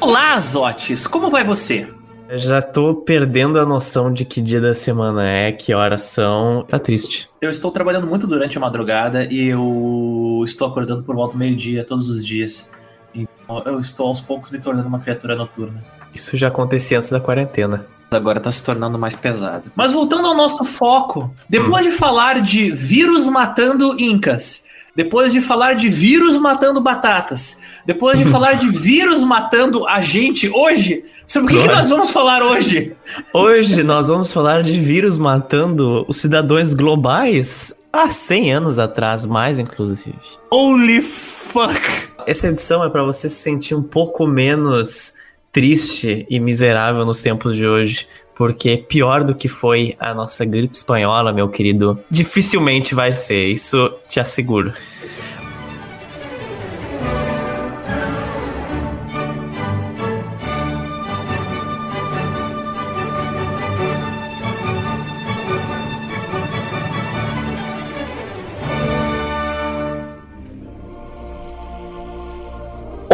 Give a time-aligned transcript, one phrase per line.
[0.00, 1.88] Olá, Zotes, como vai você?
[2.28, 6.64] Eu já tô perdendo a noção de que dia da semana é, que horas são.
[6.68, 7.28] Tá triste.
[7.40, 11.84] Eu estou trabalhando muito durante a madrugada e eu estou acordando por volta do meio-dia
[11.84, 12.68] todos os dias.
[13.14, 15.84] Então eu estou aos poucos me tornando uma criatura noturna.
[16.14, 17.86] Isso já acontecia antes da quarentena.
[18.10, 19.70] Agora tá se tornando mais pesado.
[19.74, 21.90] Mas voltando ao nosso foco, depois hum.
[21.90, 24.64] de falar de vírus matando incas,
[24.94, 30.48] depois de falar de vírus matando batatas, depois de falar de vírus matando a gente
[30.48, 32.96] hoje, sobre o que, que, nós vamos falar hoje?
[33.32, 39.58] Hoje nós vamos falar de vírus matando os cidadãos globais há 100 anos atrás, mais
[39.58, 40.16] inclusive.
[40.50, 41.80] Holy fuck!
[42.26, 45.12] Essa edição é para você se sentir um pouco menos
[45.52, 50.74] triste e miserável nos tempos de hoje, porque pior do que foi a nossa gripe
[50.74, 54.72] espanhola, meu querido, dificilmente vai ser, isso te asseguro.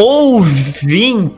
[0.02, 1.36] Ouvintes!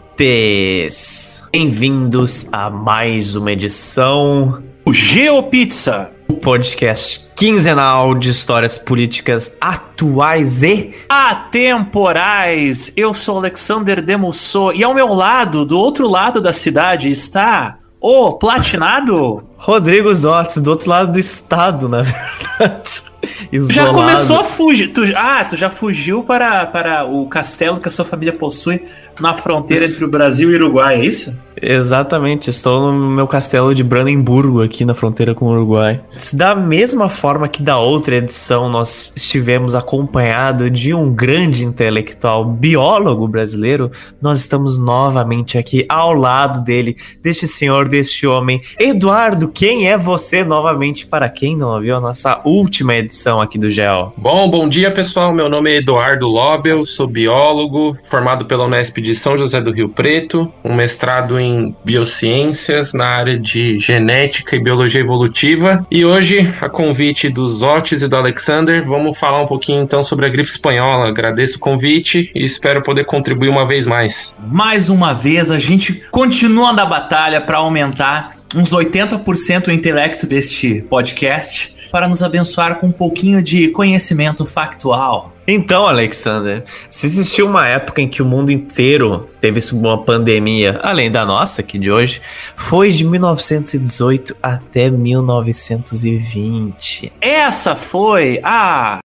[1.50, 10.94] Bem-vindos a mais uma edição do GeoPizza, o podcast quinzenal de histórias políticas atuais e
[11.08, 12.92] atemporais.
[12.96, 18.34] Eu sou Alexander Demusso e ao meu lado, do outro lado da cidade, está o
[18.34, 23.11] Platinado Rodrigo Zotes, do outro lado do estado, na verdade.
[23.52, 23.72] Isolado.
[23.72, 24.88] Já começou a fugir.
[24.88, 28.82] Tu, ah, tu já fugiu para, para o castelo que a sua família possui
[29.20, 29.94] na fronteira isso.
[29.94, 31.36] entre o Brasil e o Uruguai, é isso?
[31.64, 36.00] Exatamente, estou no meu castelo de Brandemburgo, aqui na fronteira com o Uruguai.
[36.32, 43.28] Da mesma forma que da outra edição nós estivemos acompanhado de um grande intelectual biólogo
[43.28, 49.96] brasileiro, nós estamos novamente aqui ao lado dele, deste senhor, deste homem, Eduardo quem é
[49.96, 54.14] você novamente para quem não ouviu a nossa última edição aqui do GEL?
[54.16, 59.14] Bom, bom dia pessoal, meu nome é Eduardo Lobel, sou biólogo, formado pela Unesp de
[59.14, 65.00] São José do Rio Preto, um mestrado em biociências na área de genética e biologia
[65.02, 65.86] evolutiva.
[65.90, 70.24] E hoje, a convite dos Otis e do Alexander, vamos falar um pouquinho então sobre
[70.24, 71.08] a gripe espanhola.
[71.08, 74.38] Agradeço o convite e espero poder contribuir uma vez mais.
[74.48, 80.82] Mais uma vez, a gente continua na batalha para aumentar uns 80% o intelecto deste
[80.88, 85.30] podcast para nos abençoar com um pouquinho de conhecimento factual.
[85.46, 91.10] Então, Alexander, se existiu uma época em que o mundo inteiro teve uma pandemia, além
[91.10, 92.22] da nossa, que de hoje,
[92.56, 97.12] foi de 1918 até 1920.
[97.20, 99.00] Essa foi a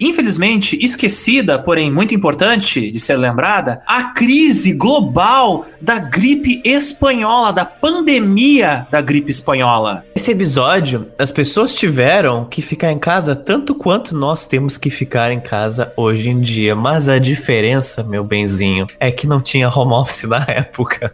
[0.00, 7.64] Infelizmente, esquecida, porém muito importante de ser lembrada, a crise global da gripe espanhola, da
[7.64, 10.04] pandemia da gripe espanhola.
[10.16, 15.30] Nesse episódio, as pessoas tiveram que ficar em casa tanto quanto nós temos que ficar
[15.30, 16.74] em casa hoje em dia.
[16.74, 21.12] Mas a diferença, meu benzinho, é que não tinha home office na época.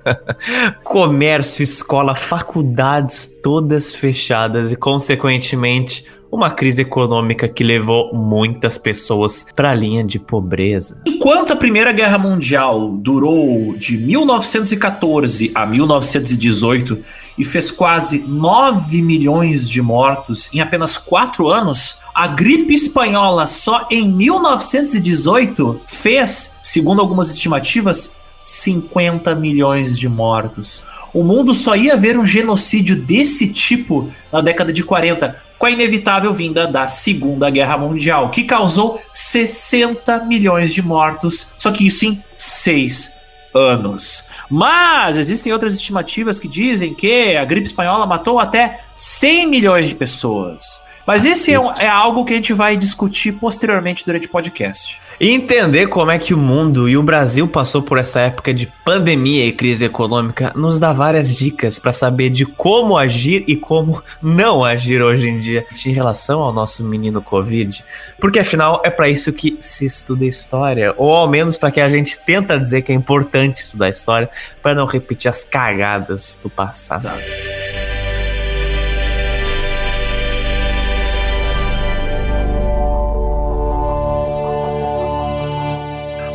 [0.85, 9.71] Comércio, escola, faculdades todas fechadas e, consequentemente, uma crise econômica que levou muitas pessoas para
[9.71, 11.01] a linha de pobreza.
[11.07, 16.99] Enquanto a Primeira Guerra Mundial durou de 1914 a 1918
[17.39, 23.87] e fez quase 9 milhões de mortos em apenas 4 anos, a gripe espanhola só
[23.91, 28.15] em 1918 fez, segundo algumas estimativas,
[28.45, 30.83] 50 milhões de mortos.
[31.13, 35.71] O mundo só ia ver um genocídio desse tipo na década de 40, com a
[35.71, 42.05] inevitável vinda da Segunda Guerra Mundial, que causou 60 milhões de mortos, só que isso
[42.05, 43.13] em seis
[43.55, 44.25] anos.
[44.51, 49.95] Mas existem outras estimativas que dizem que a gripe espanhola matou até 100 milhões de
[49.95, 50.81] pessoas.
[51.07, 55.01] Mas esse é, um, é, algo que a gente vai discutir posteriormente durante o podcast.
[55.19, 59.47] Entender como é que o mundo e o Brasil passou por essa época de pandemia
[59.47, 64.63] e crise econômica nos dá várias dicas para saber de como agir e como não
[64.63, 67.83] agir hoje em dia em relação ao nosso menino Covid.
[68.21, 71.89] Porque afinal é para isso que se estuda história, ou ao menos para que a
[71.89, 74.29] gente tenta dizer que é importante estudar história
[74.63, 77.09] para não repetir as cagadas do passado.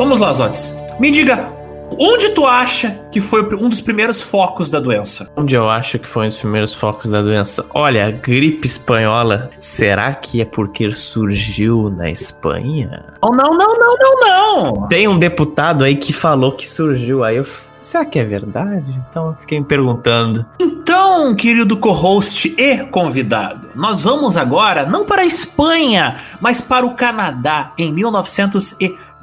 [0.01, 0.75] Vamos lá, Zotes.
[0.99, 1.53] Me diga,
[1.99, 5.31] onde tu acha que foi um dos primeiros focos da doença?
[5.37, 7.63] Onde eu acho que foi um dos primeiros focos da doença?
[7.71, 13.13] Olha, a gripe espanhola, será que é porque surgiu na Espanha?
[13.21, 14.87] Oh, não, não, não, não, não!
[14.87, 17.45] Tem um deputado aí que falou que surgiu, aí eu
[17.81, 18.95] Será que é verdade?
[19.09, 20.45] Então eu fiquei me perguntando.
[20.59, 26.93] Então, querido co-host e convidado, nós vamos agora não para a Espanha, mas para o
[26.93, 27.91] Canadá em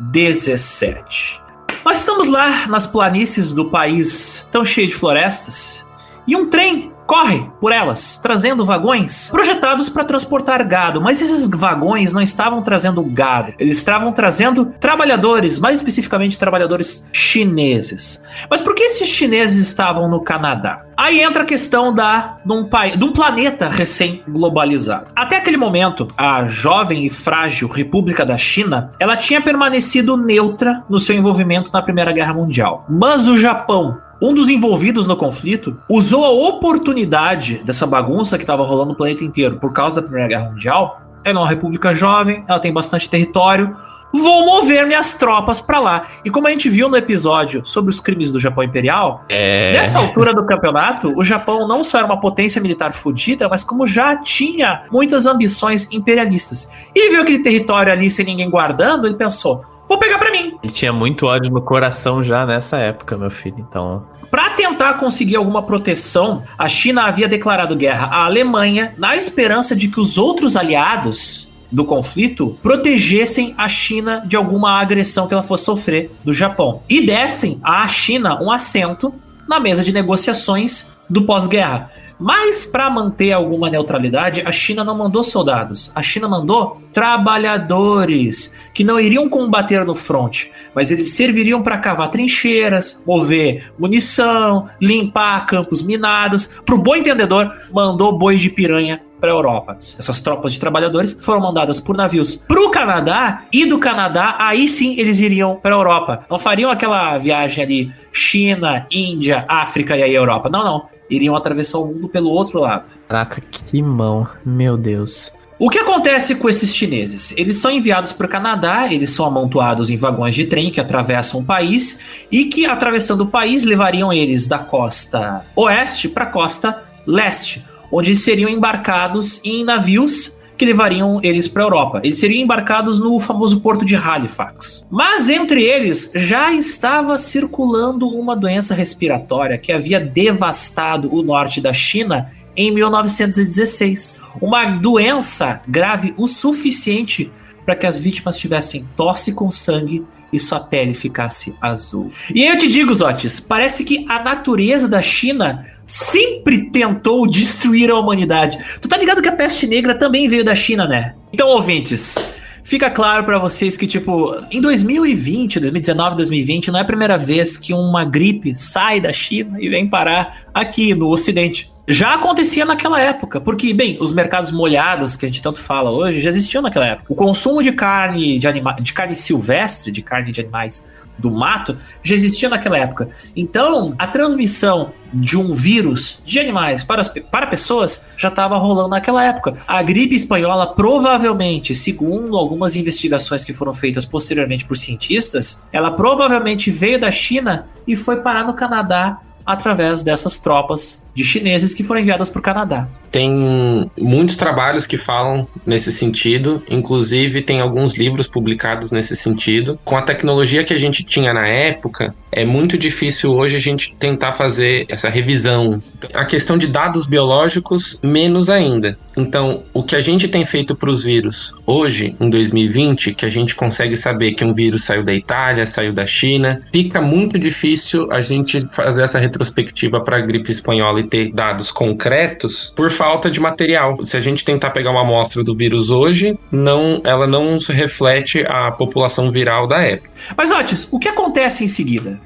[0.01, 1.43] 1917.
[1.85, 5.85] Nós estamos lá nas planícies do país tão cheio de florestas
[6.27, 11.01] e um trem corre por elas, trazendo vagões projetados para transportar gado.
[11.01, 18.23] Mas esses vagões não estavam trazendo gado, eles estavam trazendo trabalhadores, mais especificamente trabalhadores chineses.
[18.51, 20.85] Mas por que esses chineses estavam no Canadá?
[20.99, 22.69] Aí entra a questão da de um,
[22.99, 25.11] de um planeta recém-globalizado.
[25.15, 31.01] Até aquele momento, a jovem e frágil República da China, ela tinha permanecido neutra no
[31.01, 32.85] seu envolvimento na Primeira Guerra Mundial.
[32.89, 38.65] Mas o Japão um dos envolvidos no conflito usou a oportunidade dessa bagunça que estava
[38.65, 41.03] rolando no planeta inteiro por causa da Primeira Guerra Mundial.
[41.25, 43.77] Ela é uma república jovem, ela tem bastante território.
[44.13, 46.03] Vou mover minhas tropas para lá.
[46.25, 49.73] E como a gente viu no episódio sobre os crimes do Japão Imperial, é...
[49.73, 53.87] nessa altura do campeonato, o Japão não só era uma potência militar fodida, mas como
[53.87, 56.69] já tinha muitas ambições imperialistas.
[56.95, 60.59] E ele viu aquele território ali sem ninguém guardando, ele pensou: vou pegar para mim.
[60.63, 64.07] Ele tinha muito ódio no coração já nessa época, meu filho, então.
[64.31, 69.89] Para tentar conseguir alguma proteção, a China havia declarado guerra à Alemanha na esperança de
[69.89, 75.65] que os outros aliados do conflito protegessem a China de alguma agressão que ela fosse
[75.65, 79.13] sofrer do Japão e dessem à China um assento
[79.47, 81.91] na mesa de negociações do pós-guerra.
[82.19, 85.93] Mas para manter alguma neutralidade, a China não mandou soldados.
[85.95, 92.11] A China mandou trabalhadores que não iriam combater no front, mas eles serviriam para cavar
[92.11, 96.49] trincheiras, mover munição, limpar campos minados.
[96.67, 99.79] Para o bom entendedor, mandou bois de piranha para a Europa.
[99.99, 104.69] Essas tropas de trabalhadores foram mandadas por navios para o Canadá e do Canadá aí
[104.69, 106.25] sim eles iriam para a Europa.
[106.31, 110.49] Não fariam aquela viagem ali China, Índia, África e aí Europa.
[110.49, 112.89] Não, não iriam atravessar o mundo pelo outro lado.
[113.09, 115.33] Caraca, que mão, meu Deus.
[115.59, 117.35] O que acontece com esses chineses?
[117.37, 121.41] Eles são enviados para o Canadá, eles são amontoados em vagões de trem que atravessam
[121.41, 121.99] o país
[122.31, 128.15] e que, atravessando o país, levariam eles da costa oeste para a costa leste, onde
[128.15, 132.01] seriam embarcados em navios que levariam eles para a Europa.
[132.03, 134.85] Eles seriam embarcados no famoso porto de Halifax.
[134.91, 141.73] Mas entre eles já estava circulando uma doença respiratória que havia devastado o norte da
[141.73, 144.21] China em 1916.
[144.43, 147.31] Uma doença grave o suficiente
[147.65, 152.11] para que as vítimas tivessem tosse com sangue e sua pele ficasse azul.
[152.35, 157.91] E aí eu te digo, Zotis, parece que a natureza da China sempre tentou destruir
[157.91, 158.59] a humanidade.
[158.81, 161.15] Tu tá ligado que a peste negra também veio da China, né?
[161.33, 162.17] Então, ouvintes,
[162.63, 167.57] fica claro para vocês que, tipo, em 2020, 2019, 2020, não é a primeira vez
[167.57, 171.73] que uma gripe sai da China e vem parar aqui no Ocidente.
[171.91, 176.21] Já acontecia naquela época, porque, bem, os mercados molhados que a gente tanto fala hoje
[176.21, 177.11] já existiam naquela época.
[177.11, 180.87] O consumo de carne de, anima de carne silvestre, de carne de animais
[181.17, 183.09] do mato, já existia naquela época.
[183.35, 188.91] Então, a transmissão de um vírus de animais para, as, para pessoas já estava rolando
[188.91, 189.57] naquela época.
[189.67, 196.71] A gripe espanhola provavelmente, segundo algumas investigações que foram feitas posteriormente por cientistas, ela provavelmente
[196.71, 202.01] veio da China e foi parar no Canadá através dessas tropas de chineses que foram
[202.01, 202.89] enviadas para o Canadá.
[203.11, 209.79] Tem muitos trabalhos que falam nesse sentido, inclusive tem alguns livros publicados nesse sentido.
[209.85, 213.95] Com a tecnologia que a gente tinha na época, é muito difícil hoje a gente
[213.99, 215.83] tentar fazer essa revisão.
[216.15, 218.99] A questão de dados biológicos, menos ainda.
[219.17, 223.29] Então, o que a gente tem feito para os vírus hoje, em 2020, que a
[223.29, 228.07] gente consegue saber que um vírus saiu da Itália, saiu da China, fica muito difícil
[228.13, 233.31] a gente fazer essa retrospectiva para a gripe espanhola e ter dados concretos por falta
[233.31, 234.05] de material.
[234.05, 238.71] Se a gente tentar pegar uma amostra do vírus hoje, não, ela não reflete a
[238.71, 240.11] população viral da época.
[240.37, 242.21] Mas antes, o que acontece em seguida?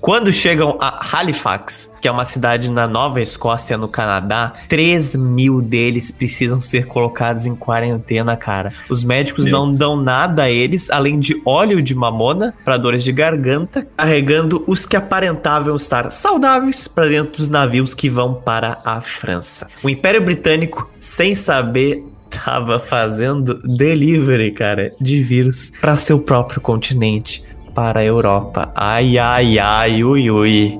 [0.00, 5.60] Quando chegam a Halifax, que é uma cidade na Nova Escócia, no Canadá, 3 mil
[5.60, 8.72] deles precisam ser colocados em quarentena, cara.
[8.88, 13.04] Os médicos Meu não dão nada a eles, além de óleo de mamona para dores
[13.04, 18.80] de garganta, carregando os que aparentavam estar saudáveis para dentro dos navios que vão para
[18.82, 19.68] a França.
[19.82, 27.44] O Império Britânico, sem saber tava fazendo delivery, cara, de vírus para seu próprio continente
[27.80, 28.70] para a Europa.
[28.74, 30.78] Ai, ai, ai, ui, ui.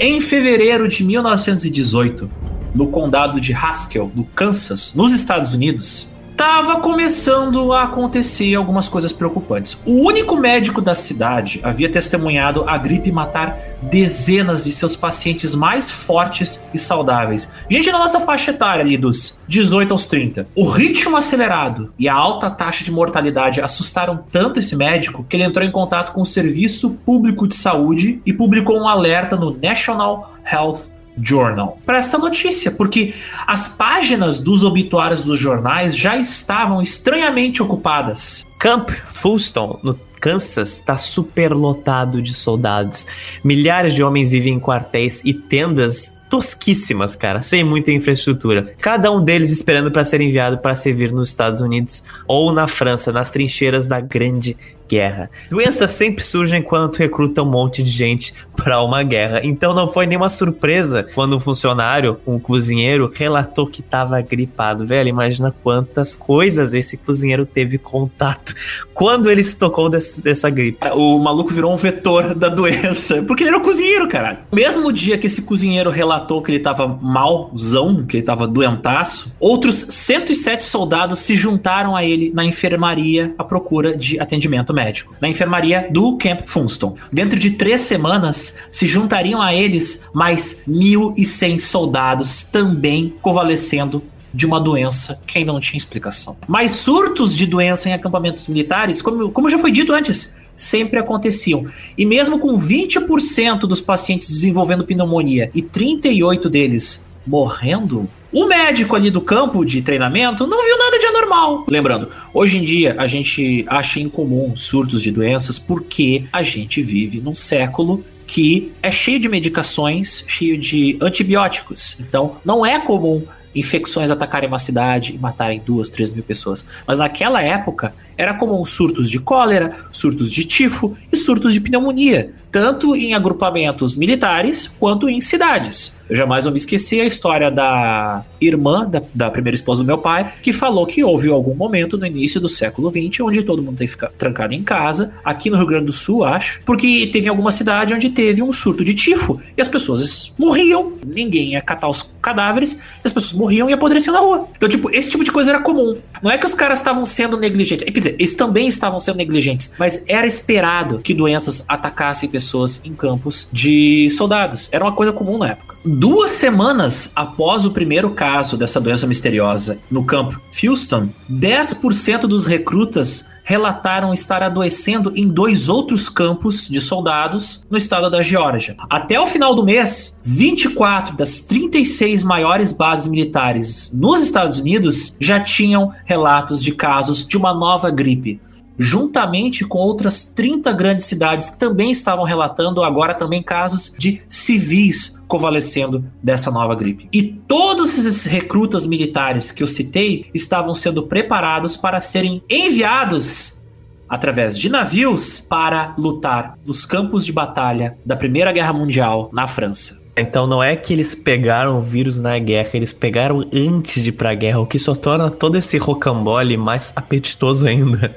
[0.00, 2.30] Em fevereiro de 1918,
[2.74, 6.08] no condado de Haskell, no Kansas, nos Estados Unidos,
[6.44, 9.78] Tava começando a acontecer algumas coisas preocupantes.
[9.86, 15.92] O único médico da cidade havia testemunhado a gripe matar dezenas de seus pacientes mais
[15.92, 17.48] fortes e saudáveis.
[17.70, 20.48] Gente na nossa faixa etária ali dos 18 aos 30.
[20.56, 25.44] O ritmo acelerado e a alta taxa de mortalidade assustaram tanto esse médico que ele
[25.44, 30.32] entrou em contato com o Serviço Público de Saúde e publicou um alerta no National
[30.44, 30.90] Health
[31.20, 33.14] Journal para essa notícia, porque
[33.46, 38.44] as páginas dos obituários dos jornais já estavam estranhamente ocupadas.
[38.58, 43.06] Camp Fulton, no Kansas, está superlotado de soldados.
[43.42, 48.72] Milhares de homens vivem em quartéis e tendas tosquíssimas, cara, sem muita infraestrutura.
[48.80, 53.12] Cada um deles esperando para ser enviado para servir nos Estados Unidos ou na França,
[53.12, 54.56] nas trincheiras da Grande
[54.92, 55.30] guerra.
[55.48, 59.40] Doenças sempre surgem quando recruta um monte de gente para uma guerra.
[59.42, 64.86] Então não foi nenhuma surpresa quando um funcionário, um cozinheiro, relatou que estava gripado.
[64.86, 68.54] Velho, imagina quantas coisas esse cozinheiro teve contato
[68.92, 70.76] quando ele se tocou desse, dessa gripe.
[70.92, 74.42] O maluco virou um vetor da doença, porque ele era um cozinheiro, cara.
[74.52, 79.86] Mesmo dia que esse cozinheiro relatou que ele estava malzão, que ele estava doentaço, outros
[79.88, 85.28] 107 soldados se juntaram a ele na enfermaria à procura de atendimento médico médico, na
[85.28, 86.96] enfermaria do Camp Funston.
[87.12, 94.02] Dentro de três semanas, se juntariam a eles mais 1.100 soldados também convalescendo
[94.34, 96.36] de uma doença que ainda não tinha explicação.
[96.48, 101.66] Mas surtos de doença em acampamentos militares, como, como já foi dito antes, sempre aconteciam.
[101.96, 109.10] E mesmo com 20% dos pacientes desenvolvendo pneumonia e 38 deles morrendo, o médico ali
[109.10, 111.64] do campo de treinamento não viu nada de anormal.
[111.68, 117.20] Lembrando, hoje em dia a gente acha incomum surtos de doenças porque a gente vive
[117.20, 121.98] num século que é cheio de medicações, cheio de antibióticos.
[122.00, 123.22] Então, não é comum
[123.54, 126.64] infecções atacarem uma cidade e matarem duas, três mil pessoas.
[126.86, 132.32] Mas naquela época era comum surtos de cólera, surtos de tifo e surtos de pneumonia,
[132.52, 135.94] tanto em agrupamentos militares quanto em cidades.
[136.08, 139.96] Eu jamais vou me esquecer a história da irmã da, da, primeira esposa do meu
[139.96, 143.78] pai, que falou que houve algum momento no início do século XX onde todo mundo
[143.78, 147.28] tem que ficar trancado em casa, aqui no Rio Grande do Sul, acho, porque teve
[147.28, 151.88] alguma cidade onde teve um surto de tifo e as pessoas morriam, ninguém ia catar
[151.88, 154.48] os cadáveres, as pessoas morriam e apodreciam na rua.
[154.54, 155.96] Então, tipo, esse tipo de coisa era comum.
[156.22, 159.72] Não é que os caras estavam sendo negligentes, quer dizer, eles também estavam sendo negligentes,
[159.78, 162.41] mas era esperado que doenças atacassem pessoas
[162.84, 164.68] em campos de soldados.
[164.72, 165.76] Era uma coisa comum na época.
[165.84, 173.26] Duas semanas após o primeiro caso dessa doença misteriosa no campo Houston, 10% dos recrutas
[173.44, 178.76] relataram estar adoecendo em dois outros campos de soldados no estado da Geórgia.
[178.88, 185.40] Até o final do mês, 24 das 36 maiores bases militares nos Estados Unidos já
[185.40, 188.40] tinham relatos de casos de uma nova gripe
[188.82, 195.16] juntamente com outras 30 grandes cidades que também estavam relatando agora também casos de civis
[195.28, 197.08] convalescendo dessa nova gripe.
[197.12, 203.62] E todos esses recrutas militares que eu citei estavam sendo preparados para serem enviados
[204.08, 210.01] através de navios para lutar nos campos de batalha da Primeira Guerra Mundial na França.
[210.14, 214.12] Então não é que eles pegaram o vírus na guerra, eles pegaram antes de ir
[214.12, 218.14] pra guerra, o que só torna todo esse rocambole mais apetitoso ainda.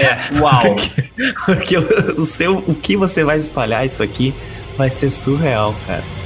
[0.00, 0.62] É, uau!
[1.44, 4.32] porque, porque o, seu, o que você vai espalhar isso aqui
[4.78, 6.25] vai ser surreal, cara.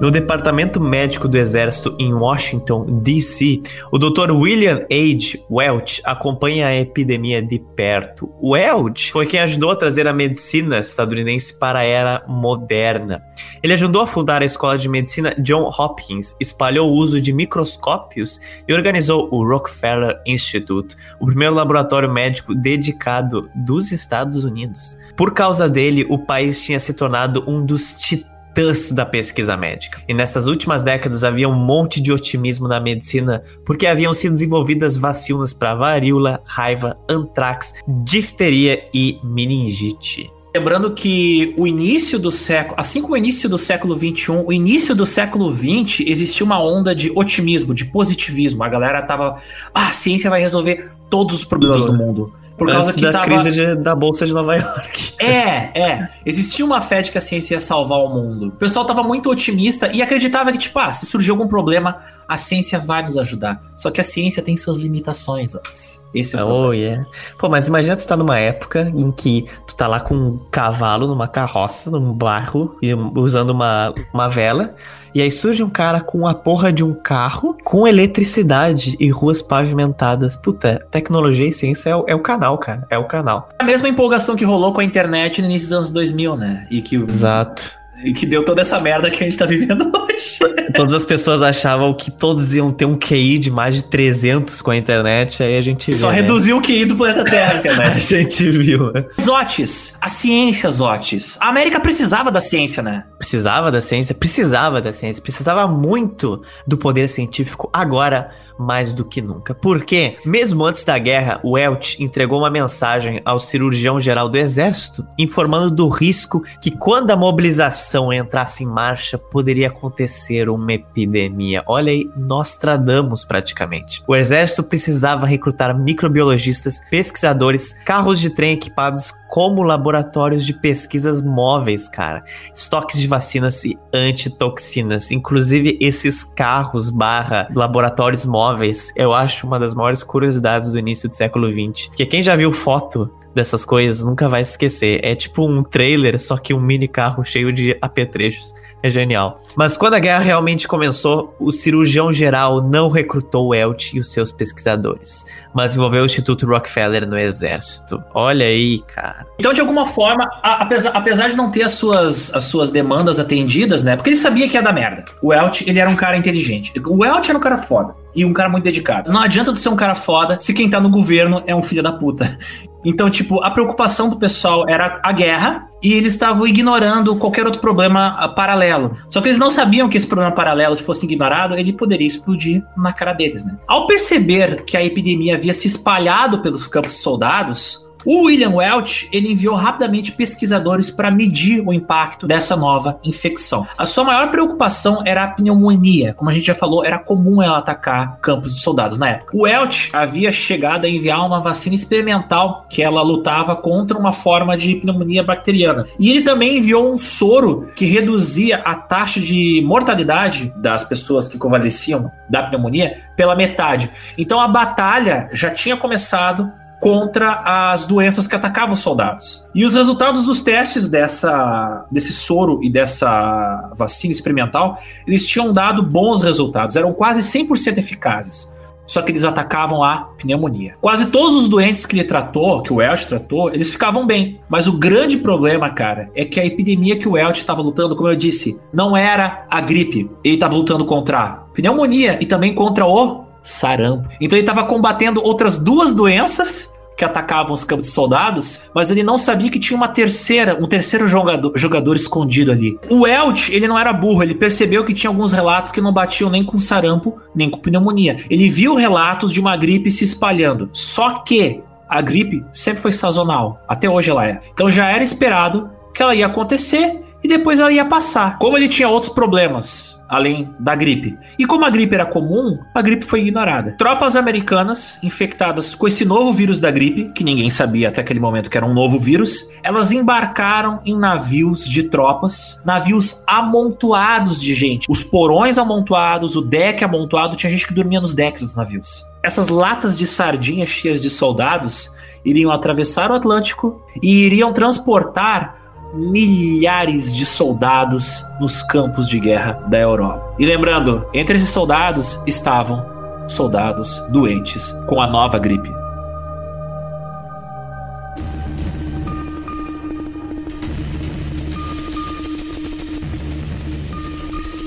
[0.00, 4.30] No Departamento Médico do Exército em Washington, D.C., o Dr.
[4.30, 5.40] William H.
[5.50, 8.32] Welch acompanha a epidemia de perto.
[8.40, 13.20] Welch foi quem ajudou a trazer a medicina estadunidense para a era moderna.
[13.60, 18.40] Ele ajudou a fundar a Escola de Medicina John Hopkins, espalhou o uso de microscópios
[18.68, 24.96] e organizou o Rockefeller Institute, o primeiro laboratório médico dedicado dos Estados Unidos.
[25.16, 30.02] Por causa dele, o país tinha se tornado um dos titãs titãs da pesquisa médica.
[30.08, 34.96] E nessas últimas décadas havia um monte de otimismo na medicina porque haviam sido desenvolvidas
[34.96, 37.74] vacinas para varíola, raiva, antrax,
[38.04, 40.30] difteria e meningite.
[40.54, 44.94] Lembrando que o início do século, assim como o início do século 21, o início
[44.94, 48.64] do século 20 existia uma onda de otimismo, de positivismo.
[48.64, 49.36] A galera tava,
[49.72, 52.32] ah, a ciência vai resolver todos os problemas do mundo.
[52.58, 53.24] Por causa Antes que da tava...
[53.24, 55.16] crise de, da Bolsa de Nova York.
[55.20, 56.08] É, é.
[56.24, 58.48] Existia uma fé de que a ciência ia salvar o mundo.
[58.48, 61.98] O pessoal tava muito otimista e acreditava que, tipo, ah, se surgir algum problema,
[62.28, 63.60] a ciência vai nos ajudar.
[63.76, 66.00] Só que a ciência tem suas limitações, Otis.
[66.14, 66.74] Esse é o oh, problema.
[66.76, 67.06] Yeah.
[67.38, 71.08] Pô, mas imagina tu tá numa época em que tu tá lá com um cavalo
[71.08, 72.76] numa carroça, num barro,
[73.16, 74.74] usando uma, uma vela,
[75.18, 79.42] e aí surge um cara com a porra de um carro com eletricidade e ruas
[79.42, 80.36] pavimentadas.
[80.36, 82.86] Puta, tecnologia e ciência é o, é o canal, cara.
[82.88, 83.48] É o canal.
[83.58, 86.68] A mesma empolgação que rolou com a internet no início dos anos 2000, né?
[86.70, 87.77] E que Exato e
[88.14, 90.38] que deu toda essa merda que a gente tá vivendo hoje.
[90.74, 94.70] Todas as pessoas achavam que todos iam ter um QI de mais de 300 com
[94.70, 95.98] a internet, aí a gente viu.
[95.98, 96.16] Só né?
[96.16, 97.96] reduziu o QI do planeta Terra, a internet.
[97.96, 98.92] a gente viu.
[99.20, 101.38] Zotes, a ciência, Zotes.
[101.40, 103.04] A América precisava da ciência, né?
[103.18, 107.70] Precisava da ciência, precisava da ciência, precisava muito do poder científico.
[107.72, 109.54] Agora, mais do que nunca.
[109.54, 115.70] Porque, mesmo antes da guerra, o Welch entregou uma mensagem ao cirurgião-geral do exército, informando
[115.70, 121.62] do risco que quando a mobilização entrasse em marcha, poderia acontecer uma epidemia.
[121.66, 124.02] Olha aí, nós tradamos praticamente.
[124.06, 131.86] O exército precisava recrutar microbiologistas, pesquisadores, carros de trem equipados como laboratórios de pesquisas móveis,
[131.86, 132.24] cara.
[132.54, 135.10] Estoques de vacinas e antitoxinas.
[135.10, 141.14] Inclusive, esses carros barra laboratórios móveis, eu acho uma das maiores curiosidades do início do
[141.14, 141.88] século XX.
[141.88, 145.00] Porque quem já viu foto dessas coisas nunca vai esquecer.
[145.02, 149.36] É tipo um trailer, só que um mini carro cheio de apetrechos é genial.
[149.56, 154.12] Mas quando a guerra realmente começou, o cirurgião geral não recrutou o Elch e os
[154.12, 158.02] seus pesquisadores, mas envolveu o Instituto Rockefeller no exército.
[158.14, 159.26] Olha aí, cara.
[159.38, 163.18] Então, de alguma forma, a, apesar, apesar de não ter as suas, as suas demandas
[163.18, 163.96] atendidas, né?
[163.96, 165.04] Porque ele sabia que ia dar merda.
[165.22, 166.72] O Elch, ele era um cara inteligente.
[166.86, 169.10] O Elch era um cara foda e um cara muito dedicado.
[169.12, 171.82] Não adianta tu ser um cara foda se quem tá no governo é um filho
[171.82, 172.38] da puta.
[172.84, 177.60] Então, tipo, a preocupação do pessoal era a guerra e eles estavam ignorando qualquer outro
[177.60, 178.96] problema ah, paralelo.
[179.08, 182.62] Só que eles não sabiam que esse problema paralelo, se fosse ignorado, ele poderia explodir
[182.76, 183.56] na cara deles, né?
[183.66, 189.32] Ao perceber que a epidemia havia se espalhado pelos campos soldados, o William Welch ele
[189.32, 193.66] enviou rapidamente pesquisadores para medir o impacto dessa nova infecção.
[193.76, 197.58] A sua maior preocupação era a pneumonia, como a gente já falou, era comum ela
[197.58, 199.36] atacar campos de soldados na época.
[199.36, 204.56] O Welch havia chegado a enviar uma vacina experimental que ela lutava contra uma forma
[204.56, 205.86] de pneumonia bacteriana.
[205.98, 211.38] E ele também enviou um soro que reduzia a taxa de mortalidade das pessoas que
[211.38, 213.90] convalesciam da pneumonia pela metade.
[214.16, 219.46] Então a batalha já tinha começado contra as doenças que atacavam os soldados.
[219.54, 225.82] E os resultados dos testes dessa, desse soro e dessa vacina experimental, eles tinham dado
[225.82, 228.56] bons resultados, eram quase 100% eficazes.
[228.88, 230.74] Só que eles atacavam a pneumonia.
[230.80, 234.40] Quase todos os doentes que ele tratou, que o Welch tratou, eles ficavam bem.
[234.48, 238.08] Mas o grande problema, cara, é que a epidemia que o Welch estava lutando, como
[238.08, 240.10] eu disse, não era a gripe.
[240.24, 244.08] Ele estava lutando contra a pneumonia e também contra o sarampo.
[244.20, 249.04] Então ele estava combatendo outras duas doenças que atacavam os campos de soldados, mas ele
[249.04, 252.76] não sabia que tinha uma terceira, um terceiro jogador, jogador escondido ali.
[252.90, 256.28] O Elch, ele não era burro, ele percebeu que tinha alguns relatos que não batiam
[256.28, 258.18] nem com sarampo, nem com pneumonia.
[258.28, 260.68] Ele viu relatos de uma gripe se espalhando.
[260.72, 264.40] Só que a gripe sempre foi sazonal, até hoje ela é.
[264.52, 268.38] Então já era esperado que ela ia acontecer e depois ela ia passar.
[268.38, 271.18] Como ele tinha outros problemas, além da gripe.
[271.38, 273.74] E como a gripe era comum, a gripe foi ignorada.
[273.76, 278.48] Tropas americanas infectadas com esse novo vírus da gripe, que ninguém sabia até aquele momento
[278.48, 284.86] que era um novo vírus, elas embarcaram em navios de tropas, navios amontoados de gente.
[284.88, 289.04] Os porões amontoados, o deck amontoado, tinha gente que dormia nos decks dos navios.
[289.22, 291.92] Essas latas de sardinha cheias de soldados
[292.24, 299.78] iriam atravessar o Atlântico e iriam transportar milhares de soldados nos campos de guerra da
[299.78, 300.34] Europa.
[300.38, 302.84] E lembrando, entre esses soldados estavam
[303.26, 305.70] soldados doentes com a nova gripe.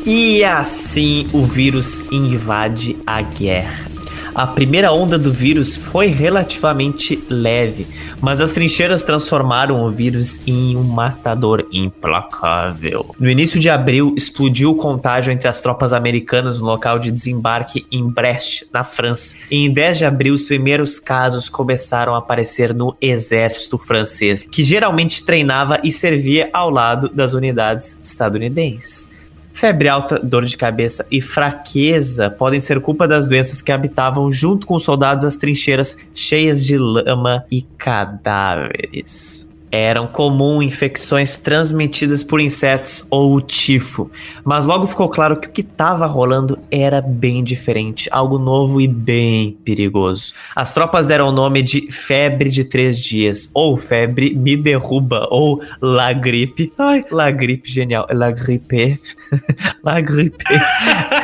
[0.05, 3.90] E assim o vírus invade a guerra.
[4.33, 7.85] A primeira onda do vírus foi relativamente leve,
[8.21, 13.13] mas as trincheiras transformaram o vírus em um matador implacável.
[13.19, 17.85] No início de abril, explodiu o contágio entre as tropas americanas no local de desembarque
[17.91, 19.35] em Brest, na França.
[19.49, 24.63] E em 10 de abril, os primeiros casos começaram a aparecer no exército francês, que
[24.63, 29.10] geralmente treinava e servia ao lado das unidades estadunidenses.
[29.53, 34.65] Febre alta, dor de cabeça e fraqueza podem ser culpa das doenças que habitavam junto
[34.65, 42.41] com os soldados as trincheiras cheias de lama e cadáveres eram comum infecções transmitidas por
[42.41, 44.11] insetos ou tifo,
[44.43, 48.87] mas logo ficou claro que o que estava rolando era bem diferente, algo novo e
[48.87, 50.33] bem perigoso.
[50.55, 55.61] As tropas deram o nome de febre de três dias, ou febre me derruba, ou
[55.81, 56.73] la gripe.
[56.77, 58.07] Ai, la gripe, genial.
[58.11, 58.99] La gripe.
[59.83, 60.43] la gripe.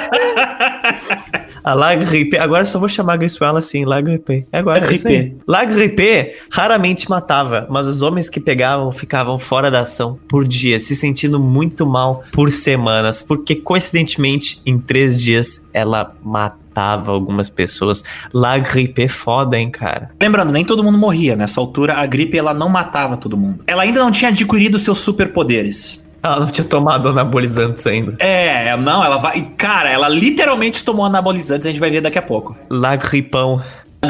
[1.64, 4.48] A La Gripe, agora só vou chamar a Griswell assim, La Gripe.
[4.52, 4.80] É agora.
[4.80, 10.48] É La Gripe raramente matava, mas os homens que pegavam ficavam fora da ação por
[10.48, 17.50] dia, se sentindo muito mal por semanas, porque coincidentemente, em três dias, ela matava algumas
[17.50, 18.04] pessoas.
[18.34, 20.12] La gripe é foda, hein, cara.
[20.22, 21.36] Lembrando, nem todo mundo morria.
[21.36, 23.64] Nessa altura, a gripe ela não matava todo mundo.
[23.68, 26.06] Ela ainda não tinha adquirido seus superpoderes.
[26.34, 28.16] Ela não tinha tomado anabolizantes ainda.
[28.20, 29.42] É, não, ela vai.
[29.58, 32.56] Cara, ela literalmente tomou anabolizantes, a gente vai ver daqui a pouco.
[32.70, 33.64] Lagripão.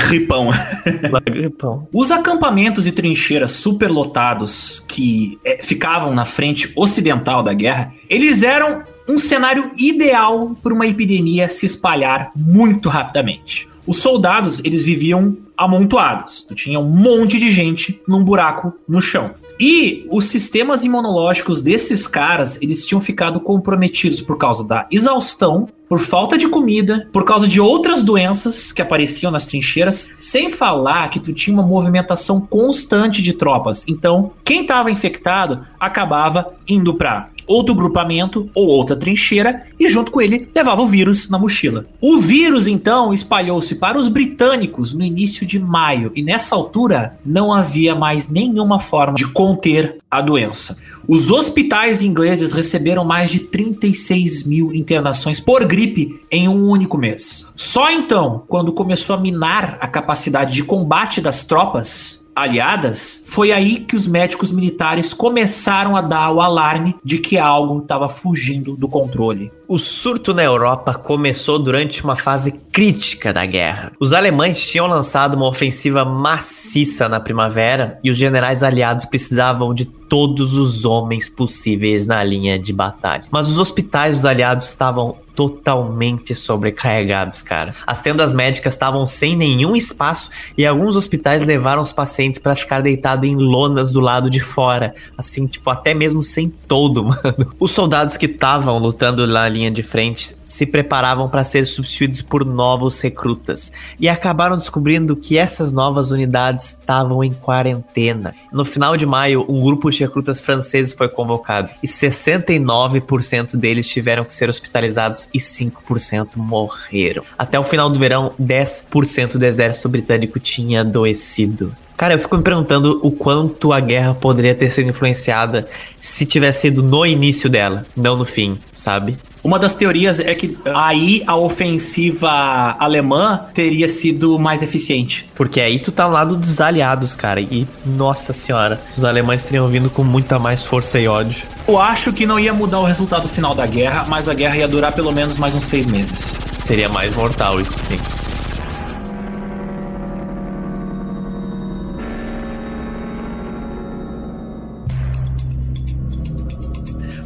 [0.09, 0.49] Gripão.
[1.25, 1.87] Gripão.
[1.93, 8.83] Os acampamentos e trincheiras superlotados que é, ficavam na frente ocidental da guerra, eles eram
[9.07, 13.67] um cenário ideal para uma epidemia se espalhar muito rapidamente.
[13.85, 16.43] Os soldados, eles viviam amontoados.
[16.43, 19.31] Tu tinha um monte de gente num buraco no chão.
[19.59, 25.99] E os sistemas imunológicos desses caras, eles tinham ficado comprometidos por causa da exaustão, por
[25.99, 31.19] falta de comida, por causa de outras doenças que apareciam nas trincheiras, sem falar que
[31.19, 33.83] tu tinha uma movimentação constante de tropas.
[33.87, 40.21] Então, quem estava infectado acabava indo para outro grupamento ou outra trincheira e junto com
[40.21, 41.85] ele levava o vírus na mochila.
[42.01, 47.53] O vírus então espalhou-se para os britânicos no início de maio e nessa altura não
[47.53, 50.77] havia mais nenhuma forma de conter a doença.
[51.07, 57.45] Os hospitais ingleses receberam mais de 36 mil internações por gripe em um único mês.
[57.55, 63.79] Só então, quando começou a minar a capacidade de combate das tropas, aliadas, foi aí
[63.79, 68.87] que os médicos militares começaram a dar o alarme de que algo estava fugindo do
[68.87, 69.51] controle.
[69.69, 73.91] O surto na Europa começou durante uma fase crítica da guerra.
[73.99, 79.83] Os alemães tinham lançado uma ofensiva maciça na primavera e os generais aliados precisavam de
[79.83, 83.25] todos os homens possíveis na linha de batalha.
[83.29, 87.75] Mas os hospitais dos aliados estavam totalmente sobrecarregados, cara.
[87.85, 92.81] As tendas médicas estavam sem nenhum espaço e alguns hospitais levaram os pacientes para ficar
[92.81, 97.53] deitado em lonas do lado de fora, assim, tipo, até mesmo sem todo, mano.
[97.59, 102.45] Os soldados que estavam lutando na linha de frente se preparavam para ser substituídos por
[102.45, 108.33] novos recrutas e acabaram descobrindo que essas novas unidades estavam em quarentena.
[108.51, 114.23] No final de maio, um grupo de recrutas franceses foi convocado e 69% deles tiveram
[114.23, 117.23] que ser hospitalizados e 5% morreram.
[117.37, 121.75] Até o final do verão, 10% do exército britânico tinha adoecido.
[121.97, 125.67] Cara, eu fico me perguntando o quanto a guerra poderia ter sido influenciada
[125.99, 129.17] se tivesse sido no início dela, não no fim, sabe?
[129.43, 135.27] Uma das teorias é que aí a ofensiva alemã teria sido mais eficiente.
[135.33, 137.41] Porque aí tu tá ao lado dos aliados, cara.
[137.41, 141.47] E, nossa senhora, os alemães teriam vindo com muita mais força e ódio.
[141.67, 144.67] Eu acho que não ia mudar o resultado final da guerra, mas a guerra ia
[144.67, 146.33] durar pelo menos mais uns seis meses.
[146.61, 147.97] Seria mais mortal, isso sim.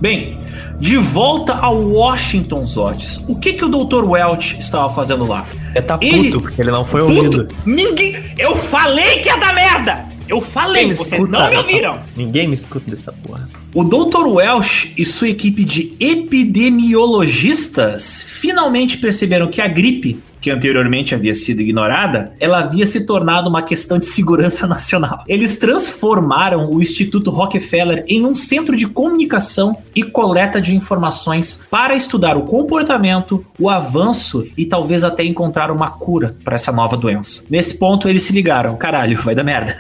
[0.02, 0.38] Bem,
[0.80, 3.24] de volta ao Washington Zotes.
[3.28, 4.04] O que que o Dr.
[4.04, 5.46] Welch estava fazendo lá?
[5.76, 6.32] Ele tá puto ele...
[6.32, 7.14] porque ele não foi puto?
[7.14, 7.48] ouvido.
[7.64, 8.16] Ninguém.
[8.40, 10.10] Eu falei que ia dar merda!
[10.28, 11.98] Eu falei, vocês não me ouviram.
[11.98, 12.10] Dessa...
[12.16, 13.48] Ninguém me escuta dessa porra.
[13.76, 14.26] O Dr.
[14.28, 21.62] Welch e sua equipe de epidemiologistas finalmente perceberam que a gripe que anteriormente havia sido
[21.62, 25.24] ignorada, ela havia se tornado uma questão de segurança nacional.
[25.28, 31.96] Eles transformaram o Instituto Rockefeller em um centro de comunicação e coleta de informações para
[31.96, 37.44] estudar o comportamento, o avanço e talvez até encontrar uma cura para essa nova doença.
[37.50, 39.78] Nesse ponto, eles se ligaram: caralho, vai dar merda.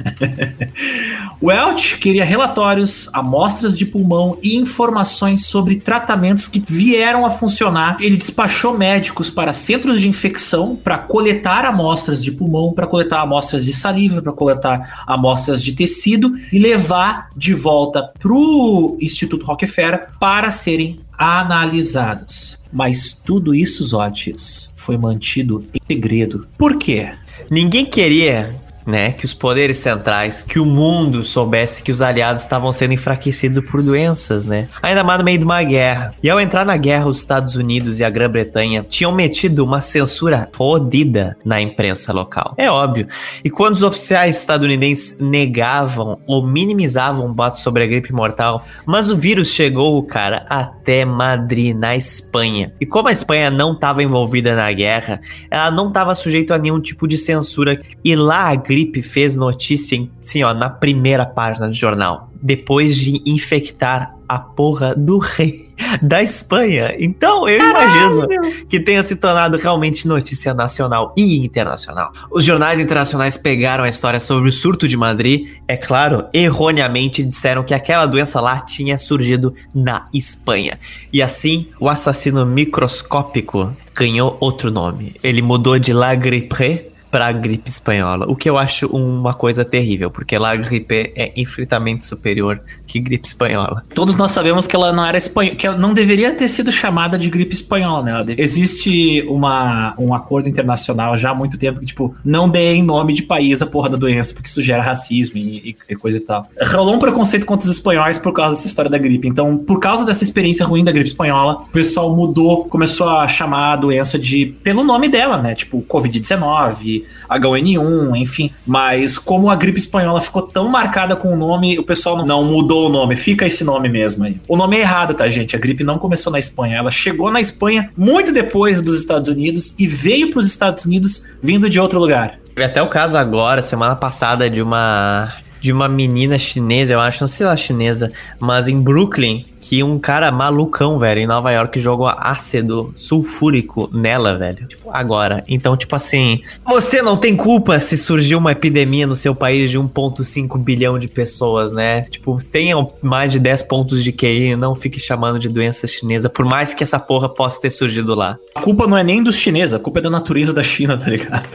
[1.41, 7.97] Welch queria relatórios, amostras de pulmão e informações sobre tratamentos que vieram a funcionar.
[7.99, 10.50] Ele despachou médicos para centros de infecção
[10.83, 16.33] para coletar amostras de pulmão, para coletar amostras de saliva, para coletar amostras de tecido
[16.51, 22.61] e levar de volta para o Instituto Rockefeller para serem analisados.
[22.71, 26.47] Mas tudo isso, Zotis, foi mantido em segredo.
[26.57, 27.11] Por quê?
[27.49, 28.55] Ninguém queria
[28.91, 33.63] né, que os poderes centrais, que o mundo soubesse que os aliados estavam sendo enfraquecidos
[33.65, 34.67] por doenças, né?
[34.81, 36.11] Ainda mais no meio de uma guerra.
[36.21, 40.49] E ao entrar na guerra, os Estados Unidos e a Grã-Bretanha tinham metido uma censura
[40.53, 42.53] fodida na imprensa local.
[42.57, 43.07] É óbvio.
[43.43, 49.15] E quando os oficiais estadunidenses negavam ou minimizavam boatos sobre a gripe mortal, mas o
[49.15, 52.73] vírus chegou, cara, até Madrid, na Espanha.
[52.81, 56.81] E como a Espanha não estava envolvida na guerra, ela não estava sujeita a nenhum
[56.81, 57.79] tipo de censura.
[58.03, 62.29] E lá a gripe fez notícia, sim, ó, na primeira página do jornal.
[62.41, 65.69] Depois de infectar a porra do rei
[66.01, 66.95] da Espanha.
[66.97, 68.23] Então, eu Caralho.
[68.23, 72.13] imagino que tenha se tornado realmente notícia nacional e internacional.
[72.31, 77.63] Os jornais internacionais pegaram a história sobre o surto de Madrid, é claro, erroneamente disseram
[77.63, 80.79] que aquela doença lá tinha surgido na Espanha.
[81.11, 85.15] E assim, o assassino microscópico ganhou outro nome.
[85.21, 89.65] Ele mudou de La Grippe para a gripe espanhola, o que eu acho uma coisa
[89.65, 93.83] terrível, porque lá a gripe é infinitamente superior que gripe espanhola.
[93.93, 97.17] Todos nós sabemos que ela não era espanhola, que ela não deveria ter sido chamada
[97.17, 98.35] de gripe espanhola, né?
[98.37, 103.13] Existe uma, um acordo internacional já há muito tempo que, tipo, não dê em nome
[103.13, 106.47] de país a porra da doença, porque isso gera racismo e, e, coisa e tal.
[106.73, 109.27] Rolou um preconceito contra os espanhóis por causa dessa história da gripe.
[109.27, 113.73] Então, por causa dessa experiência ruim da gripe espanhola, o pessoal mudou, começou a chamar
[113.73, 115.53] a doença de pelo nome dela, né?
[115.55, 118.51] Tipo, Covid-19, H1N1, enfim.
[118.65, 122.87] Mas como a gripe espanhola ficou tão marcada com o nome, o pessoal não mudou
[122.87, 124.39] o nome, fica esse nome mesmo aí.
[124.47, 125.55] O nome é errado, tá, gente?
[125.55, 129.73] A gripe não começou na Espanha, ela chegou na Espanha muito depois dos Estados Unidos
[129.77, 132.39] e veio para os Estados Unidos vindo de outro lugar.
[132.57, 137.27] Até o caso agora, semana passada, de uma de uma menina chinesa, eu acho, não
[137.27, 141.49] sei se ela é chinesa, mas em Brooklyn, que um cara malucão, velho, em Nova
[141.49, 144.67] York jogou ácido sulfúrico nela, velho.
[144.67, 145.45] Tipo, agora.
[145.47, 149.79] Então, tipo assim, você não tem culpa se surgiu uma epidemia no seu país de
[149.79, 152.01] 1,5 bilhão de pessoas, né?
[152.01, 156.43] Tipo, tenham mais de 10 pontos de QI, não fique chamando de doença chinesa, por
[156.43, 158.37] mais que essa porra possa ter surgido lá.
[158.53, 161.09] A culpa não é nem dos chineses, a culpa é da natureza da China, tá
[161.09, 161.47] ligado?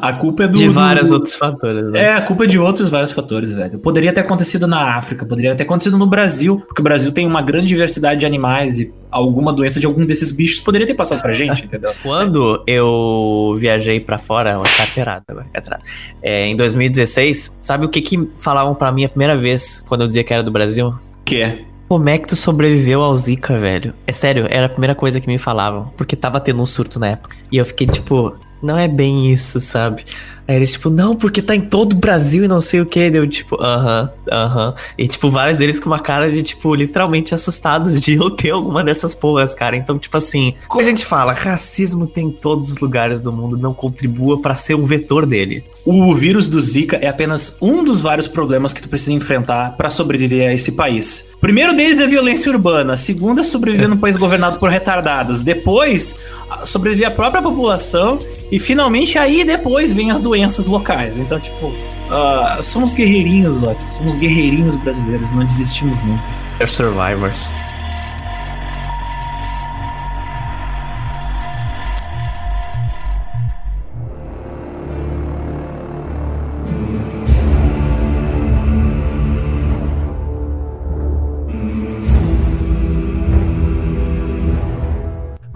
[0.00, 0.58] A culpa é do.
[0.58, 1.14] De vários do...
[1.14, 2.06] outros fatores, né?
[2.06, 3.78] É, a culpa é de outros vários fatores, velho.
[3.78, 7.51] Poderia ter acontecido na África, poderia ter acontecido no Brasil, porque o Brasil tem uma
[7.52, 11.32] grande diversidade de animais e alguma doença de algum desses bichos poderia ter passado pra
[11.32, 11.92] gente, entendeu?
[12.02, 15.82] Quando eu viajei para fora, carteirada, carteirada,
[16.22, 20.06] é, em 2016, sabe o que que falavam para mim a primeira vez quando eu
[20.06, 20.94] dizia que era do Brasil?
[21.24, 21.64] Que é?
[21.88, 23.92] Como é que tu sobreviveu ao Zika, velho?
[24.06, 27.08] É sério, era a primeira coisa que me falavam, porque tava tendo um surto na
[27.08, 27.36] época.
[27.52, 30.04] E eu fiquei tipo, não é bem isso, sabe?
[30.46, 33.10] Aí eles, tipo, não, porque tá em todo o Brasil e não sei o que.
[33.10, 34.48] Deu, tipo, aham, uh aham.
[34.48, 34.74] -huh, uh -huh.
[34.98, 38.82] E, tipo, vários deles com uma cara de, tipo, literalmente assustados de eu ter alguma
[38.82, 39.76] dessas porras, cara.
[39.76, 43.56] Então, tipo assim, como a gente fala, racismo tem em todos os lugares do mundo,
[43.56, 45.64] não contribua para ser um vetor dele.
[45.84, 49.90] O vírus do Zika é apenas um dos vários problemas que tu precisa enfrentar para
[49.90, 51.28] sobreviver a esse país.
[51.40, 52.96] primeiro deles é a violência urbana.
[52.96, 55.42] segundo é sobreviver num país governado por retardados.
[55.42, 56.18] Depois,
[56.64, 58.20] sobreviver a própria população.
[58.50, 61.20] E finalmente aí depois vem as doenças doenças locais.
[61.20, 63.90] Então, tipo, uh, somos guerreirinhos, Otis.
[63.90, 66.24] Somos guerreirinhos brasileiros, não desistimos nunca.
[66.56, 67.52] They're survivors.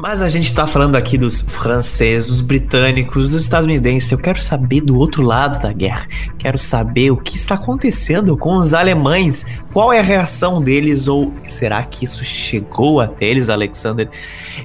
[0.09, 4.13] Mas a gente tá falando aqui dos franceses, dos britânicos, dos estadunidenses.
[4.13, 6.07] Eu quero saber do outro lado da guerra.
[6.39, 9.45] Quero saber o que está acontecendo com os alemães.
[9.73, 11.09] Qual é a reação deles?
[11.09, 14.09] Ou será que isso chegou até eles, Alexander?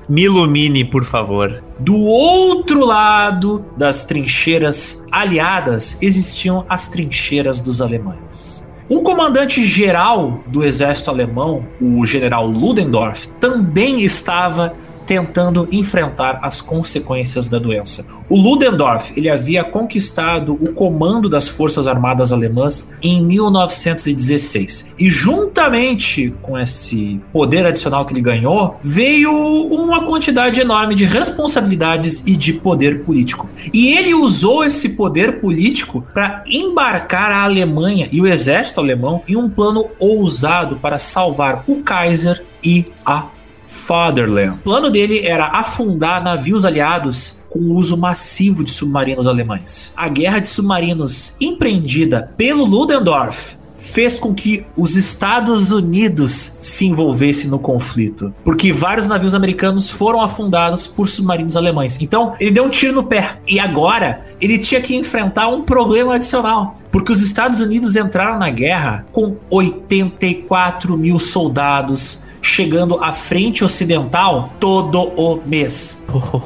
[0.07, 1.63] Me ilumine, por favor.
[1.79, 8.63] Do outro lado das trincheiras aliadas existiam as trincheiras dos alemães.
[8.87, 14.75] O comandante geral do exército alemão, o general Ludendorff, também estava
[15.11, 18.05] tentando enfrentar as consequências da doença.
[18.29, 26.33] O Ludendorff ele havia conquistado o comando das forças armadas alemãs em 1916 e juntamente
[26.41, 32.53] com esse poder adicional que ele ganhou veio uma quantidade enorme de responsabilidades e de
[32.53, 33.49] poder político.
[33.73, 39.35] E ele usou esse poder político para embarcar a Alemanha e o exército alemão em
[39.35, 43.25] um plano ousado para salvar o Kaiser e a
[43.71, 44.57] Fatherland.
[44.59, 49.93] O plano dele era afundar navios aliados com o uso massivo de submarinos alemães.
[49.95, 57.49] A guerra de submarinos empreendida pelo Ludendorff fez com que os Estados Unidos se envolvessem
[57.49, 61.97] no conflito, porque vários navios americanos foram afundados por submarinos alemães.
[61.99, 63.39] Então, ele deu um tiro no pé.
[63.47, 68.49] E agora, ele tinha que enfrentar um problema adicional, porque os Estados Unidos entraram na
[68.49, 76.01] guerra com 84 mil soldados chegando à frente ocidental todo o mês.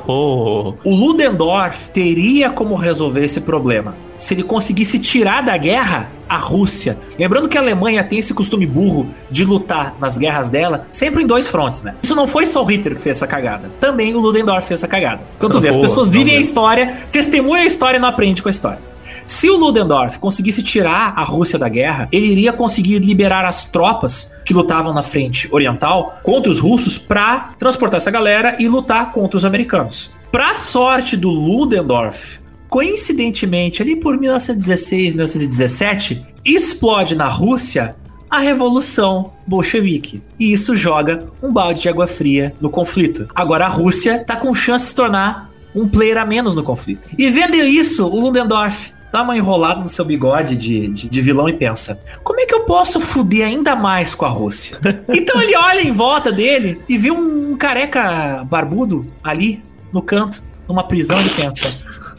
[0.08, 6.38] Oh, O Ludendorff teria como resolver esse problema se ele conseguisse tirar da guerra a
[6.38, 6.98] Rússia.
[7.20, 11.28] Lembrando que a Alemanha tem esse costume burro de lutar nas guerras dela sempre em
[11.28, 11.96] dois frontes, né?
[12.02, 13.70] Isso não foi só o Hitler que fez essa cagada.
[13.80, 15.22] Também o Ludendorff fez essa cagada.
[15.38, 18.50] Então tu vê, as pessoas vivem a história, testemunham a história e não aprendem com
[18.50, 18.80] a história.
[19.26, 24.32] Se o Ludendorff conseguisse tirar a Rússia da guerra, ele iria conseguir liberar as tropas
[24.46, 29.36] que lutavam na frente oriental contra os russos para transportar essa galera e lutar contra
[29.36, 30.12] os americanos.
[30.32, 37.96] Pra sorte do Ludendorff, coincidentemente, ali por 1916, 1917, explode na Rússia
[38.30, 40.22] a Revolução Bolchevique.
[40.40, 43.28] E isso joga um balde de água fria no conflito.
[43.34, 47.08] Agora a Rússia tá com chance de se tornar um player a menos no conflito.
[47.18, 51.48] E vendo isso, o Ludendorff dá uma enrolada no seu bigode de, de, de vilão
[51.48, 54.78] e pensa: como é que eu posso fuder ainda mais com a Rússia?
[55.08, 59.62] então ele olha em volta dele e vê um careca barbudo ali
[59.94, 61.78] no canto, numa prisão, e pensa: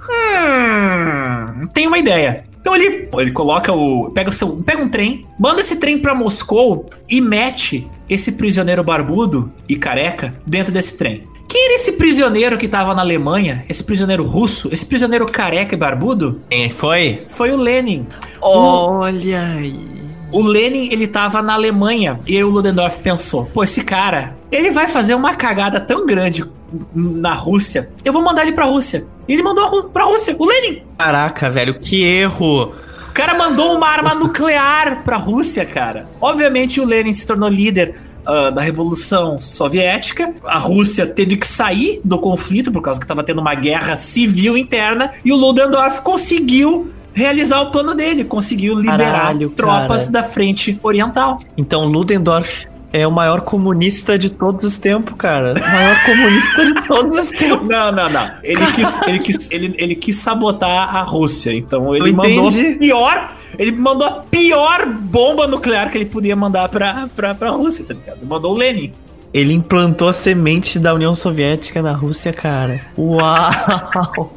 [0.09, 2.45] hum, tem uma ideia.
[2.59, 4.11] Então ele, ele coloca o.
[4.11, 8.83] Pega, o seu, pega um trem, manda esse trem pra Moscou e mete esse prisioneiro
[8.83, 11.25] barbudo e careca dentro desse trem.
[11.49, 13.65] Quem era esse prisioneiro que tava na Alemanha?
[13.69, 14.69] Esse prisioneiro russo?
[14.73, 16.43] Esse prisioneiro careca e barbudo?
[16.51, 17.25] Quem foi?
[17.29, 18.07] Foi o Lenin.
[18.41, 20.07] Olha aí.
[20.33, 22.19] O Lenin, ele tava na Alemanha.
[22.27, 26.45] E aí o Ludendorff pensou: pô, esse cara, ele vai fazer uma cagada tão grande
[26.93, 27.91] na Rússia.
[28.05, 29.07] Eu vou mandar ele pra Rússia.
[29.29, 30.83] E ele mandou pra Rússia, o Lenin.
[30.99, 32.75] Caraca, velho, que erro.
[33.09, 36.09] O cara mandou uma arma nuclear pra Rússia, cara.
[36.21, 37.95] Obviamente o Lenin se tornou líder
[38.27, 40.35] ah, da Revolução Soviética.
[40.45, 44.57] A Rússia teve que sair do conflito por causa que estava tendo uma guerra civil
[44.57, 45.13] interna.
[45.25, 50.13] E o Ludendorff conseguiu realizar o plano dele, conseguiu liberar Caralho, tropas cara.
[50.13, 51.39] da frente oriental.
[51.57, 55.55] Então Ludendorff é o maior comunista de todos os tempos, cara.
[55.55, 57.69] O maior comunista de todos os tempos.
[57.69, 58.31] Não, não, não.
[58.43, 61.53] Ele quis, ele quis, ele, ele quis sabotar a Rússia.
[61.53, 62.79] Então ele Eu mandou entendi.
[62.79, 63.31] pior.
[63.59, 67.95] Ele mandou a pior bomba nuclear que ele podia mandar pra, pra, pra Rússia, tá
[67.95, 68.19] ligado?
[68.19, 68.93] Ele mandou o Lenin.
[69.35, 72.81] Ele implantou a semente da União Soviética na Rússia, cara.
[72.97, 74.35] Uau!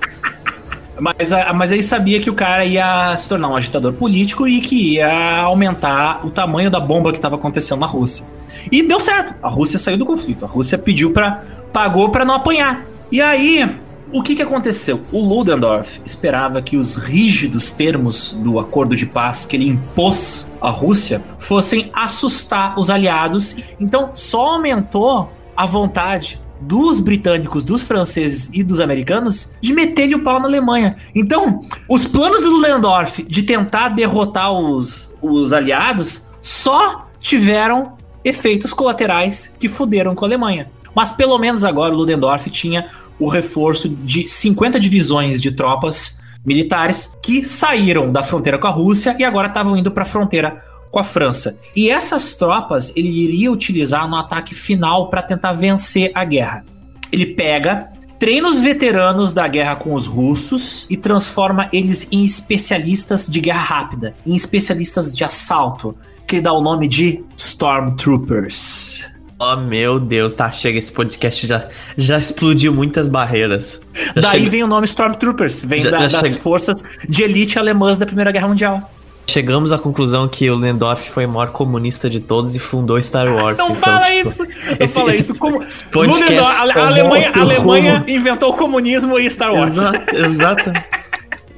[1.00, 4.96] Mas, mas ele sabia que o cara ia se tornar um agitador político e que
[4.96, 8.26] ia aumentar o tamanho da bomba que estava acontecendo na Rússia.
[8.72, 9.34] E deu certo.
[9.42, 10.46] A Rússia saiu do conflito.
[10.46, 12.86] A Rússia pediu para pagou para não apanhar.
[13.12, 13.80] E aí,
[14.12, 15.02] o que que aconteceu?
[15.12, 20.70] O Ludendorff esperava que os rígidos termos do acordo de paz que ele impôs à
[20.70, 23.56] Rússia fossem assustar os aliados.
[23.80, 30.24] Então, só aumentou a vontade dos britânicos, dos franceses e dos americanos de meter-lhe o
[30.24, 30.96] pau na Alemanha.
[31.16, 37.94] Então, os planos do Ludendorff de tentar derrotar os, os aliados só tiveram
[38.24, 40.68] efeitos colaterais que fuderam com a Alemanha.
[40.96, 47.18] Mas pelo menos agora o Ludendorff tinha o reforço de 50 divisões de tropas militares
[47.22, 50.58] que saíram da fronteira com a Rússia e agora estavam indo para a fronteira
[50.92, 51.60] com a França.
[51.76, 56.66] E essas tropas ele iria utilizar no ataque final para tentar vencer a guerra.
[57.12, 57.88] Ele pega,
[58.20, 63.62] treina os veteranos da guerra com os russos e transforma eles em especialistas de guerra
[63.62, 65.96] rápida, em especialistas de assalto,
[66.28, 69.08] que ele dá o nome de Stormtroopers.
[69.42, 73.80] Oh, meu Deus, tá, chega, esse podcast já, já explodiu muitas barreiras.
[74.16, 77.24] Já Daí chega- vem o nome Stormtroopers, vem Já- da- já das chega- forças de
[77.24, 78.92] elite alemãs da Primeira Guerra Mundial.
[79.30, 83.32] Chegamos à conclusão que o Lendorf foi o maior comunista de todos e fundou Star
[83.34, 83.60] Wars.
[83.60, 84.44] Não Então, fala tipo, isso!
[84.44, 85.36] Não esse- fala esse- isso.
[85.36, 85.60] Como...
[85.60, 89.78] Ludendorff- a, Alemanha, a Alemanha inventou o comunismo e Star Wars.
[89.78, 90.74] Exato, exato.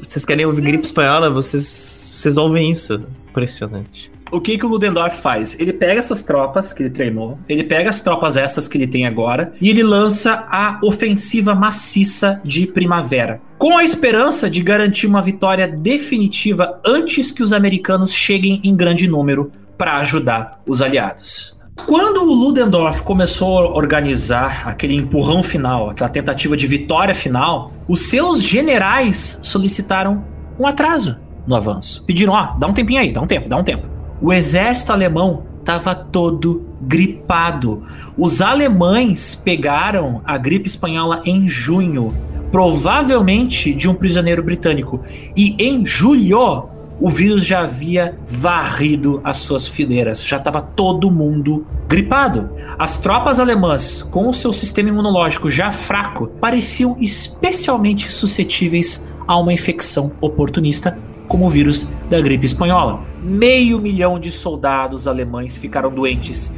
[0.06, 1.30] Vocês querem ouvir gripe espanhola?
[1.30, 3.02] Vocês, vocês ouvem isso.
[3.30, 4.12] Impressionante.
[4.32, 5.58] O que, que o Ludendorff faz?
[5.60, 9.06] Ele pega essas tropas que ele treinou, ele pega as tropas essas que ele tem
[9.06, 13.42] agora e ele lança a ofensiva maciça de primavera.
[13.58, 19.06] Com a esperança de garantir uma vitória definitiva antes que os americanos cheguem em grande
[19.06, 21.60] número para ajudar os aliados.
[21.86, 28.02] Quando o Ludendorff começou a organizar aquele empurrão final, aquela tentativa de vitória final, os
[28.02, 30.24] seus generais solicitaram
[30.58, 32.06] um atraso no avanço.
[32.06, 33.92] Pediram, ó, dá um tempinho aí, dá um tempo, dá um tempo.
[34.22, 37.82] O exército alemão estava todo gripado.
[38.16, 42.14] Os alemães pegaram a gripe espanhola em junho,
[42.52, 45.02] provavelmente de um prisioneiro britânico.
[45.36, 46.70] E em julho,
[47.00, 52.52] o vírus já havia varrido as suas fileiras, já estava todo mundo gripado.
[52.78, 59.52] As tropas alemãs, com o seu sistema imunológico já fraco, pareciam especialmente suscetíveis a uma
[59.52, 60.96] infecção oportunista
[61.28, 63.02] como o vírus da gripe espanhola.
[63.24, 66.52] Meio milhão de soldados alemães ficaram doentes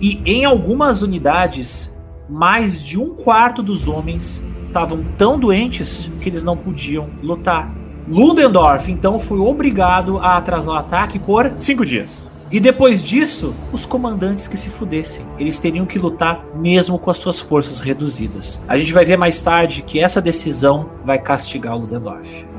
[0.00, 1.94] e em algumas unidades,
[2.28, 7.70] mais de um quarto dos homens estavam tão doentes que eles não podiam lutar.
[8.08, 12.30] Ludendorff então foi obrigado a atrasar o ataque por cinco dias.
[12.50, 15.24] E depois disso, os comandantes que se fudessem.
[15.38, 18.60] Eles teriam que lutar mesmo com as suas forças reduzidas.
[18.66, 22.49] A gente vai ver mais tarde que essa decisão vai castigar o Ludendorff.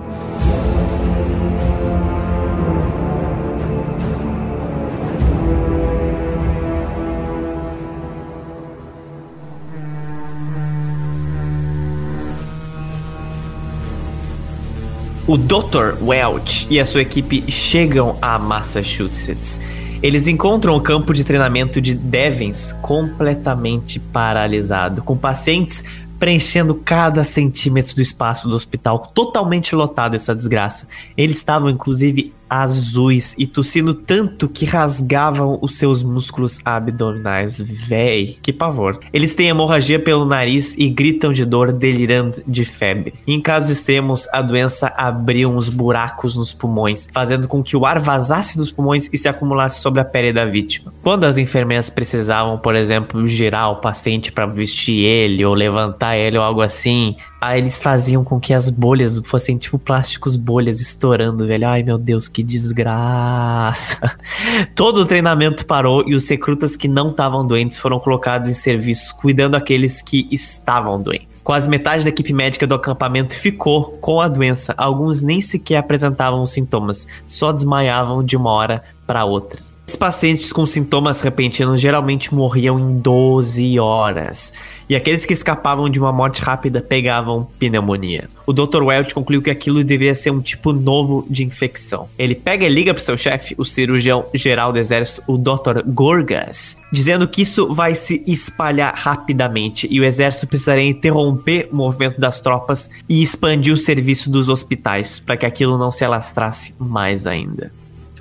[15.32, 15.96] O Dr.
[16.02, 19.62] Welch e a sua equipe chegam a Massachusetts.
[20.04, 25.86] Eles encontram o campo de treinamento de Devens completamente paralisado, com pacientes
[26.20, 30.86] preenchendo cada centímetro do espaço do hospital, totalmente lotado essa desgraça.
[31.16, 37.62] Eles estavam inclusive azuis e tossindo tanto que rasgavam os seus músculos abdominais.
[37.62, 39.00] Véi, que pavor.
[39.14, 43.14] Eles têm hemorragia pelo nariz e gritam de dor, delirando de febre.
[43.26, 48.00] em casos extremos, a doença abriu uns buracos nos pulmões, fazendo com que o ar
[48.00, 50.94] vazasse dos pulmões e se acumulasse sobre a pele da vítima.
[51.02, 56.38] Quando as enfermeiras precisavam, por exemplo, girar o paciente para vestir ele ou levantar ele
[56.38, 61.48] ou algo assim, Aí eles faziam com que as bolhas fossem tipo plásticos bolhas estourando,
[61.48, 61.68] velho.
[61.68, 64.16] Ai meu Deus, que desgraça.
[64.76, 69.16] Todo o treinamento parou e os recrutas que não estavam doentes foram colocados em serviço,
[69.16, 71.42] cuidando daqueles que estavam doentes.
[71.42, 74.76] Quase metade da equipe médica do acampamento ficou com a doença.
[74.78, 79.60] Alguns nem sequer apresentavam sintomas, só desmaiavam de uma hora para outra.
[79.88, 84.54] Os pacientes com sintomas repentinos geralmente morriam em 12 horas
[84.92, 88.30] e aqueles que escapavam de uma morte rápida pegavam pneumonia.
[88.46, 88.84] O Dr.
[88.84, 92.10] Welch concluiu que aquilo deveria ser um tipo novo de infecção.
[92.20, 95.82] Ele pega e liga para seu chefe, o cirurgião geral do exército, o Dr.
[95.88, 102.20] Gorgas, dizendo que isso vai se espalhar rapidamente e o exército precisaria interromper o movimento
[102.20, 107.26] das tropas e expandir o serviço dos hospitais para que aquilo não se alastrasse mais
[107.26, 107.72] ainda.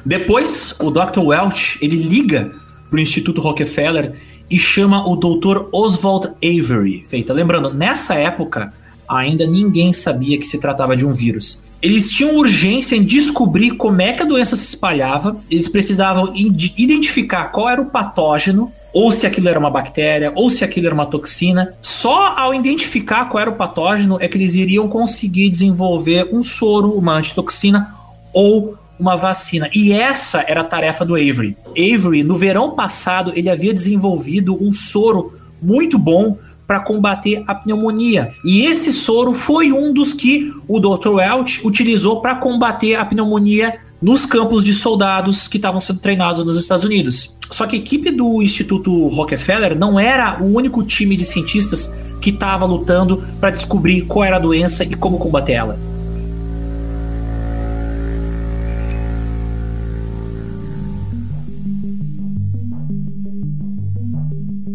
[0.07, 1.19] Depois, o Dr.
[1.19, 2.53] Welch ele liga
[2.93, 4.15] o Instituto Rockefeller
[4.51, 5.69] e chama o Dr.
[5.73, 7.07] Oswald Avery.
[7.09, 7.33] Feita.
[7.33, 8.73] Lembrando, nessa época
[9.09, 11.63] ainda ninguém sabia que se tratava de um vírus.
[11.83, 17.47] Eles tinham urgência em descobrir como é que a doença se espalhava, eles precisavam identificar
[17.47, 21.07] qual era o patógeno, ou se aquilo era uma bactéria, ou se aquilo era uma
[21.07, 21.75] toxina.
[21.81, 26.93] Só ao identificar qual era o patógeno é que eles iriam conseguir desenvolver um soro,
[26.93, 27.95] uma antitoxina
[28.33, 29.69] ou uma vacina.
[29.75, 31.57] E essa era a tarefa do Avery.
[31.71, 36.37] Avery, no verão passado, ele havia desenvolvido um soro muito bom
[36.67, 38.33] para combater a pneumonia.
[38.45, 41.09] E esse soro foi um dos que o Dr.
[41.15, 46.61] Welch utilizou para combater a pneumonia nos campos de soldados que estavam sendo treinados nos
[46.61, 47.37] Estados Unidos.
[47.51, 52.31] Só que a equipe do Instituto Rockefeller não era o único time de cientistas que
[52.31, 55.79] estava lutando para descobrir qual era a doença e como combater ela.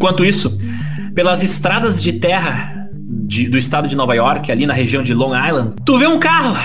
[0.06, 0.56] Enquanto isso,
[1.16, 5.32] pelas estradas de terra de, do estado de Nova York, ali na região de Long
[5.36, 6.56] Island, tu vê um carro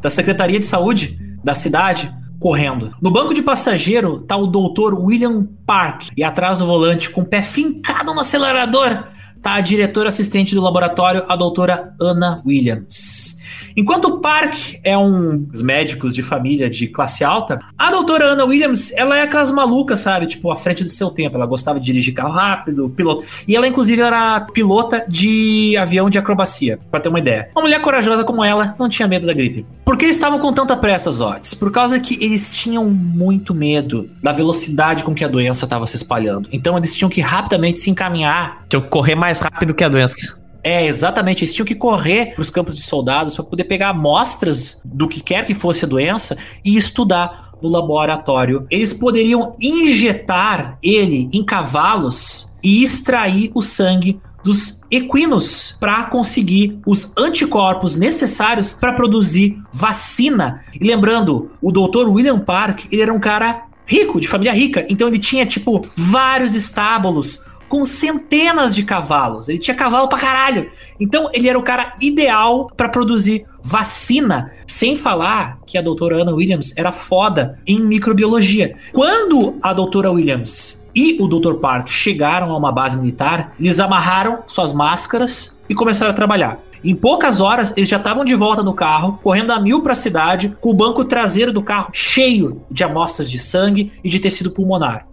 [0.00, 2.90] da Secretaria de Saúde da cidade correndo.
[3.02, 7.26] No banco de passageiro tá o doutor William Park e atrás do volante, com o
[7.26, 9.04] pé fincado no acelerador,
[9.42, 13.36] tá a diretora assistente do laboratório, a doutora Anna Williams.
[13.76, 18.92] Enquanto o Park é um médicos de família de classe alta, a doutora Anna Williams,
[18.92, 20.26] ela é aquelas malucas, sabe?
[20.26, 21.36] Tipo, à frente do seu tempo.
[21.36, 23.24] Ela gostava de dirigir carro rápido, piloto.
[23.46, 27.50] E ela, inclusive, era pilota de avião de acrobacia, para ter uma ideia.
[27.54, 29.66] Uma mulher corajosa como ela não tinha medo da gripe.
[29.84, 31.52] Por que estavam com tanta pressa, Zotes?
[31.52, 35.96] Por causa que eles tinham muito medo da velocidade com que a doença estava se
[35.96, 36.48] espalhando.
[36.52, 38.64] Então eles tinham que rapidamente se encaminhar.
[38.68, 40.39] Tinham que correr mais rápido que a doença.
[40.62, 41.44] É, exatamente.
[41.44, 45.20] Eles tinham que correr para os campos de soldados para poder pegar amostras do que
[45.20, 48.66] quer que fosse a doença e estudar no laboratório.
[48.70, 57.12] Eles poderiam injetar ele em cavalos e extrair o sangue dos equinos para conseguir os
[57.16, 60.64] anticorpos necessários para produzir vacina.
[60.78, 62.08] E lembrando, o Dr.
[62.08, 66.54] William Park, ele era um cara rico, de família rica, então ele tinha tipo vários
[66.54, 67.40] estábulos
[67.70, 69.48] com centenas de cavalos.
[69.48, 70.68] Ele tinha cavalo pra caralho.
[70.98, 76.32] Então ele era o cara ideal para produzir vacina, sem falar que a doutora Anna
[76.32, 78.74] Williams era foda em microbiologia.
[78.92, 81.54] Quando a doutora Williams e o Dr.
[81.54, 86.58] Park chegaram a uma base militar, eles amarraram suas máscaras e começaram a trabalhar.
[86.82, 89.96] Em poucas horas, eles já estavam de volta no carro, correndo a mil para a
[89.96, 94.50] cidade, com o banco traseiro do carro cheio de amostras de sangue e de tecido
[94.50, 95.06] pulmonar.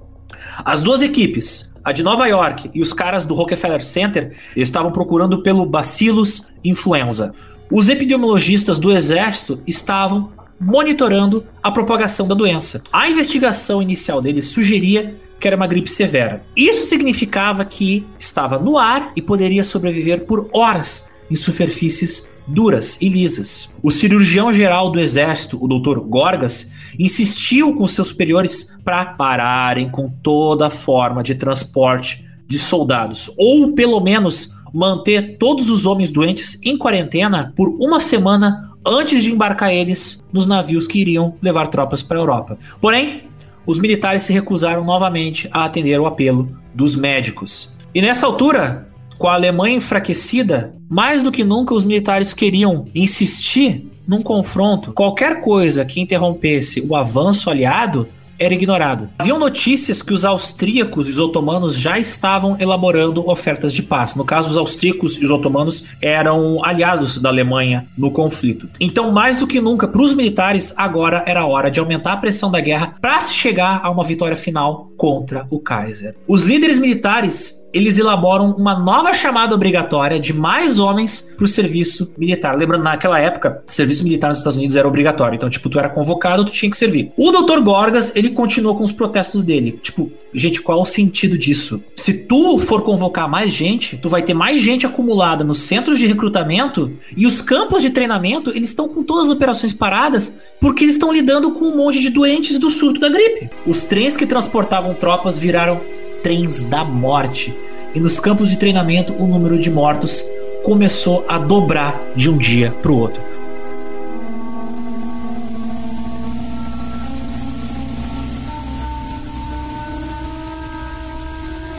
[0.63, 5.41] As duas equipes, a de Nova York e os caras do Rockefeller Center, estavam procurando
[5.41, 7.33] pelo Bacillus influenza.
[7.71, 12.81] Os epidemiologistas do exército estavam monitorando a propagação da doença.
[12.91, 16.43] A investigação inicial deles sugeria que era uma gripe severa.
[16.55, 23.09] Isso significava que estava no ar e poderia sobreviver por horas em superfícies duras e
[23.09, 23.69] lisas.
[23.83, 25.99] O cirurgião geral do exército, o Dr.
[25.99, 33.73] Gorgas, insistiu com seus superiores para pararem com toda forma de transporte de soldados, ou
[33.73, 39.73] pelo menos manter todos os homens doentes em quarentena por uma semana antes de embarcar
[39.73, 42.57] eles nos navios que iriam levar tropas para a Europa.
[42.79, 43.23] Porém,
[43.65, 47.73] os militares se recusaram novamente a atender o apelo dos médicos.
[47.93, 48.86] E nessa altura,
[49.18, 54.93] com a Alemanha enfraquecida, mais do que nunca os militares queriam insistir num confronto.
[54.93, 58.07] Qualquer coisa que interrompesse o avanço aliado
[58.39, 59.09] era ignorado.
[59.18, 64.15] Haviam notícias que os austríacos e os otomanos já estavam elaborando ofertas de paz.
[64.15, 68.70] No caso, os austríacos e os otomanos eram aliados da Alemanha no conflito.
[68.80, 72.51] Então, mais do que nunca, para os militares, agora era hora de aumentar a pressão
[72.51, 76.15] da guerra para se chegar a uma vitória final contra o Kaiser.
[76.28, 82.11] Os líderes militares eles elaboram uma nova chamada obrigatória de mais homens para o serviço
[82.18, 82.55] militar.
[82.57, 85.36] Lembrando, naquela época, serviço militar nos Estados Unidos era obrigatório.
[85.36, 87.11] Então, tipo, tu era convocado, tu tinha que servir.
[87.18, 87.61] O Dr.
[87.61, 89.80] Gorgas, ele continuou com os protestos dele.
[89.82, 91.82] Tipo, gente, qual o sentido disso?
[91.95, 96.07] Se tu for convocar mais gente, tu vai ter mais gente acumulada nos centros de
[96.07, 100.95] recrutamento e os campos de treinamento, eles estão com todas as operações paradas porque eles
[100.95, 103.49] estão lidando com um monte de doentes do surto da gripe.
[103.65, 105.82] Os trens que transportavam tropas viraram
[106.22, 107.57] trens da morte.
[107.93, 110.24] E nos campos de treinamento, o número de mortos
[110.63, 113.22] começou a dobrar de um dia para o outro.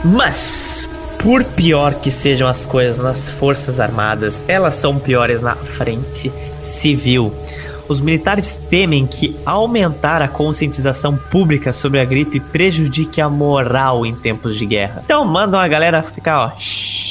[0.03, 6.31] Mas, por pior que sejam as coisas nas Forças Armadas, elas são piores na frente
[6.59, 7.33] civil
[7.89, 14.15] os militares temem que aumentar a conscientização pública sobre a gripe prejudique a moral em
[14.15, 15.01] tempos de guerra.
[15.03, 17.09] Então mandam a galera ficar, ó, shh,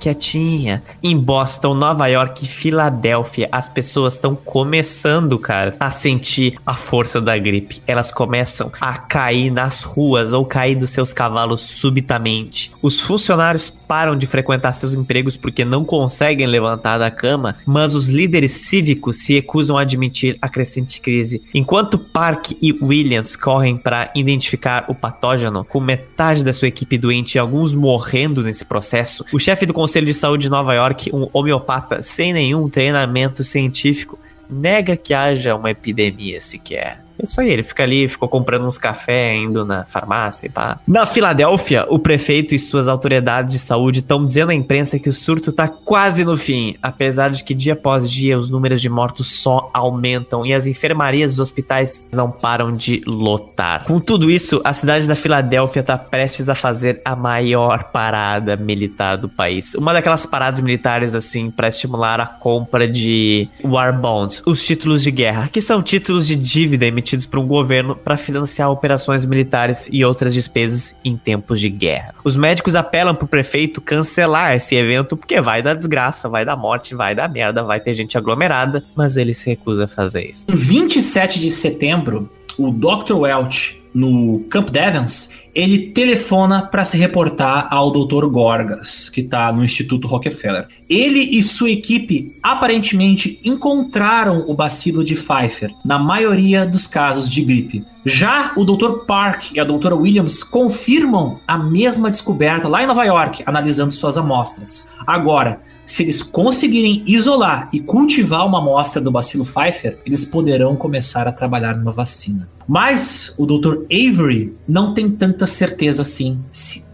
[0.00, 0.82] quietinha.
[1.02, 7.20] Em Boston, Nova York e Filadélfia, as pessoas estão começando, cara, a sentir a força
[7.20, 7.82] da gripe.
[7.86, 12.72] Elas começam a cair nas ruas ou cair dos seus cavalos subitamente.
[12.82, 18.08] Os funcionários param de frequentar seus empregos porque não conseguem levantar da cama, mas os
[18.08, 21.42] líderes cívicos se recusam a admitir a crescente crise.
[21.52, 27.34] Enquanto Park e Williams correm para identificar o patógeno, com metade da sua equipe doente
[27.34, 31.28] e alguns morrendo nesse processo, o chefe do Conselho de Saúde de Nova York, um
[31.32, 34.16] homeopata sem nenhum treinamento científico,
[34.48, 37.09] nega que haja uma epidemia sequer.
[37.22, 40.78] Isso aí, ele fica ali, ficou comprando uns café, indo na farmácia e pá.
[40.86, 45.12] Na Filadélfia, o prefeito e suas autoridades de saúde estão dizendo à imprensa que o
[45.12, 49.28] surto tá quase no fim, apesar de que dia após dia os números de mortos
[49.28, 53.84] só aumentam e as enfermarias dos hospitais não param de lotar.
[53.84, 59.16] Com tudo isso, a cidade da Filadélfia tá prestes a fazer a maior parada militar
[59.16, 59.74] do país.
[59.74, 65.10] Uma daquelas paradas militares assim para estimular a compra de war bonds, os títulos de
[65.10, 69.88] guerra, que são títulos de dívida emitidos emitidos por um governo para financiar operações militares
[69.90, 72.14] e outras despesas em tempos de guerra.
[72.24, 76.56] Os médicos apelam para o prefeito cancelar esse evento porque vai dar desgraça, vai dar
[76.56, 80.46] morte, vai dar merda, vai ter gente aglomerada, mas ele se recusa a fazer isso.
[80.48, 83.14] Em 27 de setembro, o Dr.
[83.14, 88.26] Welch no Camp Devens, ele telefona para se reportar ao Dr.
[88.26, 90.68] Gorgas, que está no Instituto Rockefeller.
[90.88, 97.42] Ele e sua equipe aparentemente encontraram o bacilo de Pfeiffer na maioria dos casos de
[97.42, 97.84] gripe.
[98.04, 99.04] Já o Dr.
[99.06, 99.94] Park e a Dra.
[99.94, 104.88] Williams confirmam a mesma descoberta lá em Nova York, analisando suas amostras.
[105.06, 105.60] Agora,
[105.90, 111.32] se eles conseguirem isolar e cultivar uma amostra do bacilo Pfeiffer, eles poderão começar a
[111.32, 112.48] trabalhar numa vacina.
[112.64, 113.82] Mas o Dr.
[113.86, 116.38] Avery não tem tanta certeza assim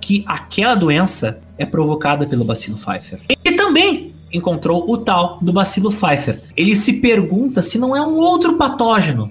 [0.01, 3.21] que aquela doença é provocada pelo bacilo Pfeiffer.
[3.45, 6.41] Ele também encontrou o tal do bacilo Pfeiffer.
[6.57, 9.31] Ele se pergunta se não é um outro patógeno.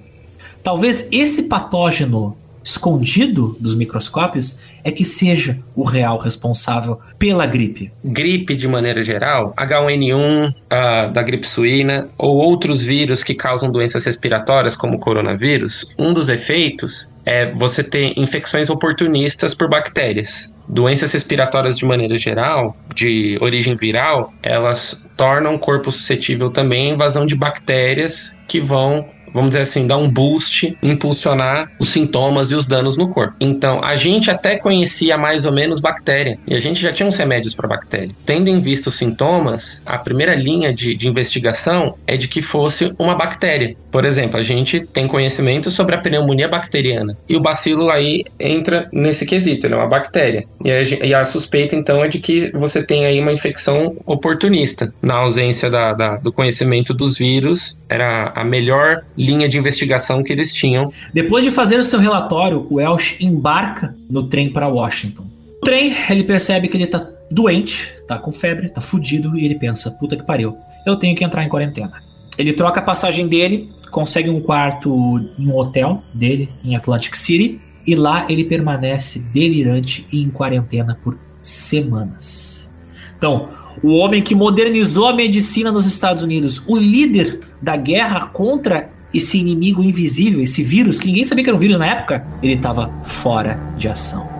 [0.62, 2.36] Talvez esse patógeno
[2.66, 7.92] escondido dos microscópios é que seja o real responsável pela gripe.
[8.04, 14.04] Gripe, de maneira geral, H1N1 uh, da gripe suína ou outros vírus que causam doenças
[14.04, 20.54] respiratórias, como o coronavírus, um dos efeitos é você ter infecções oportunistas por bactérias.
[20.68, 26.94] Doenças respiratórias de maneira geral, de origem viral, elas tornam o corpo suscetível também à
[26.94, 29.06] invasão de bactérias que vão
[29.36, 33.36] vamos dizer assim, dar um boost, impulsionar os sintomas e os danos no corpo.
[33.38, 37.18] Então, a gente até conhecia mais ou menos bactéria e a gente já tinha uns
[37.18, 38.10] remédios para bactéria.
[38.24, 42.94] Tendo em vista os sintomas, a primeira linha de, de investigação é de que fosse
[42.98, 43.76] uma bactéria.
[43.90, 48.88] Por exemplo, a gente tem conhecimento sobre a pneumonia bacteriana e o bacilo aí entra
[48.90, 50.46] nesse quesito, ele é uma bactéria.
[50.64, 54.92] E a, e a suspeita então é de que você tem aí uma infecção oportunista.
[55.02, 60.32] Na ausência da, da, do conhecimento dos vírus, era a melhor linha de investigação que
[60.32, 60.92] eles tinham.
[61.12, 65.24] Depois de fazer o seu relatório, o Welsh embarca no trem para Washington.
[65.46, 69.56] No trem, ele percebe que ele tá doente, tá com febre, tá fudido e ele
[69.56, 70.56] pensa: puta que pariu,
[70.86, 72.00] eu tenho que entrar em quarentena.
[72.38, 74.90] Ele troca a passagem dele, consegue um quarto
[75.38, 80.98] em um hotel dele em Atlantic City e lá ele permanece delirante e em quarentena
[81.02, 82.72] por semanas.
[83.16, 83.48] Então,
[83.82, 89.38] o homem que modernizou a medicina nos Estados Unidos, o líder da guerra contra esse
[89.38, 92.92] inimigo invisível, esse vírus, que ninguém sabia que era um vírus na época, ele estava
[93.02, 94.35] fora de ação.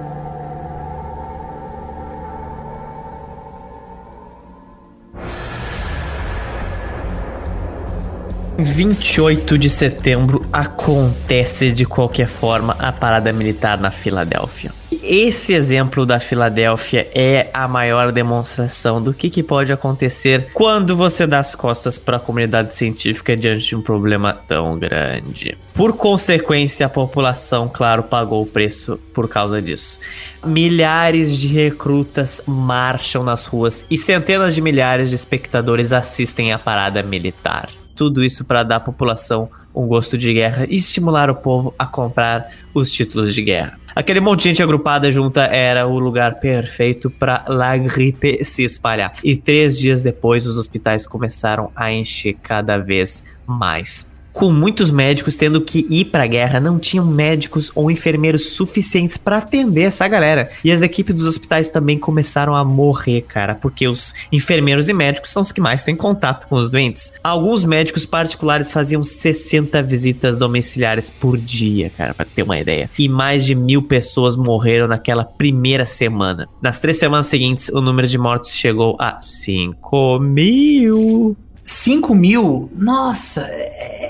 [8.59, 14.73] Vinte e oito de setembro acontece de qualquer forma a parada militar na Filadélfia.
[15.03, 21.27] Esse exemplo da Filadélfia é a maior demonstração do que, que pode acontecer quando você
[21.27, 25.57] dá as costas para a comunidade científica diante de um problema tão grande.
[25.75, 30.01] Por consequência, a população, claro, pagou o preço por causa disso.
[30.43, 37.03] Milhares de recrutas marcham nas ruas e centenas de milhares de espectadores assistem à parada
[37.03, 37.69] militar.
[37.97, 41.87] Tudo isso para dar à população um gosto de guerra e estimular o povo a
[41.87, 43.79] comprar os títulos de guerra.
[43.95, 49.13] Aquele monte de gente agrupada junta era o lugar perfeito para la gripe se espalhar.
[49.25, 54.07] E três dias depois, os hospitais começaram a encher cada vez mais
[54.37, 59.17] com muitos médicos tendo que ir para a guerra, não tinham médicos ou enfermeiros suficientes
[59.17, 60.51] para atender essa galera.
[60.63, 65.31] E as equipes dos hospitais também começaram a morrer, cara, porque os enfermeiros e médicos
[65.31, 67.15] são os que mais têm contato com os doentes.
[67.25, 72.91] Alguns médicos particulares faziam 60 visitas domiciliares por dia, cara, para ter uma ideia.
[72.99, 76.47] E mais de mil pessoas morreram naquela primeira semana.
[76.61, 81.35] Nas três semanas seguintes, o número de mortos chegou a 5 mil.
[81.65, 82.69] 5 mil?
[82.77, 84.06] Nossa, é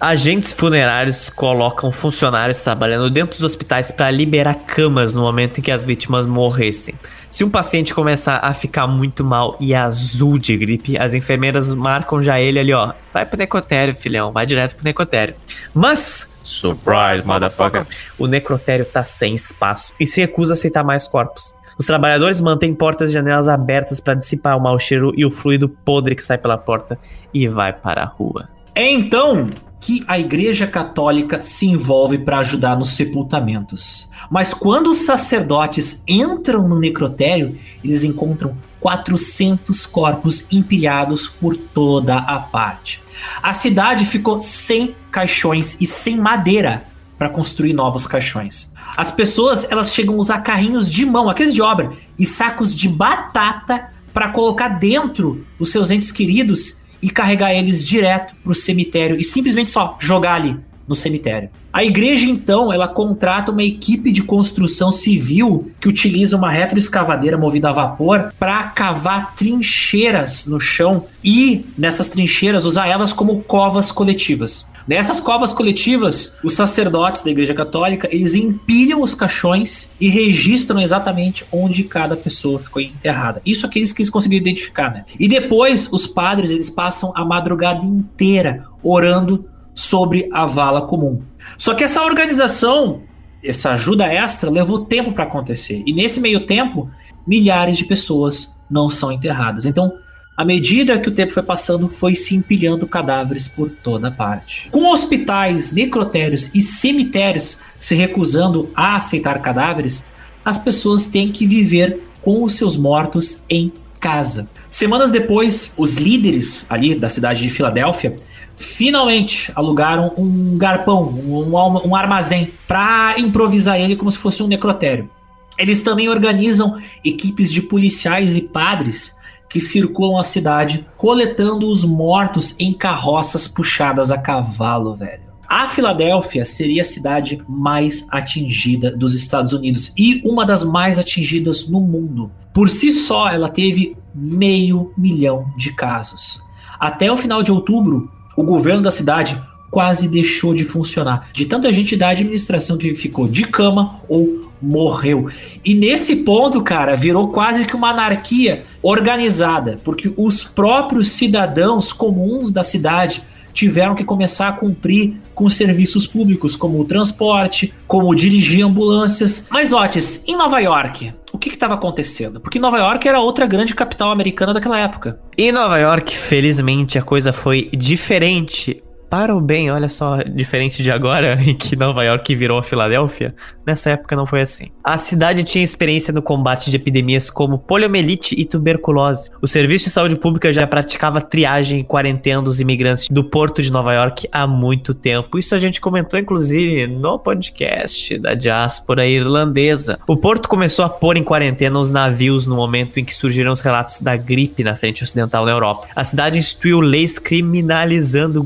[0.00, 5.72] Agentes funerários colocam funcionários trabalhando dentro dos hospitais para liberar camas no momento em que
[5.72, 6.94] as vítimas morressem.
[7.28, 12.22] Se um paciente começar a ficar muito mal e azul de gripe, as enfermeiras marcam
[12.22, 12.92] já ele ali, ó.
[13.12, 15.34] Vai pro necrotério, filhão, vai direto pro necrotério.
[15.74, 17.84] Mas Surprise, motherfucker.
[18.16, 21.52] O necrotério tá sem espaço e se recusa a aceitar mais corpos.
[21.76, 25.68] Os trabalhadores mantêm portas e janelas abertas para dissipar o mau cheiro e o fluido
[25.68, 26.96] podre que sai pela porta
[27.34, 28.48] e vai para a rua.
[28.74, 29.48] Então
[29.80, 34.10] que a Igreja Católica se envolve para ajudar nos sepultamentos.
[34.30, 42.38] Mas quando os sacerdotes entram no necrotério, eles encontram 400 corpos empilhados por toda a
[42.38, 43.02] parte.
[43.42, 46.84] A cidade ficou sem caixões e sem madeira
[47.16, 48.72] para construir novos caixões.
[48.96, 52.88] As pessoas elas chegam a usar carrinhos de mão, aqueles de obra, e sacos de
[52.88, 59.16] batata para colocar dentro os seus entes queridos e carregar eles direto para o cemitério
[59.16, 61.50] e simplesmente só jogar ali no cemitério.
[61.70, 67.68] A igreja então, ela contrata uma equipe de construção civil que utiliza uma retroescavadeira movida
[67.68, 74.66] a vapor para cavar trincheiras no chão e nessas trincheiras usar elas como covas coletivas.
[74.88, 81.44] Nessas covas coletivas, os sacerdotes da Igreja Católica, eles empilham os caixões e registram exatamente
[81.52, 83.42] onde cada pessoa ficou enterrada.
[83.44, 85.04] Isso aqueles que eles conseguiram identificar, né?
[85.20, 89.44] E depois, os padres, eles passam a madrugada inteira orando
[89.78, 91.22] sobre a vala comum.
[91.56, 93.02] Só que essa organização,
[93.44, 95.84] essa ajuda extra, levou tempo para acontecer.
[95.86, 96.90] E nesse meio tempo,
[97.24, 99.66] milhares de pessoas não são enterradas.
[99.66, 99.92] Então,
[100.36, 104.68] à medida que o tempo foi passando, foi se empilhando cadáveres por toda parte.
[104.72, 110.04] Com hospitais, necrotérios e cemitérios se recusando a aceitar cadáveres,
[110.44, 114.50] as pessoas têm que viver com os seus mortos em casa.
[114.68, 118.18] Semanas depois, os líderes ali da cidade de Filadélfia
[118.58, 125.08] finalmente alugaram um garpão, um, um armazém, para improvisar ele como se fosse um necrotério.
[125.56, 129.16] Eles também organizam equipes de policiais e padres
[129.48, 135.28] que circulam a cidade coletando os mortos em carroças puxadas a cavalo, velho.
[135.48, 141.66] A Filadélfia seria a cidade mais atingida dos Estados Unidos e uma das mais atingidas
[141.66, 142.30] no mundo.
[142.52, 146.42] Por si só, ela teve meio milhão de casos.
[146.78, 149.36] Até o final de outubro, o governo da cidade
[149.68, 155.28] quase deixou de funcionar, de tanta gente da administração que ficou de cama ou morreu.
[155.64, 162.52] E nesse ponto, cara, virou quase que uma anarquia organizada, porque os próprios cidadãos comuns
[162.52, 168.64] da cidade tiveram que começar a cumprir com serviços públicos, como o transporte, como dirigir
[168.64, 169.48] ambulâncias.
[169.50, 172.40] Mas, Otis, em Nova York, o que estava acontecendo?
[172.40, 175.20] Porque Nova York era outra grande capital americana daquela época.
[175.36, 180.90] Em Nova York, felizmente, a coisa foi diferente para o bem, olha só, diferente de
[180.90, 183.34] agora, em que Nova York virou a Filadélfia,
[183.66, 184.68] nessa época não foi assim.
[184.84, 189.30] A cidade tinha experiência no combate de epidemias como poliomielite e tuberculose.
[189.40, 193.70] O Serviço de Saúde Pública já praticava triagem e quarentena dos imigrantes do porto de
[193.70, 195.38] Nova York há muito tempo.
[195.38, 199.98] Isso a gente comentou, inclusive, no podcast da diáspora irlandesa.
[200.06, 203.60] O porto começou a pôr em quarentena os navios no momento em que surgiram os
[203.60, 205.88] relatos da gripe na frente ocidental na Europa.
[205.94, 208.42] A cidade instituiu leis criminalizando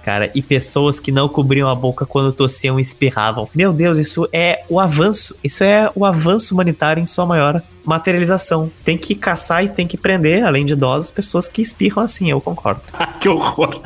[0.00, 3.48] cara, e pessoas que não cobriam a boca quando tossiam e espirravam.
[3.54, 5.34] Meu Deus, isso é o avanço.
[5.42, 8.70] Isso é o avanço humanitário em sua maior materialização.
[8.84, 12.40] Tem que caçar e tem que prender, além de idosos, pessoas que espirram assim, eu
[12.40, 12.82] concordo.
[13.20, 13.80] que horror!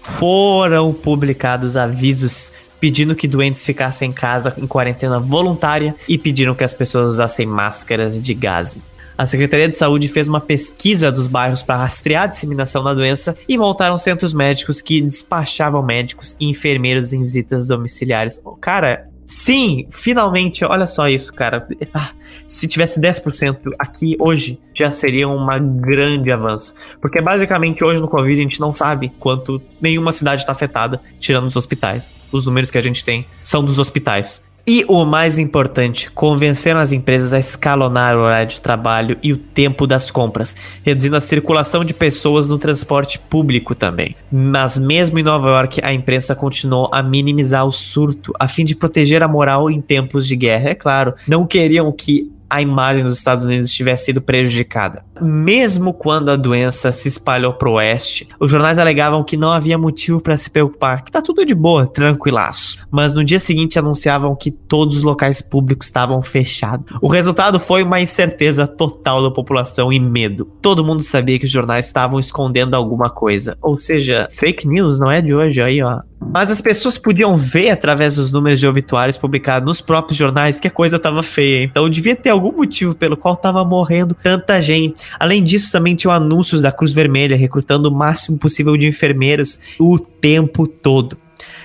[0.00, 6.64] Foram publicados avisos pedindo que doentes ficassem em casa em quarentena voluntária e pediram que
[6.64, 8.78] as pessoas usassem máscaras de gás.
[9.18, 13.36] A Secretaria de Saúde fez uma pesquisa dos bairros para rastrear a disseminação da doença
[13.48, 18.40] e montaram centros médicos que despachavam médicos e enfermeiros em visitas domiciliares.
[18.60, 21.68] Cara, Sim, finalmente, olha só isso, cara.
[21.92, 22.12] Ah,
[22.46, 25.46] se tivesse 10% aqui hoje, já seria um
[25.76, 26.74] grande avanço.
[26.98, 31.46] Porque basicamente hoje no Covid a gente não sabe quanto nenhuma cidade está afetada, tirando
[31.46, 32.16] os hospitais.
[32.32, 34.47] Os números que a gente tem são dos hospitais.
[34.70, 39.38] E o mais importante, convenceram as empresas a escalonar o horário de trabalho e o
[39.38, 44.14] tempo das compras, reduzindo a circulação de pessoas no transporte público também.
[44.30, 48.76] Mas mesmo em Nova York, a imprensa continuou a minimizar o surto, a fim de
[48.76, 50.68] proteger a moral em tempos de guerra.
[50.68, 55.04] É claro, não queriam que a imagem dos Estados Unidos tivesse sido prejudicada.
[55.20, 59.76] Mesmo quando a doença se espalhou para o oeste, os jornais alegavam que não havia
[59.76, 62.78] motivo para se preocupar, que tá tudo de boa, tranquilaço.
[62.90, 66.96] Mas no dia seguinte anunciavam que todos os locais públicos estavam fechados.
[67.02, 70.44] O resultado foi uma incerteza total da população e medo.
[70.62, 73.56] Todo mundo sabia que os jornais estavam escondendo alguma coisa.
[73.60, 76.00] Ou seja, fake news não é de hoje aí, ó.
[76.20, 80.66] Mas as pessoas podiam ver através dos números de obituários publicados nos próprios jornais que
[80.66, 81.64] a coisa estava feia.
[81.64, 85.02] Então devia ter algum motivo pelo qual estava morrendo tanta gente.
[85.18, 89.98] Além disso, também tinham anúncios da Cruz Vermelha recrutando o máximo possível de enfermeiros o
[89.98, 91.18] tempo todo.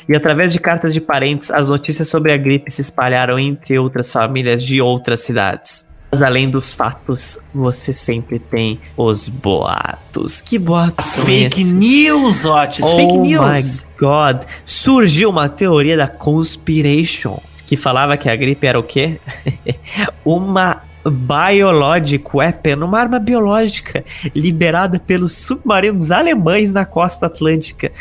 [0.08, 4.12] E através de cartas de parentes, as notícias sobre a gripe se espalharam entre outras
[4.12, 5.86] famílias de outras cidades.
[6.12, 10.42] Mas além dos fatos, você sempre tem os boatos.
[10.42, 11.16] Que boatos?
[11.16, 13.44] Fake news, Otis, oh fake news.
[13.44, 14.46] Oh my god.
[14.64, 17.40] Surgiu uma teoria da conspiration
[17.74, 19.20] que falava que a gripe era o quê?
[20.24, 24.06] uma biológico weapon, uma arma biológica
[24.36, 27.92] liberada pelos submarinos alemães na costa atlântica.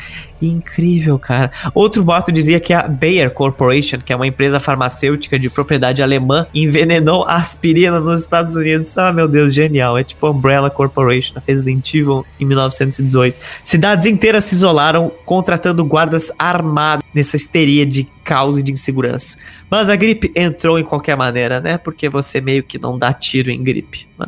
[0.46, 1.52] Incrível, cara.
[1.72, 6.46] Outro boato dizia que a Bayer Corporation, que é uma empresa farmacêutica de propriedade alemã,
[6.52, 8.96] envenenou aspirina nos Estados Unidos.
[8.98, 9.96] Ah, meu Deus, genial.
[9.96, 13.36] É tipo a Umbrella Corporation, Resident Evil em 1918.
[13.62, 19.36] Cidades inteiras se isolaram, contratando guardas armados nessa histeria de caos e de insegurança.
[19.70, 21.78] Mas a gripe entrou em qualquer maneira, né?
[21.78, 24.06] Porque você meio que não dá tiro em gripe.
[24.18, 24.26] Né?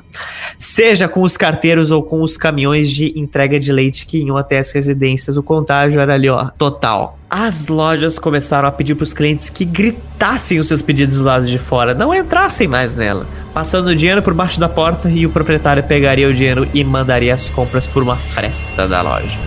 [0.59, 4.59] Seja com os carteiros ou com os caminhões de entrega de leite que iam até
[4.59, 7.19] as residências, o contágio ali, ó, total.
[7.29, 11.47] As lojas começaram a pedir para os clientes que gritassem os seus pedidos do lado
[11.47, 15.31] de fora, não entrassem mais nela, passando o dinheiro por baixo da porta e o
[15.31, 19.41] proprietário pegaria o dinheiro e mandaria as compras por uma fresta da loja.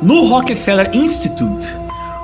[0.00, 1.66] No Rockefeller Institute,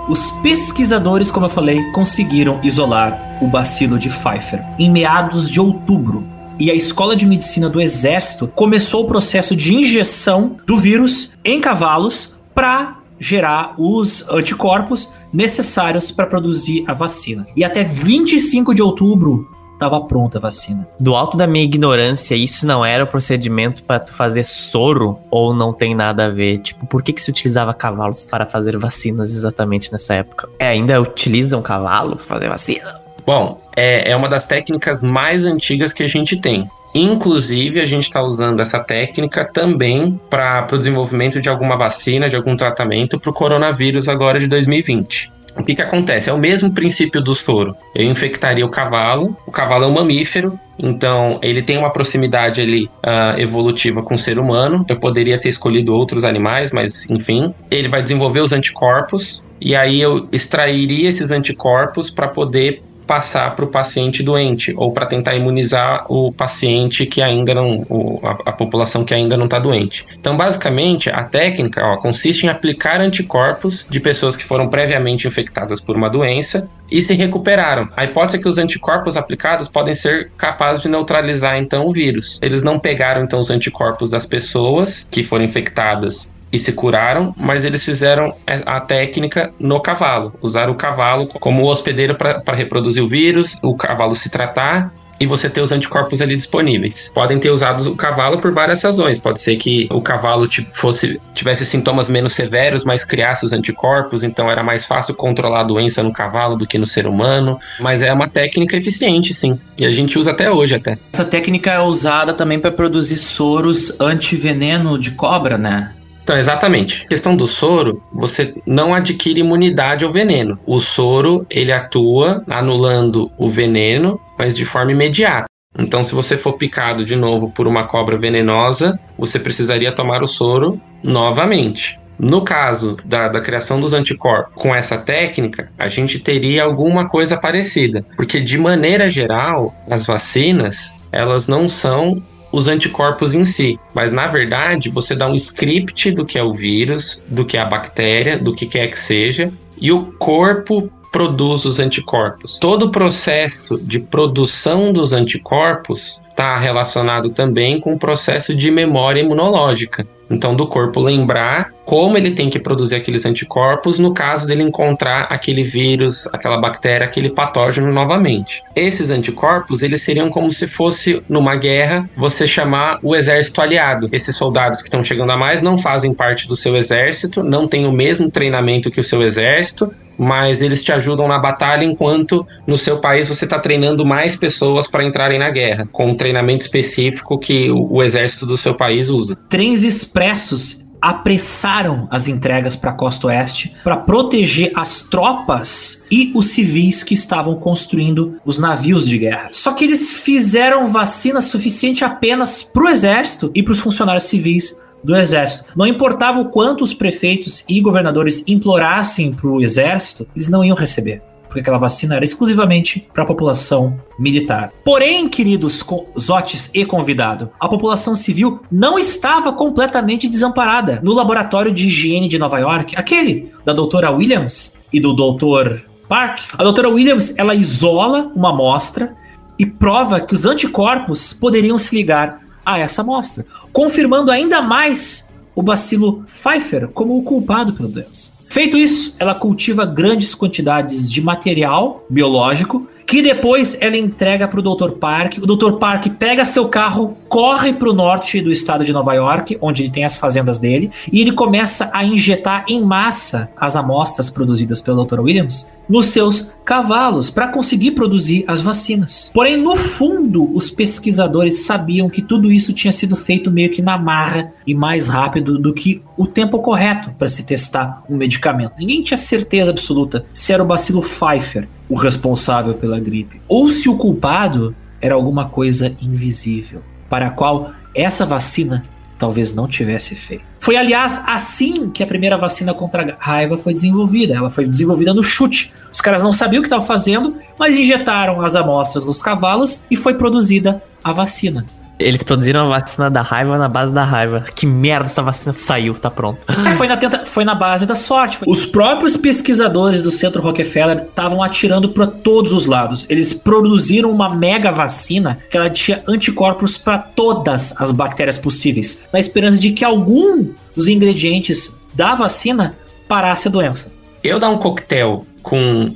[0.08, 6.24] os pesquisadores, como eu falei, conseguiram isolar o bacilo de Pfeiffer em meados de outubro.
[6.58, 11.60] E a Escola de Medicina do Exército começou o processo de injeção do vírus em
[11.60, 17.46] cavalos para gerar os anticorpos necessários para produzir a vacina.
[17.56, 19.48] E até 25 de outubro
[19.84, 20.86] estava pronta a vacina.
[20.98, 25.54] Do alto da minha ignorância, isso não era o procedimento para tu fazer soro ou
[25.54, 26.58] não tem nada a ver?
[26.58, 30.48] Tipo, por que que se utilizava cavalos para fazer vacinas exatamente nessa época?
[30.58, 33.00] É, ainda utilizam cavalo para fazer vacina?
[33.26, 36.68] Bom, é, é uma das técnicas mais antigas que a gente tem.
[36.94, 42.36] Inclusive, a gente está usando essa técnica também para o desenvolvimento de alguma vacina, de
[42.36, 45.32] algum tratamento para o coronavírus agora de 2020.
[45.56, 46.28] O que, que acontece?
[46.28, 47.76] É o mesmo princípio do soro.
[47.94, 52.84] Eu infectaria o cavalo, o cavalo é um mamífero, então ele tem uma proximidade ali
[52.84, 54.84] uh, evolutiva com o ser humano.
[54.88, 57.54] Eu poderia ter escolhido outros animais, mas enfim.
[57.70, 63.64] Ele vai desenvolver os anticorpos, e aí eu extrairia esses anticorpos para poder passar para
[63.64, 68.52] o paciente doente ou para tentar imunizar o paciente que ainda não, o, a, a,
[68.52, 70.06] população que ainda não está doente.
[70.18, 75.80] Então, basicamente, a técnica ó, consiste em aplicar anticorpos de pessoas que foram previamente infectadas
[75.80, 77.88] por uma doença e se recuperaram.
[77.96, 82.38] A hipótese é que os anticorpos aplicados podem ser capazes de neutralizar então o vírus.
[82.42, 87.64] Eles não pegaram então os anticorpos das pessoas que foram infectadas e se curaram, mas
[87.64, 93.58] eles fizeram a técnica no cavalo, usaram o cavalo como hospedeiro para reproduzir o vírus,
[93.60, 97.10] o cavalo se tratar e você ter os anticorpos ali disponíveis.
[97.14, 99.18] Podem ter usado o cavalo por várias razões.
[99.18, 104.50] Pode ser que o cavalo fosse, tivesse sintomas menos severos, mas criasse os anticorpos, então
[104.50, 107.58] era mais fácil controlar a doença no cavalo do que no ser humano.
[107.80, 109.58] Mas é uma técnica eficiente, sim.
[109.78, 110.98] E a gente usa até hoje até.
[111.12, 115.92] Essa técnica é usada também para produzir soros antiveneno de cobra, né?
[116.24, 117.06] Então, exatamente.
[117.06, 120.58] Questão do soro, você não adquire imunidade ao veneno.
[120.66, 125.44] O soro, ele atua anulando o veneno, mas de forma imediata.
[125.78, 130.26] Então, se você for picado de novo por uma cobra venenosa, você precisaria tomar o
[130.26, 132.00] soro novamente.
[132.18, 137.36] No caso da, da, criação dos anticorpos com essa técnica, a gente teria alguma coisa
[137.36, 142.22] parecida, porque de maneira geral, as vacinas elas não são
[142.54, 146.52] os anticorpos em si, mas na verdade você dá um script do que é o
[146.52, 151.64] vírus, do que é a bactéria, do que quer que seja, e o corpo produz
[151.64, 152.56] os anticorpos.
[152.58, 159.20] Todo o processo de produção dos anticorpos está relacionado também com o processo de memória
[159.20, 160.04] imunológica.
[160.28, 165.28] Então, do corpo lembrar como ele tem que produzir aqueles anticorpos no caso dele encontrar
[165.30, 168.62] aquele vírus, aquela bactéria, aquele patógeno novamente.
[168.74, 174.08] Esses anticorpos, eles seriam como se fosse numa guerra você chamar o exército aliado.
[174.10, 177.86] Esses soldados que estão chegando a mais não fazem parte do seu exército, não têm
[177.86, 182.78] o mesmo treinamento que o seu exército, mas eles te ajudam na batalha enquanto no
[182.78, 187.70] seu país você está treinando mais pessoas para entrarem na guerra, um treinamento específico que
[187.70, 189.36] o, o exército do seu país usa.
[189.48, 196.46] Trens expressos apressaram as entregas para a costa oeste para proteger as tropas e os
[196.46, 199.50] civis que estavam construindo os navios de guerra.
[199.52, 204.74] Só que eles fizeram vacina suficiente apenas para o exército e para os funcionários civis
[205.04, 205.66] do exército.
[205.76, 210.74] Não importava o quanto os prefeitos e governadores implorassem para o exército, eles não iam
[210.74, 211.20] receber
[211.54, 214.72] porque aquela vacina era exclusivamente para a população militar.
[214.84, 215.84] Porém, queridos
[216.18, 220.98] Zotes e convidado, a população civil não estava completamente desamparada.
[221.00, 226.40] No laboratório de higiene de Nova York, aquele da doutora Williams e do doutor Park,
[226.58, 229.14] a doutora Williams ela isola uma amostra
[229.56, 235.62] e prova que os anticorpos poderiam se ligar a essa amostra, confirmando ainda mais o
[235.62, 238.32] bacilo Pfeiffer como o culpado pela doença.
[238.48, 244.62] Feito isso, ela cultiva grandes quantidades de material biológico que depois ela entrega para o
[244.62, 244.92] Dr.
[244.92, 245.38] Park.
[245.38, 245.72] O Dr.
[245.72, 249.90] Park pega seu carro, corre para o norte do estado de Nova York, onde ele
[249.90, 255.04] tem as fazendas dele, e ele começa a injetar em massa as amostras produzidas pelo
[255.04, 255.20] Dr.
[255.20, 259.30] Williams nos seus cavalos para conseguir produzir as vacinas.
[259.34, 263.98] Porém, no fundo, os pesquisadores sabiam que tudo isso tinha sido feito meio que na
[263.98, 268.74] marra e mais rápido do que o tempo correto para se testar um medicamento.
[268.78, 273.88] Ninguém tinha certeza absoluta se era o bacilo Pfeiffer o responsável pela gripe, ou se
[273.88, 278.84] o culpado era alguma coisa invisível, para a qual essa vacina
[279.18, 280.44] talvez não tivesse feito.
[280.60, 284.34] Foi, aliás, assim que a primeira vacina contra a raiva foi desenvolvida.
[284.34, 285.72] Ela foi desenvolvida no chute.
[285.92, 289.96] Os caras não sabiam o que estavam fazendo, mas injetaram as amostras nos cavalos e
[289.96, 291.66] foi produzida a vacina.
[291.98, 294.40] Eles produziram a vacina da raiva na base da raiva.
[294.54, 296.40] Que merda, essa vacina saiu, tá pronto.
[296.66, 297.24] É, foi, na tenta...
[297.24, 298.38] foi na base da sorte.
[298.46, 303.06] Os próprios pesquisadores do Centro Rockefeller estavam atirando para todos os lados.
[303.08, 309.18] Eles produziram uma mega vacina que ela tinha anticorpos para todas as bactérias possíveis, na
[309.18, 312.74] esperança de que algum dos ingredientes da vacina
[313.06, 313.92] parasse a doença.
[314.22, 315.94] Eu dar um coquetel com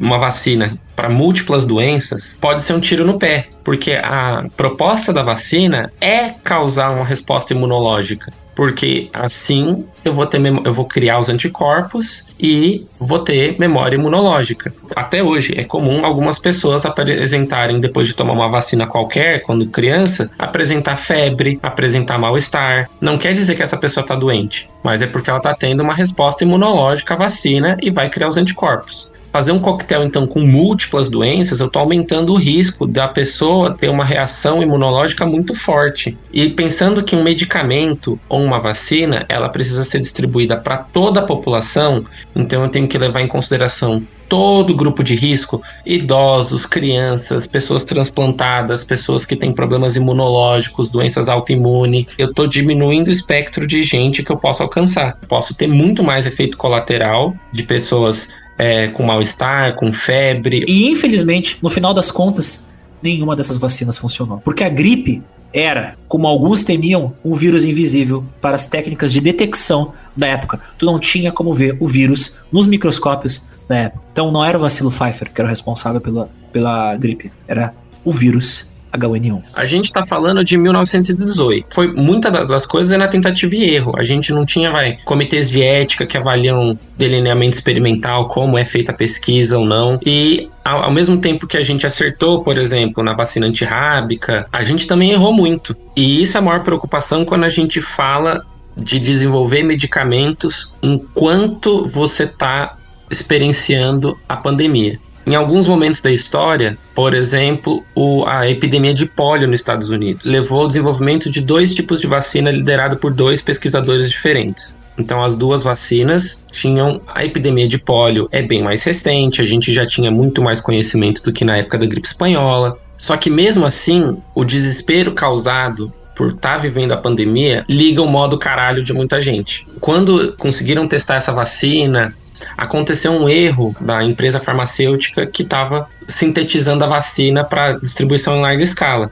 [0.00, 5.22] uma vacina para múltiplas doenças, pode ser um tiro no pé, porque a proposta da
[5.22, 11.30] vacina é causar uma resposta imunológica porque assim eu vou ter eu vou criar os
[11.30, 14.74] anticorpos e vou ter memória imunológica.
[14.94, 20.30] Até hoje é comum algumas pessoas apresentarem depois de tomar uma vacina qualquer, quando criança,
[20.38, 22.90] apresentar febre, apresentar mal-estar.
[23.00, 25.94] Não quer dizer que essa pessoa está doente, mas é porque ela está tendo uma
[25.94, 31.08] resposta imunológica à vacina e vai criar os anticorpos fazer um coquetel então com múltiplas
[31.08, 36.16] doenças, eu estou aumentando o risco da pessoa ter uma reação imunológica muito forte.
[36.32, 41.24] E pensando que um medicamento ou uma vacina, ela precisa ser distribuída para toda a
[41.24, 42.04] população,
[42.34, 48.84] então eu tenho que levar em consideração todo grupo de risco, idosos, crianças, pessoas transplantadas,
[48.84, 52.06] pessoas que têm problemas imunológicos, doenças autoimunes.
[52.16, 55.18] Eu estou diminuindo o espectro de gente que eu posso alcançar.
[55.28, 58.28] Posso ter muito mais efeito colateral de pessoas
[58.60, 60.62] é, com mal-estar, com febre.
[60.68, 62.66] E infelizmente, no final das contas,
[63.02, 64.38] nenhuma dessas vacinas funcionou.
[64.44, 69.94] Porque a gripe era, como alguns temiam, um vírus invisível para as técnicas de detecção
[70.14, 70.60] da época.
[70.78, 74.04] Tu não tinha como ver o vírus nos microscópios da época.
[74.12, 77.72] Então não era o vacilo Pfeiffer que era o responsável pela, pela gripe, era
[78.04, 79.42] o vírus H1N1.
[79.54, 81.66] A gente está falando de 1918.
[81.72, 83.92] Foi muitas das coisas na tentativa e erro.
[83.96, 88.92] A gente não tinha, vai, comitês de ética que avaliam delineamento experimental, como é feita
[88.92, 89.98] a pesquisa ou não.
[90.04, 94.62] E ao, ao mesmo tempo que a gente acertou, por exemplo, na vacina antirrábica, a
[94.62, 95.76] gente também errou muito.
[95.96, 98.44] E isso é a maior preocupação quando a gente fala
[98.76, 102.76] de desenvolver medicamentos enquanto você está
[103.10, 104.98] experienciando a pandemia.
[105.30, 110.26] Em alguns momentos da história, por exemplo, o, a epidemia de polio nos Estados Unidos
[110.26, 114.76] levou ao desenvolvimento de dois tipos de vacina liderado por dois pesquisadores diferentes.
[114.98, 119.72] Então, as duas vacinas tinham a epidemia de polio é bem mais recente, a gente
[119.72, 122.76] já tinha muito mais conhecimento do que na época da gripe espanhola.
[122.98, 128.06] Só que mesmo assim, o desespero causado por estar tá vivendo a pandemia liga o
[128.06, 129.66] modo caralho de muita gente.
[129.80, 132.14] Quando conseguiram testar essa vacina,
[132.56, 138.62] aconteceu um erro da empresa farmacêutica que estava sintetizando a vacina para distribuição em larga
[138.62, 139.10] escala.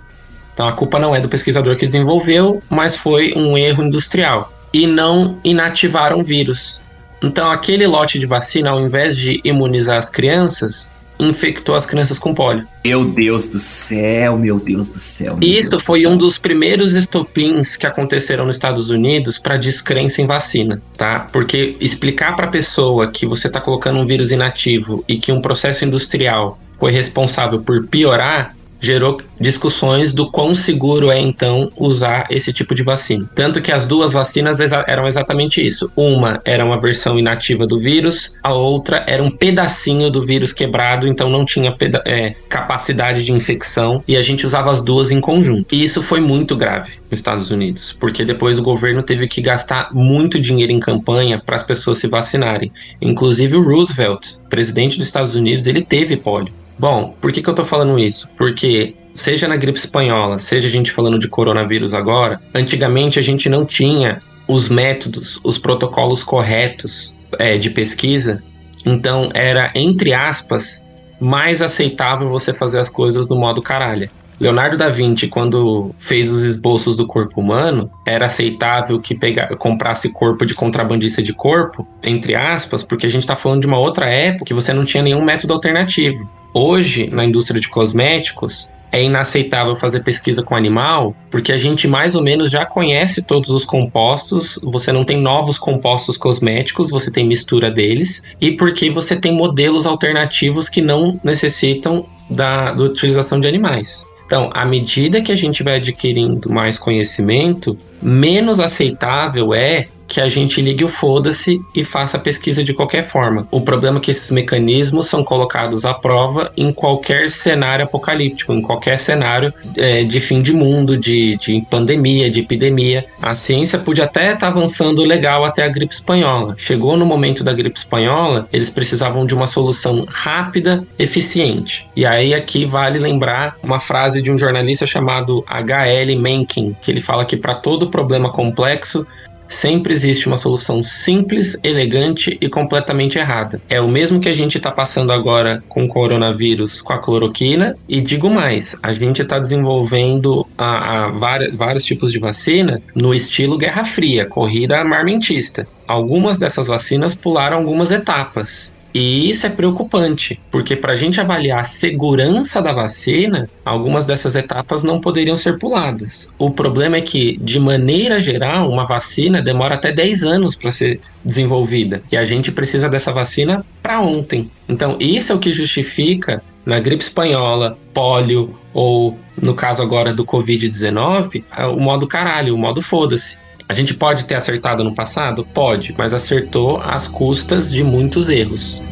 [0.54, 4.52] Então a culpa não é do pesquisador que desenvolveu, mas foi um erro industrial.
[4.72, 6.82] E não inativaram o vírus.
[7.22, 12.34] Então aquele lote de vacina, ao invés de imunizar as crianças, infectou as crianças com
[12.34, 12.66] pólio.
[12.84, 15.38] Meu Deus do céu, meu Deus do céu.
[15.40, 20.26] Isso Deus foi um dos primeiros estopins que aconteceram nos Estados Unidos para descrença em
[20.26, 21.20] vacina, tá?
[21.32, 25.40] Porque explicar para a pessoa que você está colocando um vírus inativo e que um
[25.40, 32.52] processo industrial foi responsável por piorar gerou discussões do quão seguro é então usar esse
[32.52, 33.28] tipo de vacina.
[33.34, 35.90] Tanto que as duas vacinas eram exatamente isso.
[35.96, 41.06] Uma era uma versão inativa do vírus, a outra era um pedacinho do vírus quebrado,
[41.06, 41.74] então não tinha
[42.04, 45.74] é, capacidade de infecção e a gente usava as duas em conjunto.
[45.74, 49.88] E isso foi muito grave nos Estados Unidos, porque depois o governo teve que gastar
[49.92, 52.72] muito dinheiro em campanha para as pessoas se vacinarem.
[53.00, 56.52] Inclusive o Roosevelt, presidente dos Estados Unidos, ele teve pólio.
[56.78, 58.28] Bom, por que, que eu tô falando isso?
[58.36, 63.48] Porque seja na gripe espanhola, seja a gente falando de coronavírus agora, antigamente a gente
[63.48, 68.42] não tinha os métodos, os protocolos corretos é, de pesquisa,
[68.86, 70.84] então era, entre aspas,
[71.20, 74.08] mais aceitável você fazer as coisas do modo caralho.
[74.40, 79.18] Leonardo da Vinci, quando fez os esboços do corpo humano, era aceitável que
[79.58, 83.78] comprasse corpo de contrabandista de corpo, entre aspas, porque a gente está falando de uma
[83.78, 86.28] outra época que você não tinha nenhum método alternativo.
[86.54, 92.14] Hoje, na indústria de cosméticos, é inaceitável fazer pesquisa com animal, porque a gente mais
[92.14, 97.26] ou menos já conhece todos os compostos, você não tem novos compostos cosméticos, você tem
[97.26, 103.46] mistura deles, e porque você tem modelos alternativos que não necessitam da, da utilização de
[103.46, 104.07] animais.
[104.28, 110.28] Então, à medida que a gente vai adquirindo mais conhecimento, menos aceitável é que a
[110.28, 113.46] gente ligue o foda-se e faça a pesquisa de qualquer forma.
[113.50, 118.62] O problema é que esses mecanismos são colocados à prova em qualquer cenário apocalíptico, em
[118.62, 123.04] qualquer cenário é, de fim de mundo, de, de pandemia, de epidemia.
[123.20, 126.54] A ciência podia até estar tá avançando legal até a gripe espanhola.
[126.56, 131.86] Chegou no momento da gripe espanhola, eles precisavam de uma solução rápida, eficiente.
[131.94, 136.16] E aí aqui vale lembrar uma frase de um jornalista chamado H.L.
[136.16, 139.06] Mencken, que ele fala que para todo problema complexo
[139.48, 143.60] Sempre existe uma solução simples, elegante e completamente errada.
[143.68, 147.76] É o mesmo que a gente está passando agora com o coronavírus, com a cloroquina.
[147.88, 153.14] E digo mais, a gente está desenvolvendo a, a várias, vários tipos de vacina no
[153.14, 155.66] estilo Guerra Fria, corrida armamentista.
[155.88, 158.77] Algumas dessas vacinas pularam algumas etapas.
[158.94, 164.34] E isso é preocupante, porque para a gente avaliar a segurança da vacina, algumas dessas
[164.34, 166.32] etapas não poderiam ser puladas.
[166.38, 171.00] O problema é que, de maneira geral, uma vacina demora até 10 anos para ser
[171.24, 172.02] desenvolvida.
[172.10, 174.50] E a gente precisa dessa vacina para ontem.
[174.68, 180.24] Então, isso é o que justifica na gripe espanhola, pólio ou, no caso agora do
[180.24, 181.42] Covid-19,
[181.74, 183.38] o modo caralho, o modo foda-se.
[183.68, 185.44] A gente pode ter acertado no passado?
[185.44, 188.82] Pode, mas acertou às custas de muitos erros.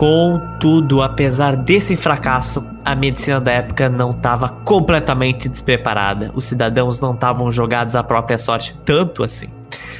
[0.00, 6.32] Contudo, apesar desse fracasso, a medicina da época não estava completamente despreparada.
[6.34, 9.48] Os cidadãos não estavam jogados à própria sorte tanto assim.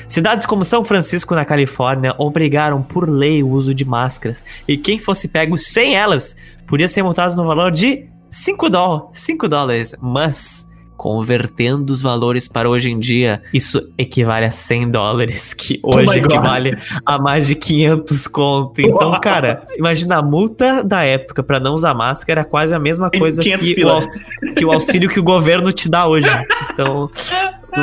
[0.09, 4.99] Cidades como São Francisco, na Califórnia, obrigaram por lei o uso de máscaras, e quem
[4.99, 6.35] fosse pego sem elas
[6.67, 9.09] podia ser multado no valor de 5 dólares.
[9.13, 9.95] 5 dólares.
[10.01, 10.67] Mas
[11.01, 16.13] convertendo os valores para hoje em dia, isso equivale a 100 dólares, que hoje oh
[16.13, 16.77] equivale
[17.07, 18.83] a mais de 500 conto.
[18.83, 23.11] Então, cara, imagina a multa da época para não usar máscara era quase a mesma
[23.11, 26.29] coisa que o, que o auxílio que o governo te dá hoje.
[26.71, 27.11] Então,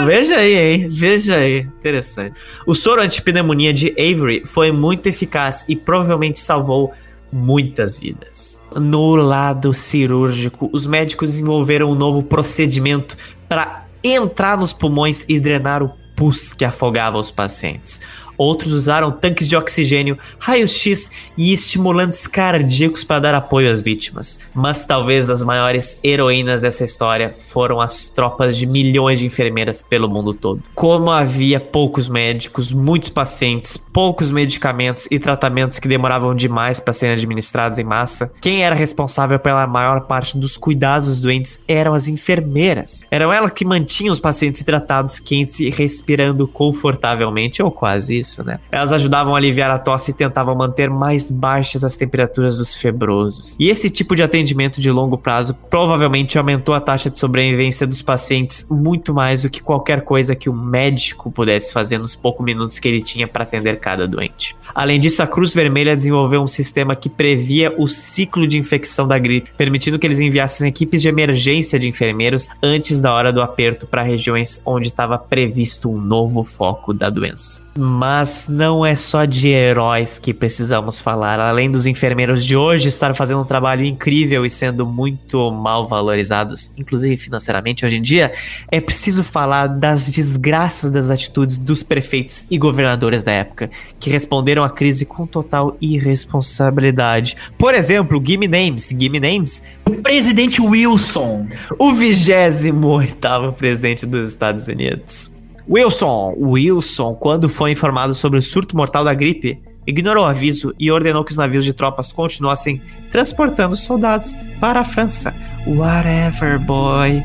[0.05, 0.87] Veja aí, hein?
[0.91, 1.59] Veja aí.
[1.59, 2.39] Interessante.
[2.67, 6.93] O soro antipneumonia de Avery foi muito eficaz e provavelmente salvou
[7.31, 8.61] muitas vidas.
[8.75, 13.17] No lado cirúrgico, os médicos desenvolveram um novo procedimento
[13.47, 18.01] para entrar nos pulmões e drenar o pus que afogava os pacientes.
[18.37, 24.39] Outros usaram tanques de oxigênio, raios-x e estimulantes cardíacos para dar apoio às vítimas.
[24.53, 30.07] Mas talvez as maiores heroínas dessa história foram as tropas de milhões de enfermeiras pelo
[30.07, 30.61] mundo todo.
[30.75, 37.15] Como havia poucos médicos, muitos pacientes, poucos medicamentos e tratamentos que demoravam demais para serem
[37.15, 42.07] administrados em massa, quem era responsável pela maior parte dos cuidados dos doentes eram as
[42.07, 43.03] enfermeiras.
[43.09, 48.43] Eram elas que mantinham os pacientes hidratados, quentes e respirando confortavelmente ou quase isso isso,
[48.43, 48.59] né?
[48.71, 53.55] Elas ajudavam a aliviar a tosse e tentavam manter mais baixas as temperaturas dos febrosos.
[53.59, 58.01] E esse tipo de atendimento de longo prazo provavelmente aumentou a taxa de sobrevivência dos
[58.01, 62.79] pacientes muito mais do que qualquer coisa que o médico pudesse fazer nos poucos minutos
[62.79, 64.55] que ele tinha para atender cada doente.
[64.73, 69.17] Além disso, a Cruz Vermelha desenvolveu um sistema que previa o ciclo de infecção da
[69.17, 73.87] gripe, permitindo que eles enviassem equipes de emergência de enfermeiros antes da hora do aperto
[73.87, 77.66] para regiões onde estava previsto um novo foco da doença.
[77.77, 81.39] Mas não é só de heróis que precisamos falar.
[81.39, 86.71] Além dos enfermeiros de hoje estar fazendo um trabalho incrível e sendo muito mal valorizados,
[86.75, 88.31] inclusive financeiramente hoje em dia,
[88.71, 93.69] é preciso falar das desgraças das atitudes dos prefeitos e governadores da época,
[93.99, 97.37] que responderam à crise com total irresponsabilidade.
[97.57, 98.89] Por exemplo, Gimme Names.
[98.97, 99.61] Gimme Names?
[99.85, 101.47] O presidente Wilson.
[101.77, 105.36] O 28 presidente dos Estados Unidos.
[105.69, 110.89] Wilson, Wilson, quando foi informado sobre o surto mortal da gripe, ignorou o aviso e
[110.89, 115.35] ordenou que os navios de tropas continuassem transportando soldados para a França.
[115.67, 117.21] Whatever, boy.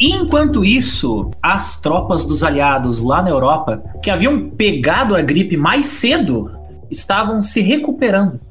[0.00, 5.86] Enquanto isso, as tropas dos aliados lá na Europa, que haviam pegado a gripe mais
[5.86, 6.50] cedo,
[6.90, 8.47] estavam se recuperando.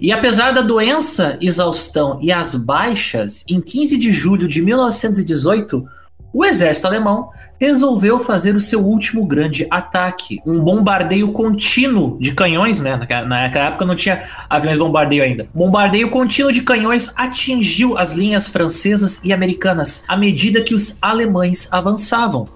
[0.00, 5.84] E apesar da doença, exaustão e as baixas, em 15 de julho de 1918,
[6.32, 12.80] o exército alemão resolveu fazer o seu último grande ataque, um bombardeio contínuo de canhões,
[12.80, 12.96] né?
[12.96, 15.46] Naquela época não tinha aviões bombardeio ainda.
[15.54, 21.68] Bombardeio contínuo de canhões atingiu as linhas francesas e americanas à medida que os alemães
[21.70, 22.48] avançavam.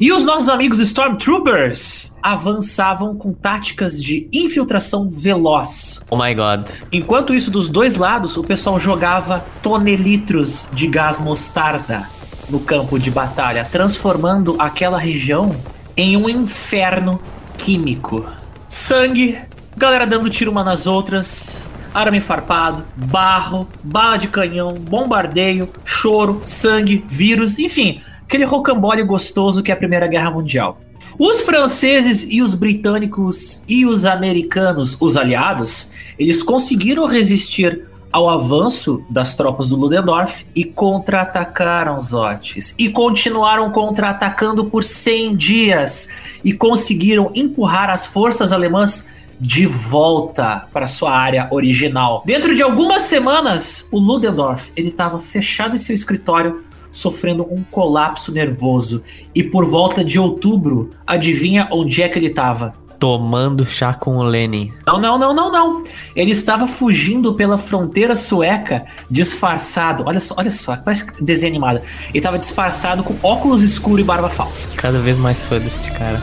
[0.00, 6.00] E os nossos amigos Stormtroopers avançavam com táticas de infiltração veloz.
[6.10, 6.68] Oh my god.
[6.92, 12.06] Enquanto isso, dos dois lados, o pessoal jogava tonelitros de gás mostarda
[12.48, 15.54] no campo de batalha, transformando aquela região
[15.96, 17.20] em um inferno
[17.56, 18.24] químico.
[18.68, 19.38] Sangue,
[19.76, 27.04] galera dando tiro uma nas outras, arame farpado, barro, bala de canhão, bombardeio, choro, sangue,
[27.08, 30.78] vírus, enfim, aquele rocambole gostoso que é a Primeira Guerra Mundial.
[31.18, 39.02] Os franceses e os britânicos e os americanos, os aliados, eles conseguiram resistir ao avanço
[39.08, 42.74] das tropas do Ludendorff e contra-atacaram os Otis.
[42.78, 46.08] E continuaram contra-atacando por 100 dias
[46.44, 49.06] e conseguiram empurrar as forças alemãs
[49.40, 52.22] de volta para sua área original.
[52.26, 58.32] Dentro de algumas semanas, o Ludendorff ele estava fechado em seu escritório sofrendo um colapso
[58.32, 59.02] nervoso.
[59.34, 62.74] E por volta de outubro, adivinha onde é que ele estava?
[62.98, 64.72] tomando chá com o Lenin.
[64.86, 65.84] Não, não, não, não, não.
[66.14, 70.04] Ele estava fugindo pela fronteira sueca, disfarçado.
[70.06, 71.80] Olha só, olha só, parece desenho animado.
[72.08, 74.68] Ele estava disfarçado com óculos escuros e barba falsa.
[74.76, 76.20] Cada vez mais fã desse cara.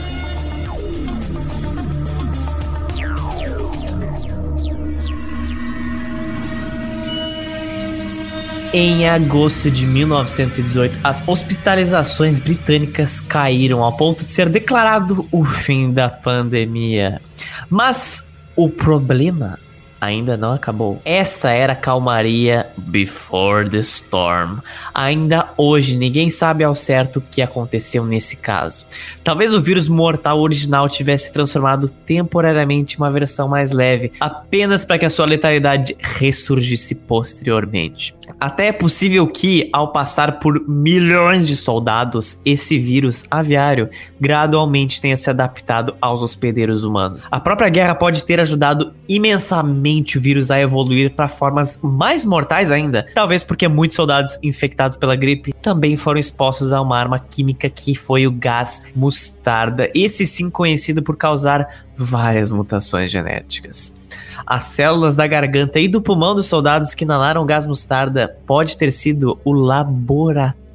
[8.77, 15.93] Em agosto de 1918, as hospitalizações britânicas caíram ao ponto de ser declarado o fim
[15.93, 17.21] da pandemia.
[17.69, 19.57] Mas o problema
[19.99, 21.01] ainda não acabou.
[21.05, 24.59] Essa era a calmaria before the storm.
[24.93, 28.85] Ainda hoje ninguém sabe ao certo o que aconteceu nesse caso.
[29.23, 34.97] Talvez o vírus mortal original tivesse transformado temporariamente em uma versão mais leve, apenas para
[34.97, 38.15] que a sua letalidade ressurgisse posteriormente.
[38.39, 43.89] Até é possível que, ao passar por milhões de soldados, esse vírus aviário
[44.19, 47.27] gradualmente tenha se adaptado aos hospedeiros humanos.
[47.31, 49.84] A própria guerra pode ter ajudado imensamente
[50.17, 55.15] o vírus a evoluir para formas mais mortais ainda, talvez porque muitos soldados infectados pela
[55.15, 60.49] gripe também foram expostos a uma arma química que foi o gás mostarda, esse sim
[60.49, 63.93] conhecido por causar várias mutações genéticas.
[64.45, 68.91] As células da garganta e do pulmão dos soldados que inalaram gás mostarda pode ter
[68.91, 70.65] sido o laboratório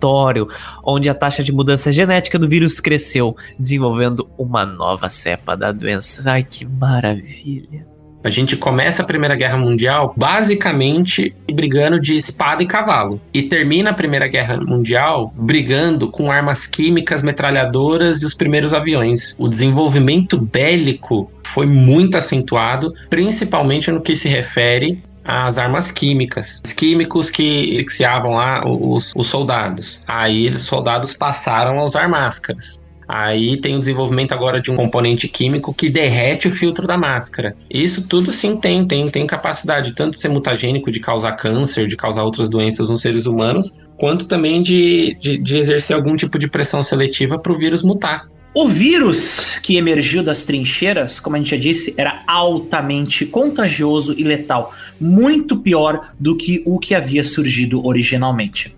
[0.82, 6.22] onde a taxa de mudança genética do vírus cresceu, desenvolvendo uma nova cepa da doença.
[6.30, 7.89] Ai, que maravilha!
[8.22, 13.20] A gente começa a Primeira Guerra Mundial basicamente brigando de espada e cavalo.
[13.32, 19.34] E termina a Primeira Guerra Mundial brigando com armas químicas, metralhadoras e os primeiros aviões.
[19.38, 26.60] O desenvolvimento bélico foi muito acentuado, principalmente no que se refere às armas químicas.
[26.64, 30.02] Os químicos que asfixiavam lá os, os soldados.
[30.06, 32.78] Aí os soldados passaram a usar máscaras.
[33.12, 37.56] Aí tem o desenvolvimento agora de um componente químico que derrete o filtro da máscara.
[37.68, 41.96] Isso tudo sim tem, tem, tem capacidade tanto de ser mutagênico, de causar câncer, de
[41.96, 46.46] causar outras doenças nos seres humanos, quanto também de, de, de exercer algum tipo de
[46.46, 48.28] pressão seletiva para o vírus mutar.
[48.54, 54.22] O vírus que emergiu das trincheiras, como a gente já disse, era altamente contagioso e
[54.22, 58.76] letal, muito pior do que o que havia surgido originalmente.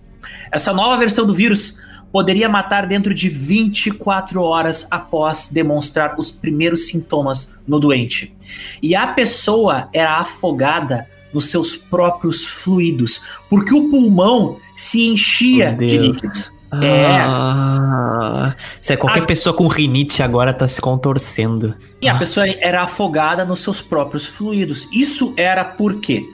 [0.51, 1.79] Essa nova versão do vírus
[2.13, 8.37] poderia matar dentro de 24 horas após demonstrar os primeiros sintomas no doente.
[8.83, 15.97] E a pessoa era afogada nos seus próprios fluidos, porque o pulmão se enchia de
[15.97, 16.53] líquidos.
[16.71, 18.63] Ah, é.
[18.81, 19.27] Se é qualquer a...
[19.27, 21.75] pessoa com rinite agora tá se contorcendo.
[22.01, 24.89] E a pessoa era afogada nos seus próprios fluidos.
[24.93, 26.27] Isso era por quê?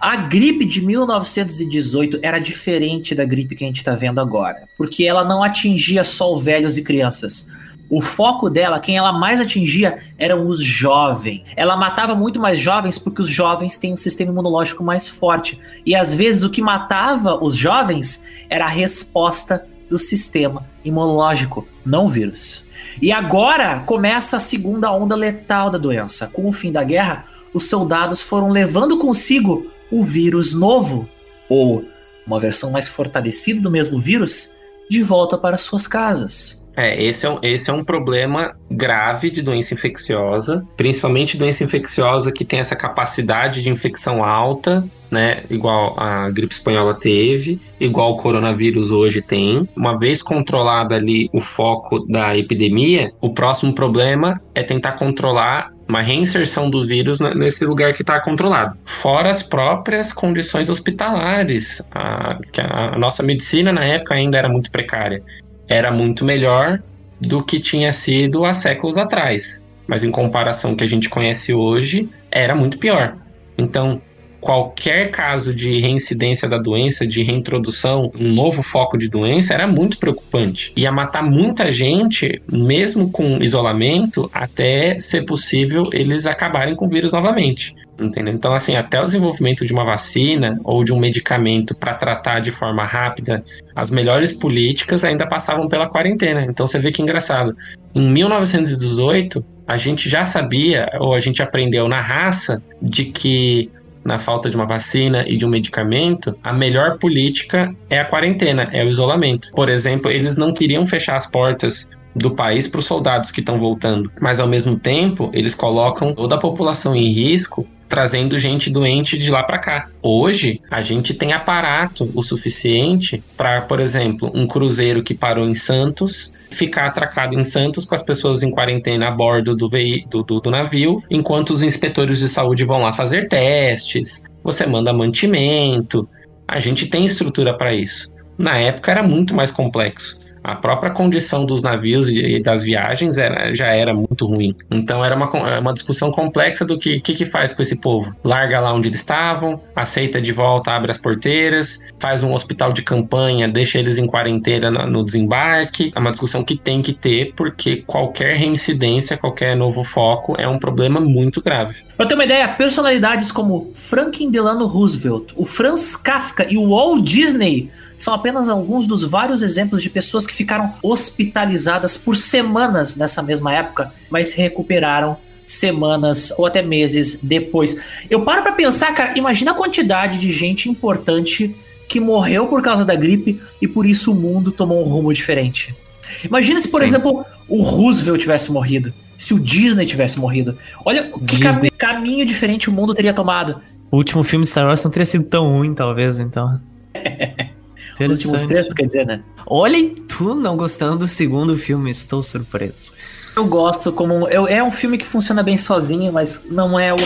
[0.00, 5.04] A gripe de 1918 era diferente da gripe que a gente está vendo agora, porque
[5.04, 7.50] ela não atingia só os velhos e crianças.
[7.90, 11.42] O foco dela, quem ela mais atingia, eram os jovens.
[11.56, 15.58] Ela matava muito mais jovens porque os jovens têm um sistema imunológico mais forte.
[15.84, 22.06] E às vezes o que matava os jovens era a resposta do sistema imunológico, não
[22.06, 22.62] o vírus.
[23.02, 26.28] E agora começa a segunda onda letal da doença.
[26.28, 31.08] Com o fim da guerra, os soldados foram levando consigo o vírus novo,
[31.48, 31.84] ou
[32.26, 34.52] uma versão mais fortalecida do mesmo vírus,
[34.90, 36.58] de volta para suas casas.
[36.78, 42.30] É, esse é, um, esse é um problema grave de doença infecciosa, principalmente doença infecciosa
[42.30, 45.42] que tem essa capacidade de infecção alta, né?
[45.50, 49.68] Igual a gripe espanhola teve, igual o coronavírus hoje tem.
[49.76, 56.02] Uma vez controlado ali o foco da epidemia, o próximo problema é tentar controlar uma
[56.02, 58.76] reinserção do vírus nesse lugar que está controlado.
[58.84, 61.82] Fora as próprias condições hospitalares.
[61.90, 65.18] A, a, nossa medicina na época ainda era muito precária.
[65.66, 66.82] Era muito melhor
[67.20, 69.66] do que tinha sido há séculos atrás.
[69.86, 73.16] Mas em comparação que a gente conhece hoje, era muito pior.
[73.56, 74.02] Então,
[74.48, 79.98] qualquer caso de reincidência da doença, de reintrodução, um novo foco de doença, era muito
[79.98, 80.72] preocupante.
[80.74, 87.12] Ia matar muita gente, mesmo com isolamento, até ser possível eles acabarem com o vírus
[87.12, 87.74] novamente.
[88.00, 88.32] Entendeu?
[88.32, 92.50] Então, assim, até o desenvolvimento de uma vacina ou de um medicamento para tratar de
[92.50, 93.42] forma rápida,
[93.76, 96.46] as melhores políticas ainda passavam pela quarentena.
[96.48, 97.54] Então, você vê que engraçado.
[97.94, 103.70] Em 1918, a gente já sabia, ou a gente aprendeu na raça, de que
[104.04, 108.68] na falta de uma vacina e de um medicamento, a melhor política é a quarentena,
[108.72, 109.50] é o isolamento.
[109.54, 113.58] Por exemplo, eles não queriam fechar as portas do país para os soldados que estão
[113.58, 119.16] voltando, mas ao mesmo tempo eles colocam toda a população em risco trazendo gente doente
[119.16, 119.88] de lá para cá.
[120.02, 125.54] Hoje, a gente tem aparato o suficiente para, por exemplo, um cruzeiro que parou em
[125.54, 130.40] Santos ficar atracado em Santos com as pessoas em quarentena a bordo do, do, do,
[130.40, 134.22] do navio, enquanto os inspetores de saúde vão lá fazer testes.
[134.42, 136.08] Você manda mantimento.
[136.46, 138.14] A gente tem estrutura para isso.
[138.36, 143.52] Na época era muito mais complexo a própria condição dos navios e das viagens era,
[143.52, 144.54] já era muito ruim.
[144.70, 148.14] Então era uma, uma discussão complexa do que, que, que faz com esse povo.
[148.24, 152.82] Larga lá onde eles estavam, aceita de volta, abre as porteiras, faz um hospital de
[152.82, 155.90] campanha, deixa eles em quarentena no desembarque.
[155.94, 160.58] É uma discussão que tem que ter, porque qualquer reincidência, qualquer novo foco é um
[160.58, 161.87] problema muito grave.
[161.98, 167.02] Pra ter uma ideia, personalidades como Franklin Delano Roosevelt, o Franz Kafka e o Walt
[167.02, 173.20] Disney são apenas alguns dos vários exemplos de pessoas que ficaram hospitalizadas por semanas nessa
[173.20, 177.76] mesma época, mas recuperaram semanas ou até meses depois.
[178.08, 181.56] Eu paro para pensar, cara, imagina a quantidade de gente importante
[181.88, 185.74] que morreu por causa da gripe e por isso o mundo tomou um rumo diferente.
[186.22, 186.86] Imagina se, por Sim.
[186.86, 190.56] exemplo, o Roosevelt tivesse morrido, se o Disney tivesse morrido.
[190.84, 193.60] Olha que caminho diferente o mundo teria tomado.
[193.90, 196.60] O último filme de Star Wars não teria sido tão ruim, talvez, então.
[198.00, 199.22] Os últimos três, quer dizer, né?
[199.44, 202.92] Olha, tu não gostando do segundo filme, estou surpreso.
[203.34, 206.96] Eu gosto como eu, é um filme que funciona bem sozinho, mas não é o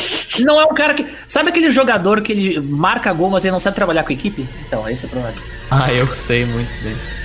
[0.41, 3.61] não é um cara que sabe aquele jogador que ele marca gol, mas ele não
[3.61, 4.47] sabe trabalhar com a equipe?
[4.67, 5.37] Então, esse é o problema.
[5.71, 7.22] Ah, eu sei muito bem.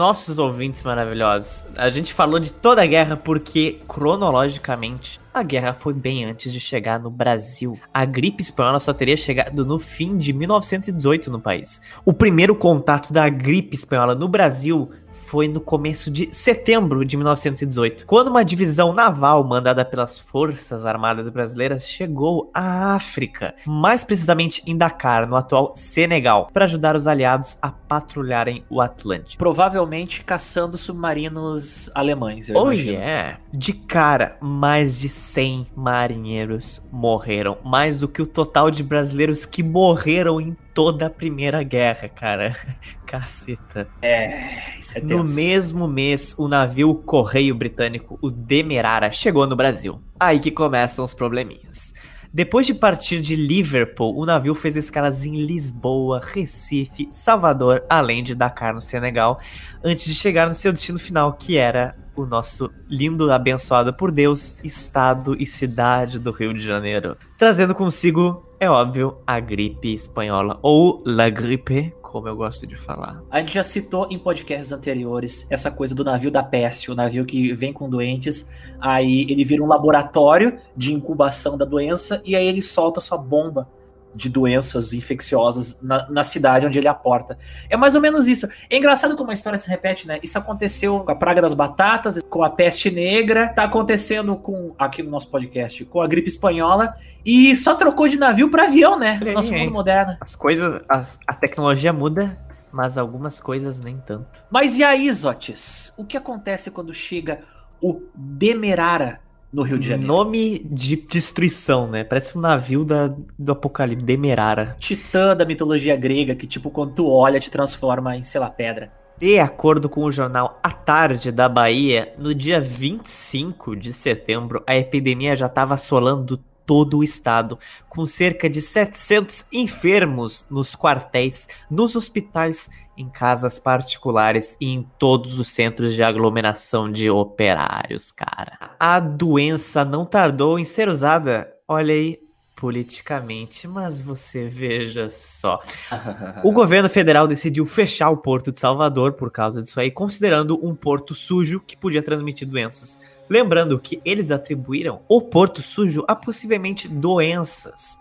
[0.00, 5.92] Nossos ouvintes maravilhosos, a gente falou de toda a guerra porque, cronologicamente, a guerra foi
[5.92, 7.78] bem antes de chegar no Brasil.
[7.92, 11.82] A gripe espanhola só teria chegado no fim de 1918 no país.
[12.02, 14.90] O primeiro contato da gripe espanhola no Brasil
[15.30, 21.28] foi no começo de setembro de 1918, quando uma divisão naval mandada pelas Forças Armadas
[21.28, 27.56] Brasileiras chegou à África, mais precisamente em Dakar, no atual Senegal, para ajudar os aliados
[27.62, 29.38] a patrulharem o Atlântico.
[29.38, 32.98] Provavelmente caçando submarinos alemães, eu oh, imagino.
[32.98, 33.38] Yeah.
[33.52, 39.62] De cara, mais de 100 marinheiros morreram, mais do que o total de brasileiros que
[39.62, 42.56] morreram em toda a Primeira Guerra, cara.
[43.06, 43.88] Caceta.
[44.02, 45.16] É, isso é tenso.
[45.16, 50.00] No mesmo mês, o navio Correio Britânico, o Demerara, chegou no Brasil.
[50.18, 51.92] Aí que começam os probleminhas.
[52.32, 58.36] Depois de partir de Liverpool, o navio fez escalas em Lisboa, Recife, Salvador, além de
[58.36, 59.40] Dakar, no Senegal,
[59.82, 64.56] antes de chegar no seu destino final, que era o nosso lindo, abençoado por Deus,
[64.62, 71.02] estado e cidade do Rio de Janeiro, trazendo consigo é óbvio, a gripe espanhola, ou
[71.06, 73.22] la gripe, como eu gosto de falar.
[73.30, 77.24] A gente já citou em podcasts anteriores essa coisa do navio da peste, o navio
[77.24, 78.46] que vem com doentes,
[78.78, 83.66] aí ele vira um laboratório de incubação da doença e aí ele solta sua bomba
[84.14, 87.38] de doenças infecciosas na, na, cidade onde ele aporta.
[87.68, 88.48] É mais ou menos isso.
[88.68, 90.18] É engraçado como a história se repete, né?
[90.22, 95.02] Isso aconteceu com a praga das batatas, com a peste negra, tá acontecendo com, aqui
[95.02, 99.20] no nosso podcast, com a gripe espanhola, e só trocou de navio para avião, né?
[99.22, 100.16] No nosso mundo moderno.
[100.20, 102.38] As coisas, a, a tecnologia muda,
[102.72, 104.44] mas algumas coisas nem tanto.
[104.50, 105.92] Mas e aí, Zotes?
[105.96, 107.40] O que acontece quando chega
[107.80, 109.20] o Demerara
[109.52, 110.12] no Rio de Janeiro.
[110.12, 112.04] Nome de destruição, né?
[112.04, 114.76] Parece um navio da, do Apocalipse, Demerara.
[114.78, 118.92] Titã da mitologia grega, que tipo, quando tu olha, te transforma em, sei lá, pedra.
[119.18, 124.74] De acordo com o jornal A Tarde da Bahia, no dia 25 de setembro, a
[124.74, 126.40] epidemia já estava assolando
[126.70, 134.56] todo o estado, com cerca de 700 enfermos nos quartéis, nos hospitais, em casas particulares
[134.60, 138.70] e em todos os centros de aglomeração de operários, cara.
[138.78, 142.20] A doença não tardou em ser usada, olha aí,
[142.60, 145.58] politicamente, mas você veja só.
[146.44, 150.74] o governo federal decidiu fechar o porto de Salvador por causa disso aí, considerando um
[150.74, 152.98] porto sujo que podia transmitir doenças.
[153.30, 157.96] Lembrando que eles atribuíram o Porto Sujo a possivelmente doenças.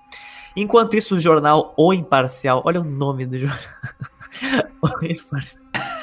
[0.55, 3.59] Enquanto isso, o jornal O Imparcial, olha o nome do jornal.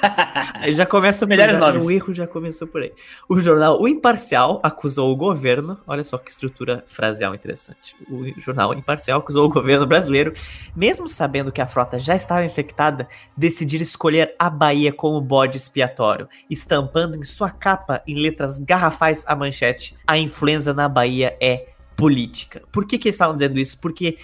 [0.54, 1.84] Aí já começa Melhores nomes.
[1.84, 2.92] O erro já começou por aí.
[3.28, 7.96] O jornal O Imparcial acusou o governo, olha só que estrutura fraseal interessante.
[8.10, 10.32] O jornal Imparcial acusou o governo brasileiro,
[10.74, 16.28] mesmo sabendo que a frota já estava infectada, decidir escolher a Bahia como bode expiatório,
[16.50, 22.62] estampando em sua capa, em letras garrafais, a manchete: A influenza na Bahia é política.
[22.70, 23.78] Por que, que eles estavam dizendo isso?
[23.78, 24.18] Porque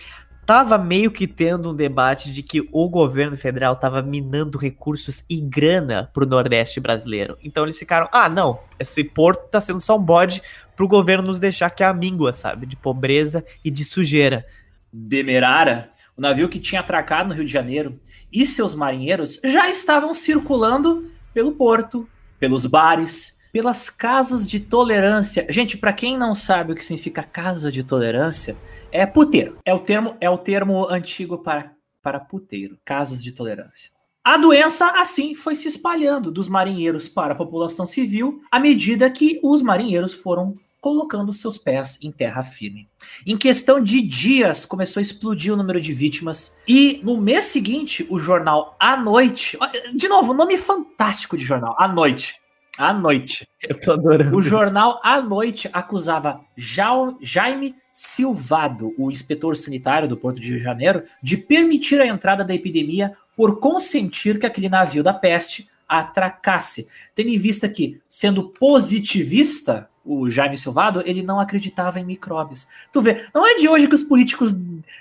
[0.44, 5.40] tava meio que tendo um debate de que o governo federal tava minando recursos e
[5.40, 7.39] grana pro Nordeste brasileiro.
[7.43, 10.43] Então eles ficaram, ah, não, esse porto tá sendo só um bode
[10.77, 12.66] pro governo nos deixar que é a míngua, sabe?
[12.66, 14.44] De pobreza e de sujeira.
[14.93, 17.98] Demerara, o navio que tinha atracado no Rio de Janeiro,
[18.32, 22.09] e seus marinheiros já estavam circulando pelo porto,
[22.39, 25.47] pelos bares, pelas casas de tolerância.
[25.51, 28.56] Gente, para quem não sabe o que significa casa de tolerância,
[28.93, 29.59] é puteiro.
[29.64, 33.90] É o termo, é o termo antigo para, para puteiro, casas de tolerância.
[34.23, 39.40] A doença, assim, foi se espalhando dos marinheiros para a população civil à medida que
[39.43, 42.89] os marinheiros foram colocando seus pés em terra firme.
[43.27, 46.56] Em questão de dias, começou a explodir o número de vítimas.
[46.69, 49.59] E no mês seguinte, o jornal A Noite.
[49.94, 52.35] De novo, nome fantástico de jornal, A Noite.
[52.77, 53.47] A Noite.
[53.60, 54.36] Eu tô adorando.
[54.36, 60.64] O jornal A Noite acusava Jaime Silvado, o inspetor sanitário do Porto de Rio de
[60.64, 66.89] Janeiro, de permitir a entrada da epidemia por consentir que aquele navio da peste atracasse.
[67.14, 72.66] Tendo em vista que, sendo positivista, o Jaime Silvado, ele não acreditava em micróbios.
[72.93, 74.56] Tu vê, não é de hoje que os políticos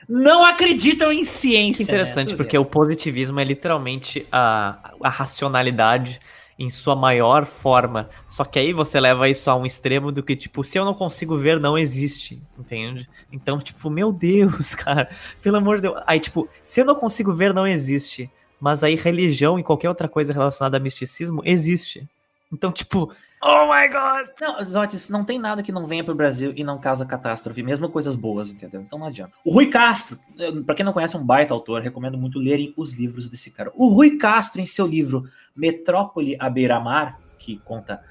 [0.08, 1.86] não acreditam em ciência.
[1.86, 2.38] Que interessante, né?
[2.38, 6.20] porque o positivismo é literalmente a, a racionalidade
[6.62, 8.08] em sua maior forma.
[8.28, 10.94] Só que aí você leva isso a um extremo do que, tipo, se eu não
[10.94, 13.10] consigo ver, não existe, entende?
[13.32, 15.10] Então, tipo, meu Deus, cara,
[15.42, 16.00] pelo amor de Deus.
[16.06, 18.30] Aí, tipo, se eu não consigo ver, não existe.
[18.60, 22.08] Mas aí religião e qualquer outra coisa relacionada a misticismo existe.
[22.54, 23.12] Então, tipo,
[23.44, 24.30] Oh my god!
[24.40, 27.90] Não, Zotis, não tem nada que não venha pro Brasil e não causa catástrofe, mesmo
[27.90, 28.82] coisas boas, entendeu?
[28.82, 29.34] Então não adianta.
[29.44, 30.20] O Rui Castro,
[30.64, 33.72] para quem não conhece, é um baita autor, recomendo muito lerem os livros desse cara.
[33.76, 35.24] O Rui Castro, em seu livro
[35.56, 38.04] Metrópole à Beira-Mar, que conta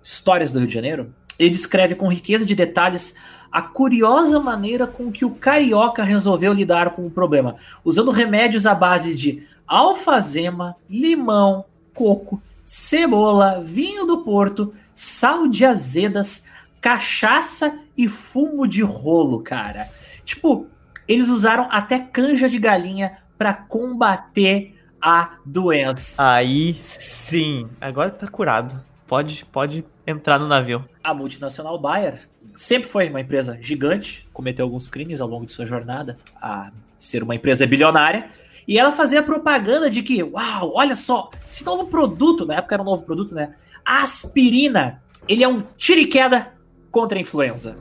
[0.00, 3.16] histórias do Rio de Janeiro, ele descreve com riqueza de detalhes
[3.50, 8.76] a curiosa maneira com que o carioca resolveu lidar com o problema, usando remédios à
[8.76, 16.44] base de alfazema, limão, coco cebola, vinho do Porto, sal de azedas,
[16.82, 19.88] cachaça e fumo de rolo, cara.
[20.22, 20.66] Tipo,
[21.08, 26.22] eles usaram até canja de galinha para combater a doença.
[26.22, 28.84] Aí sim, agora tá curado.
[29.06, 30.86] Pode, pode entrar no navio.
[31.02, 35.64] A multinacional Bayer sempre foi uma empresa gigante, cometeu alguns crimes ao longo de sua
[35.64, 38.28] jornada a ser uma empresa bilionária
[38.68, 42.82] e ela fazia propaganda de que, uau, olha só, esse novo produto, na época era
[42.82, 43.54] um novo produto, né?
[43.82, 46.52] aspirina, ele é um tiro e queda
[46.90, 47.78] contra a influenza.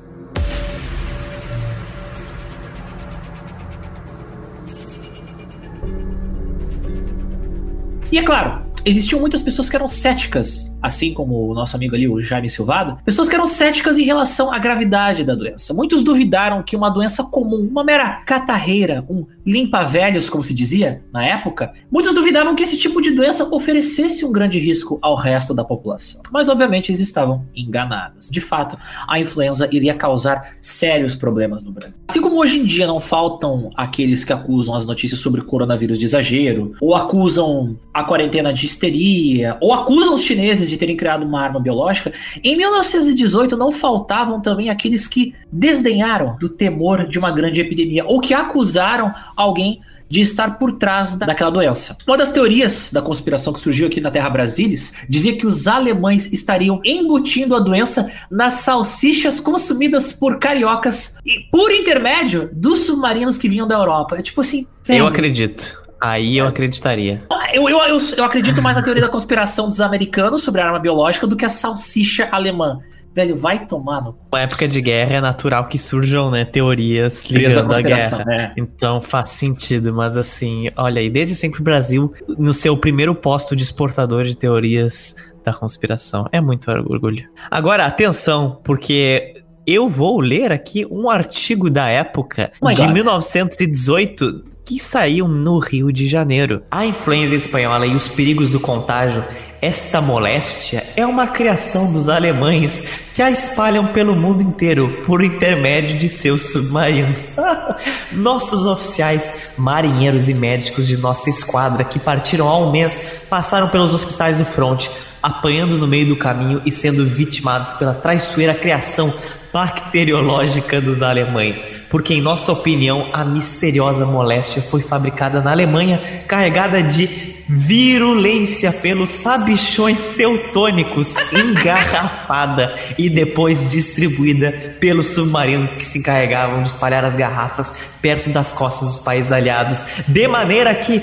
[8.09, 12.07] E é claro, existiam muitas pessoas que eram céticas, assim como o nosso amigo ali,
[12.07, 15.73] o Jaime Silvado, pessoas que eram céticas em relação à gravidade da doença.
[15.73, 21.25] Muitos duvidaram que uma doença comum, uma mera catarreira, um limpa-velhos, como se dizia na
[21.25, 25.63] época, muitos duvidavam que esse tipo de doença oferecesse um grande risco ao resto da
[25.63, 26.21] população.
[26.31, 28.29] Mas, obviamente, eles estavam enganados.
[28.29, 28.77] De fato,
[29.07, 32.01] a influenza iria causar sérios problemas no Brasil.
[32.09, 36.05] Assim como hoje em dia não faltam aqueles que acusam as notícias sobre coronavírus de
[36.05, 41.41] exagero, ou acusam a quarentena de histeria, ou acusam os chineses de terem criado uma
[41.41, 42.13] arma biológica,
[42.43, 48.21] em 1918 não faltavam também aqueles que desdenharam do temor de uma grande epidemia, ou
[48.21, 51.97] que acusaram alguém de estar por trás daquela doença.
[52.07, 56.31] Uma das teorias da conspiração que surgiu aqui na Terra Brasilis dizia que os alemães
[56.31, 63.49] estariam embutindo a doença nas salsichas consumidas por cariocas e por intermédio dos submarinos que
[63.49, 64.17] vinham da Europa.
[64.17, 64.65] É tipo assim.
[64.85, 65.86] Velho, eu acredito.
[65.99, 67.23] Aí eu acreditaria.
[67.53, 70.79] Eu, eu, eu, eu, acredito mais na teoria da conspiração dos americanos sobre a arma
[70.79, 72.79] biológica do que a salsicha alemã.
[73.15, 74.15] Velho, vai tomar no.
[74.31, 78.23] Na época de guerra é natural que surjam, né, teorias ligando a guerra.
[78.23, 78.53] Né?
[78.55, 83.55] Então faz sentido, mas assim, olha aí, desde sempre o Brasil, no seu primeiro posto
[83.55, 86.27] de exportador de teorias da conspiração.
[86.31, 87.27] É muito orgulho.
[87.49, 89.33] Agora, atenção, porque
[89.65, 92.93] eu vou ler aqui um artigo da época oh de God.
[92.93, 96.61] 1918 que saiu no Rio de Janeiro.
[96.69, 99.23] A influenza espanhola e os perigos do contágio.
[99.61, 102.83] Esta moléstia é uma criação dos alemães
[103.13, 107.29] que a espalham pelo mundo inteiro por intermédio de seus submarinos.
[108.11, 113.93] Nossos oficiais, marinheiros e médicos de nossa esquadra que partiram há um mês passaram pelos
[113.93, 114.91] hospitais do fronte,
[115.23, 119.13] apanhando no meio do caminho e sendo vitimados pela traiçoeira criação
[119.57, 126.83] bacteriológica dos alemães, porque, em nossa opinião, a misteriosa moléstia foi fabricada na Alemanha, carregada
[126.83, 136.69] de virulência pelos sabichões teutônicos engarrafada e depois distribuída pelos submarinos que se encarregavam de
[136.69, 141.01] espalhar as garrafas perto das costas dos países aliados, de maneira que,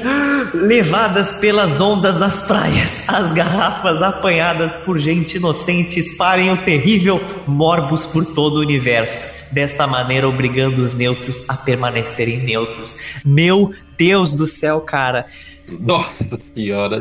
[0.55, 8.07] levadas pelas ondas das praias, as garrafas apanhadas por gente inocente espalhem o terrível morbus
[8.07, 12.99] por todo o universo desta maneira obrigando os neutros a permanecerem neutros.
[13.25, 15.27] Meu Deus do céu, cara.
[15.69, 16.99] Nossa senhora.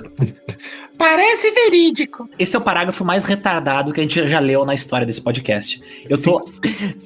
[0.97, 2.29] Parece verídico.
[2.37, 5.81] Esse é o parágrafo mais retardado que a gente já leu na história desse podcast.
[6.09, 6.39] Eu tô.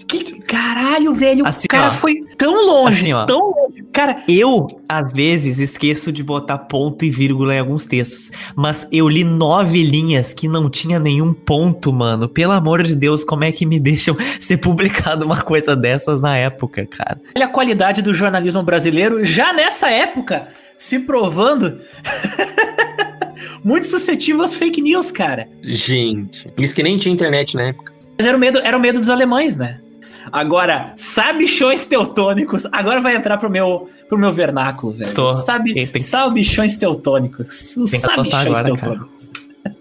[0.08, 1.46] Que, caralho, velho.
[1.48, 1.94] Assim, o cara ó.
[1.94, 3.26] foi tão longe, Assim, ó.
[3.26, 3.84] tão longe.
[3.92, 9.08] Cara, Eu, às vezes, esqueço de botar ponto e vírgula em alguns textos, mas eu
[9.10, 12.30] li nove linhas que não tinha nenhum ponto, mano.
[12.30, 16.38] Pelo amor de Deus, como é que me deixam ser publicado uma coisa dessas na
[16.38, 17.20] época, cara?
[17.36, 20.48] olha a qualidade do jornalismo brasileiro já nessa época
[20.78, 21.80] se provando
[23.64, 25.48] muito suscetível às fake news, cara.
[25.64, 26.52] Gente.
[26.58, 27.94] Isso que nem tinha internet na época.
[28.18, 29.80] Mas era o medo, era o medo dos alemães, né?
[30.32, 35.04] Agora, sabichões teutônicos, agora vai entrar pro meu, pro meu vernáculo, velho.
[35.04, 35.36] Estou.
[35.36, 37.78] Sabe, Tem- sabichões teutônicos.
[37.78, 39.32] Os Tem sabichões agora, teutônicos.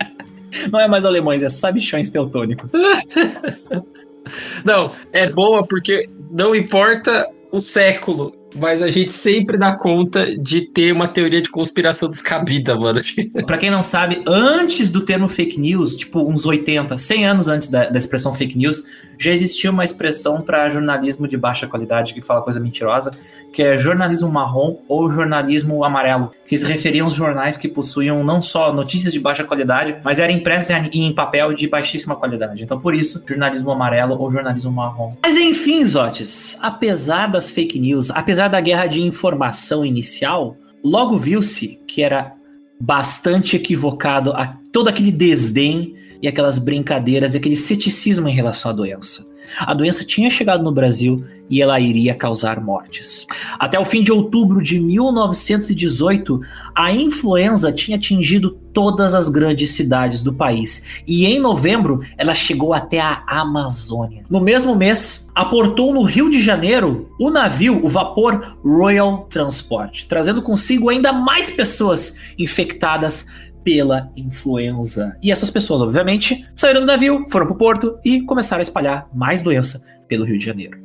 [0.72, 2.72] Não é mais alemães, é sabichões teutônicos.
[4.64, 10.62] Não, é boa porque não importa o século, mas a gente sempre dá conta de
[10.62, 13.00] ter uma teoria de conspiração descabida, mano.
[13.46, 17.68] Pra quem não sabe, antes do termo fake news, tipo uns 80, 100 anos antes
[17.68, 18.84] da, da expressão fake news,
[19.18, 23.12] já existia uma expressão para jornalismo de baixa qualidade que fala coisa mentirosa,
[23.52, 28.42] que é jornalismo marrom ou jornalismo amarelo, que se referiam aos jornais que possuíam não
[28.42, 32.62] só notícias de baixa qualidade, mas eram impressos em em papel de baixíssima qualidade.
[32.62, 35.12] Então, por isso, jornalismo amarelo ou jornalismo marrom.
[35.22, 41.80] Mas enfim, Zotes, apesar das fake news, apesar da guerra de informação inicial, logo viu-se
[41.86, 42.32] que era
[42.80, 48.74] bastante equivocado a todo aquele desdém e aquelas brincadeiras e aquele ceticismo em relação à
[48.74, 49.26] doença.
[49.60, 53.26] A doença tinha chegado no Brasil e ela iria causar mortes.
[53.58, 56.40] Até o fim de outubro de 1918,
[56.74, 62.74] a influenza tinha atingido todas as grandes cidades do país e em novembro ela chegou
[62.74, 64.24] até a Amazônia.
[64.28, 70.42] No mesmo mês, aportou no Rio de Janeiro o navio, o vapor Royal Transport, trazendo
[70.42, 73.26] consigo ainda mais pessoas infectadas
[73.66, 75.18] pela influenza.
[75.20, 79.42] E essas pessoas, obviamente, saíram do navio, foram pro porto e começaram a espalhar mais
[79.42, 80.78] doença pelo Rio de Janeiro.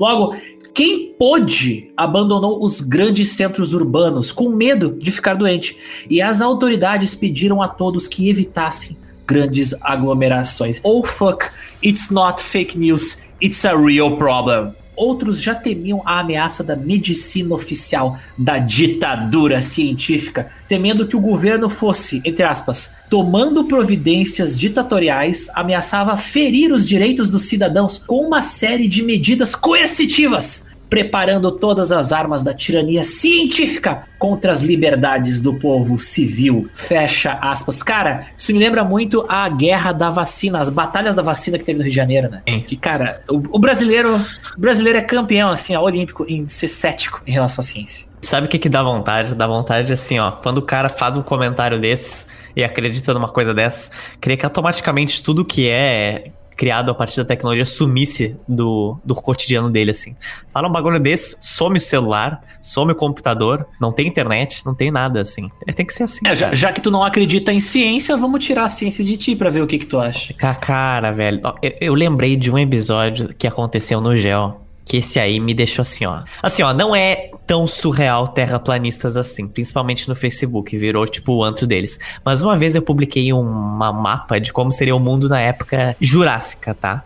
[0.00, 0.36] Logo,
[0.74, 5.78] quem pôde abandonou os grandes centros urbanos com medo de ficar doente,
[6.10, 10.80] e as autoridades pediram a todos que evitassem grandes aglomerações.
[10.82, 11.48] Oh fuck,
[11.84, 14.74] it's not fake news, it's a real problem.
[14.96, 21.68] Outros já temiam a ameaça da medicina oficial, da ditadura científica, temendo que o governo
[21.68, 28.86] fosse, entre aspas, tomando providências ditatoriais, ameaçava ferir os direitos dos cidadãos com uma série
[28.86, 35.98] de medidas coercitivas, preparando todas as armas da tirania científica contra as liberdades do povo
[35.98, 36.68] civil.
[36.72, 37.82] Fecha aspas.
[37.82, 41.78] Cara, isso me lembra muito a guerra da vacina, as batalhas da vacina que teve
[41.78, 42.42] no Rio de Janeiro, né?
[42.48, 42.60] Sim.
[42.60, 44.14] Que, cara, o, o brasileiro,
[44.56, 48.06] o brasileiro é campeão, assim, ó, olímpico em ser cético em relação à ciência.
[48.22, 49.34] Sabe o que que dá vontade?
[49.34, 53.52] Dá vontade assim, ó, quando o cara faz um comentário desses e acredita numa coisa
[53.52, 53.90] dessas,
[54.20, 59.70] queria que automaticamente tudo que é criado a partir da tecnologia sumisse do, do cotidiano
[59.70, 60.14] dele, assim.
[60.52, 64.90] Fala um bagulho desse, some o celular, some o computador, não tem internet, não tem
[64.90, 65.50] nada, assim.
[65.66, 68.44] É, tem que ser assim, É, já, já que tu não acredita em ciência, vamos
[68.44, 70.32] tirar a ciência de ti pra ver o que que tu acha.
[70.34, 75.18] Ca- Cara, velho, eu, eu lembrei de um episódio que aconteceu no Gel, que esse
[75.18, 76.22] aí me deixou assim, ó.
[76.42, 81.66] Assim, ó, não é tão surreal terraplanistas assim, principalmente no Facebook, virou tipo o antro
[81.66, 81.98] deles.
[82.24, 86.74] Mas uma vez eu publiquei um mapa de como seria o mundo na época jurássica,
[86.74, 87.04] tá?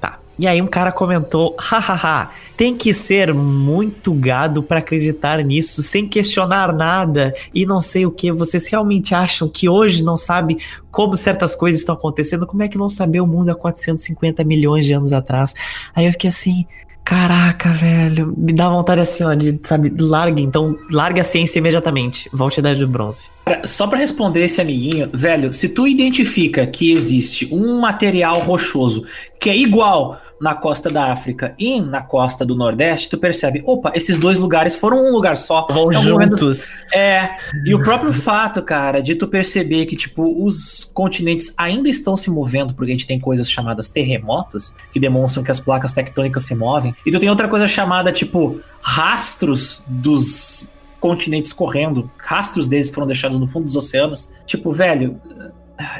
[0.00, 0.18] Tá.
[0.38, 6.08] E aí um cara comentou, hahaha, tem que ser muito gado pra acreditar nisso, sem
[6.08, 8.32] questionar nada e não sei o que.
[8.32, 10.58] Vocês realmente acham que hoje não sabe
[10.90, 12.46] como certas coisas estão acontecendo?
[12.46, 15.54] Como é que vão saber o mundo há 450 milhões de anos atrás?
[15.94, 16.66] Aí eu fiquei assim,
[17.10, 22.30] caraca, velho, me dá vontade assim, ó, de, sabe, largue, então, largue a ciência imediatamente,
[22.32, 23.32] volte à idade do bronze.
[23.64, 29.04] Só pra responder esse amiguinho, velho, se tu identifica que existe um material rochoso
[29.40, 33.92] que é igual na costa da África e na costa do Nordeste, tu percebe, opa,
[33.94, 35.66] esses dois lugares foram um lugar só.
[35.70, 36.72] Vão momento- juntos.
[36.92, 37.30] É,
[37.64, 42.30] e o próprio fato, cara, de tu perceber que, tipo, os continentes ainda estão se
[42.30, 46.54] movendo, porque a gente tem coisas chamadas terremotos, que demonstram que as placas tectônicas se
[46.54, 53.06] movem, e tu tem outra coisa chamada, tipo, rastros dos continentes correndo, rastros deles foram
[53.06, 54.30] deixados no fundo dos oceanos.
[54.46, 55.18] Tipo, velho,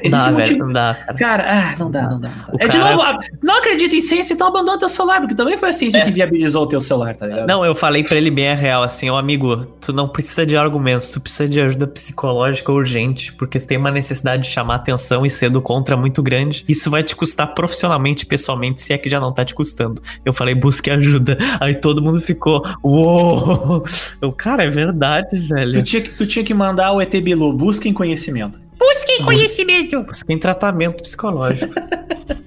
[0.03, 1.19] Existe dá, um velho, não dá, cara.
[1.19, 2.29] cara ah, não dá, não dá.
[2.29, 2.65] Não dá.
[2.65, 2.69] É, cara...
[2.69, 5.99] de novo, não acredita em ciência, então abandona teu celular, porque também foi a ciência
[5.99, 6.05] é.
[6.05, 7.47] que viabilizou o teu celular, tá ligado?
[7.47, 10.57] Não, eu falei pra ele bem a real, assim, ó, amigo, tu não precisa de
[10.57, 15.25] argumentos, tu precisa de ajuda psicológica urgente, porque você tem uma necessidade de chamar atenção
[15.25, 16.65] e ser do contra muito grande.
[16.69, 20.03] Isso vai te custar profissionalmente, pessoalmente, se é que já não tá te custando.
[20.25, 21.37] Eu falei, busque ajuda.
[21.61, 23.85] Aí todo mundo ficou, uou!
[24.21, 25.73] Eu, cara, é verdade, velho.
[25.73, 28.70] Tu tinha, tu tinha que mandar o ET Bilu, busquem conhecimento.
[28.81, 30.03] Busquem conhecimento.
[30.03, 31.75] Busquem tratamento psicológico.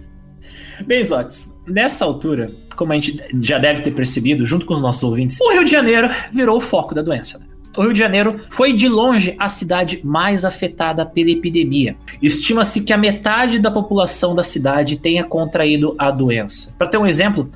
[0.88, 5.04] Bem, Zox, nessa altura, como a gente já deve ter percebido, junto com os nossos
[5.04, 7.38] ouvintes, o Rio de Janeiro virou o foco da doença.
[7.38, 7.46] Né?
[7.78, 11.96] O Rio de Janeiro foi de longe a cidade mais afetada pela epidemia.
[12.22, 16.76] Estima-se que a metade da população da cidade tenha contraído a doença.
[16.78, 17.50] Para ter um exemplo,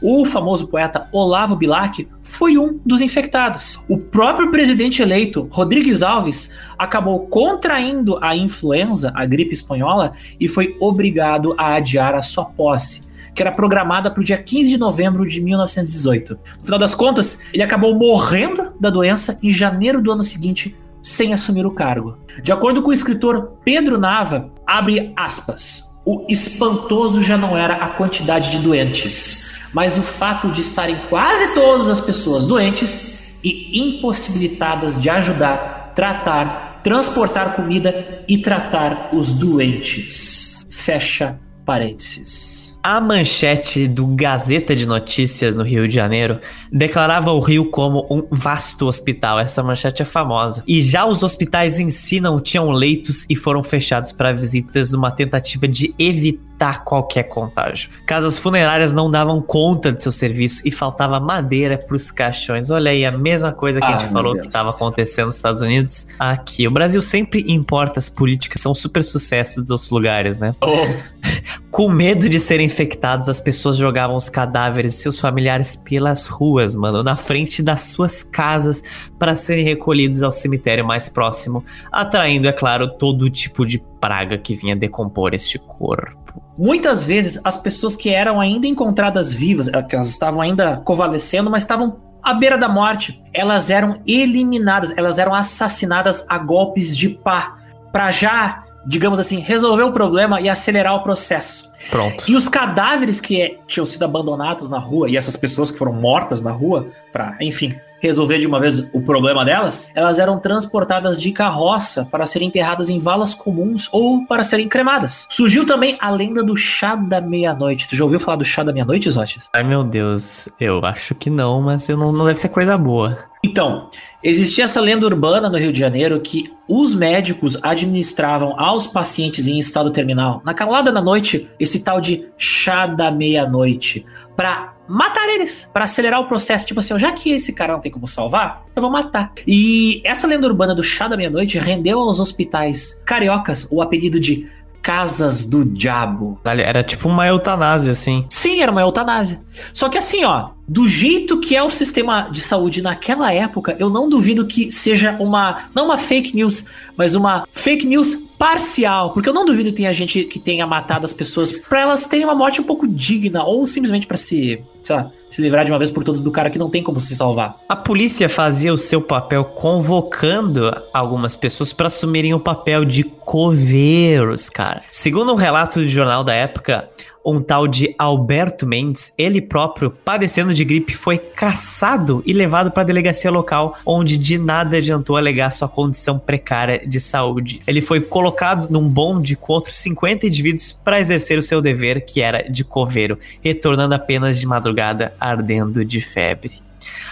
[0.00, 3.80] o famoso poeta Olavo Bilac foi um dos infectados.
[3.88, 10.76] O próprio presidente eleito, Rodrigues Alves, acabou contraindo a influenza, a gripe espanhola, e foi
[10.80, 13.04] obrigado a adiar a sua posse
[13.34, 16.38] que era programada para o dia 15 de novembro de 1918.
[16.58, 21.34] No final das contas, ele acabou morrendo da doença em janeiro do ano seguinte, sem
[21.34, 22.16] assumir o cargo.
[22.42, 27.88] De acordo com o escritor Pedro Nava, abre aspas, o espantoso já não era a
[27.88, 35.00] quantidade de doentes, mas o fato de estarem quase todas as pessoas doentes e impossibilitadas
[35.00, 40.64] de ajudar, tratar, transportar comida e tratar os doentes.
[40.70, 42.73] Fecha parênteses.
[42.84, 46.38] A manchete do Gazeta de Notícias no Rio de Janeiro
[46.70, 49.40] declarava o Rio como um vasto hospital.
[49.40, 50.62] Essa manchete é famosa.
[50.68, 55.10] E já os hospitais em si não tinham leitos e foram fechados para visitas numa
[55.10, 57.88] tentativa de evitar qualquer contágio.
[58.04, 62.70] Casas funerárias não davam conta de seu serviço e faltava madeira para os caixões.
[62.70, 65.62] Olha aí, a mesma coisa que ah, a gente falou que estava acontecendo nos Estados
[65.62, 66.06] Unidos.
[66.18, 70.52] Aqui, o Brasil sempre importa as políticas, são super sucessos dos outros lugares, né?
[70.60, 71.24] Oh.
[71.70, 76.74] Com medo de serem infectados, as pessoas jogavam os cadáveres de seus familiares pelas ruas,
[76.74, 78.82] mano, na frente das suas casas
[79.18, 84.56] para serem recolhidos ao cemitério mais próximo, atraindo, é claro, todo tipo de praga que
[84.56, 86.42] vinha decompor este corpo.
[86.58, 91.62] Muitas vezes as pessoas que eram ainda encontradas vivas, eh, elas estavam ainda convalescendo, mas
[91.62, 97.56] estavam à beira da morte, elas eram eliminadas, elas eram assassinadas a golpes de pá,
[97.92, 101.72] para já digamos assim, resolver o problema e acelerar o processo.
[101.90, 102.24] Pronto.
[102.28, 106.42] E os cadáveres que tinham sido abandonados na rua e essas pessoas que foram mortas
[106.42, 111.32] na rua, para, enfim, resolver de uma vez o problema delas, elas eram transportadas de
[111.32, 115.26] carroça para serem enterradas em valas comuns ou para serem cremadas.
[115.30, 117.88] Surgiu também a lenda do chá da meia-noite.
[117.88, 119.48] Tu já ouviu falar do chá da meia-noite, Zotis?
[119.54, 123.18] Ai meu Deus, eu acho que não, mas eu não, não deve ser coisa boa.
[123.44, 123.90] Então,
[124.22, 129.58] existia essa lenda urbana no Rio de Janeiro que os médicos administravam aos pacientes em
[129.58, 135.68] estado terminal, na calada da noite, esse tal de chá da meia-noite, para matar eles,
[135.74, 136.66] para acelerar o processo.
[136.66, 139.30] Tipo assim, já que esse cara não tem como salvar, eu vou matar.
[139.46, 144.48] E essa lenda urbana do chá da meia-noite rendeu aos hospitais cariocas o apelido de
[144.84, 146.38] Casas do Diabo.
[146.44, 148.26] Era tipo uma eutanásia, assim.
[148.28, 149.40] Sim, era uma eutanásia.
[149.72, 153.88] Só que assim, ó, do jeito que é o sistema de saúde naquela época, eu
[153.88, 156.66] não duvido que seja uma, não uma fake news,
[156.98, 161.06] mas uma fake news parcial, porque eu não duvido que tenha gente que tenha matado
[161.06, 164.96] as pessoas para elas terem uma morte um pouco digna ou simplesmente para se, sei
[164.96, 167.16] lá, se livrar de uma vez por todas do cara que não tem como se
[167.16, 167.56] salvar.
[167.68, 174.48] A polícia fazia o seu papel convocando algumas pessoas para assumirem o papel de coveiros,
[174.48, 174.82] cara.
[174.90, 176.86] Segundo um relato do jornal da época,
[177.26, 182.82] um tal de Alberto Mendes, ele próprio, padecendo de gripe, foi caçado e levado para
[182.82, 187.62] a delegacia local, onde de nada adiantou alegar sua condição precária de saúde.
[187.66, 192.20] Ele foi colocado num bonde com outros 50 indivíduos para exercer o seu dever, que
[192.20, 194.73] era de coveiro, retornando apenas de madrugada
[195.18, 196.62] ardendo de febre.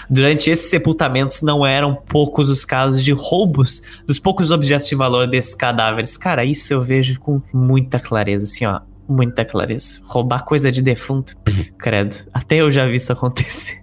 [0.08, 5.26] Durante esses sepultamentos não eram poucos os casos de roubos dos poucos objetos de valor
[5.26, 6.16] desses cadáveres.
[6.16, 10.00] Cara, isso eu vejo com muita clareza, assim, ó muita clareza.
[10.04, 11.36] Roubar coisa de defunto,
[11.78, 12.16] credo.
[12.32, 13.80] Até eu já vi isso acontecer.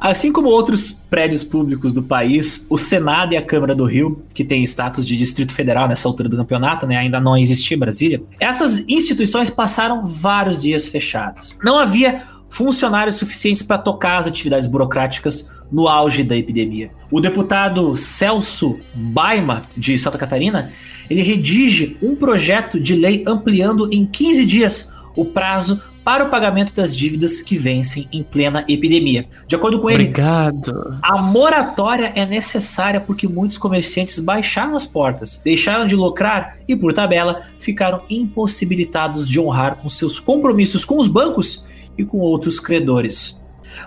[0.00, 4.44] Assim como outros prédios públicos do país, o Senado e a Câmara do Rio, que
[4.44, 8.84] tem status de Distrito Federal nessa altura do campeonato, né, ainda não existia Brasília, essas
[8.88, 11.54] instituições passaram vários dias fechadas.
[11.62, 16.90] Não havia funcionários suficientes para tocar as atividades burocráticas no auge da epidemia.
[17.10, 20.70] O deputado Celso Baima, de Santa Catarina,
[21.10, 26.72] ele redige um projeto de lei ampliando em 15 dias o prazo para o pagamento
[26.72, 29.28] das dívidas que vencem em plena epidemia.
[29.46, 30.98] De acordo com ele, Obrigado.
[31.02, 36.94] a moratória é necessária porque muitos comerciantes baixaram as portas, deixaram de lucrar e, por
[36.94, 41.66] tabela, ficaram impossibilitados de honrar com seus compromissos com os bancos
[41.98, 43.38] e com outros credores.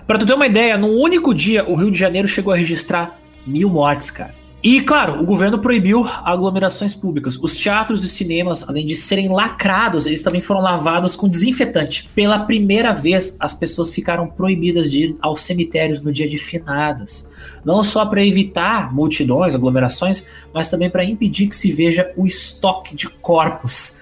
[0.06, 3.18] Para tu ter uma ideia, num único dia, o Rio de Janeiro chegou a registrar
[3.46, 4.42] mil mortes, cara.
[4.64, 7.36] E, claro, o governo proibiu aglomerações públicas.
[7.36, 12.08] Os teatros e cinemas, além de serem lacrados, eles também foram lavados com desinfetante.
[12.14, 17.28] Pela primeira vez, as pessoas ficaram proibidas de ir aos cemitérios no dia de finadas.
[17.64, 20.24] Não só para evitar multidões, aglomerações,
[20.54, 24.00] mas também para impedir que se veja o estoque de corpos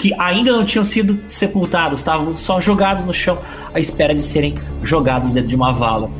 [0.00, 3.38] que ainda não tinham sido sepultados, estavam só jogados no chão
[3.74, 6.10] à espera de serem jogados dentro de uma vala.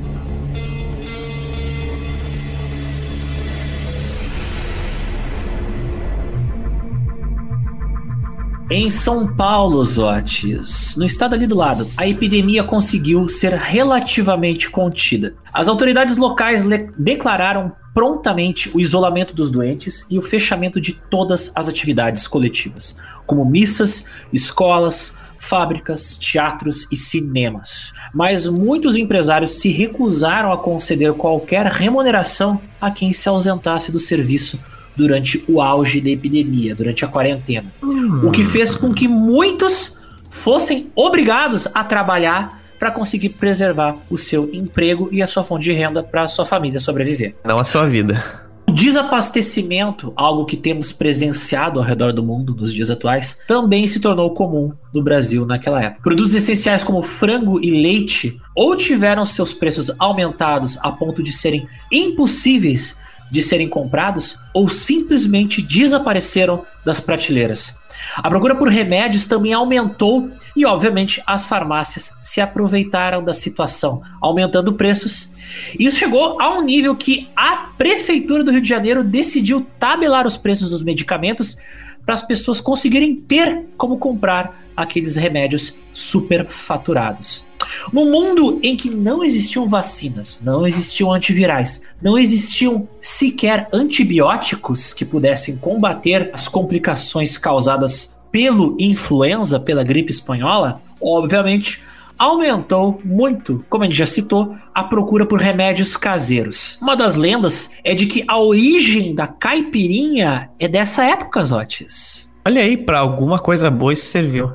[8.72, 15.34] Em São Paulo, Zotes, no estado ali do lado, a epidemia conseguiu ser relativamente contida.
[15.52, 16.64] As autoridades locais
[16.96, 23.44] declararam prontamente o isolamento dos doentes e o fechamento de todas as atividades coletivas, como
[23.44, 27.92] missas, escolas, fábricas, teatros e cinemas.
[28.14, 34.60] Mas muitos empresários se recusaram a conceder qualquer remuneração a quem se ausentasse do serviço
[35.00, 37.72] durante o auge da epidemia, durante a quarentena.
[37.82, 38.20] Hum.
[38.22, 39.98] O que fez com que muitos
[40.28, 45.72] fossem obrigados a trabalhar para conseguir preservar o seu emprego e a sua fonte de
[45.72, 47.34] renda para a sua família sobreviver.
[47.44, 48.22] Não a sua vida.
[48.68, 54.00] O desabastecimento, algo que temos presenciado ao redor do mundo nos dias atuais, também se
[54.00, 56.02] tornou comum no Brasil naquela época.
[56.02, 61.66] Produtos essenciais como frango e leite ou tiveram seus preços aumentados a ponto de serem
[61.90, 62.96] impossíveis
[63.30, 67.78] de serem comprados ou simplesmente desapareceram das prateleiras.
[68.16, 74.74] A procura por remédios também aumentou e, obviamente, as farmácias se aproveitaram da situação, aumentando
[74.74, 75.32] preços.
[75.78, 80.36] Isso chegou a um nível que a Prefeitura do Rio de Janeiro decidiu tabelar os
[80.36, 81.56] preços dos medicamentos
[82.04, 87.49] para as pessoas conseguirem ter como comprar aqueles remédios superfaturados.
[87.92, 95.04] No mundo em que não existiam vacinas, não existiam antivirais, não existiam sequer antibióticos que
[95.04, 101.82] pudessem combater as complicações causadas pelo influenza, pela gripe espanhola, obviamente
[102.20, 106.78] aumentou muito, como a gente já citou, a procura por remédios caseiros.
[106.82, 112.30] Uma das lendas é de que a origem da caipirinha é dessa época, Zotes.
[112.44, 114.50] Olha aí, para alguma coisa boa isso serviu.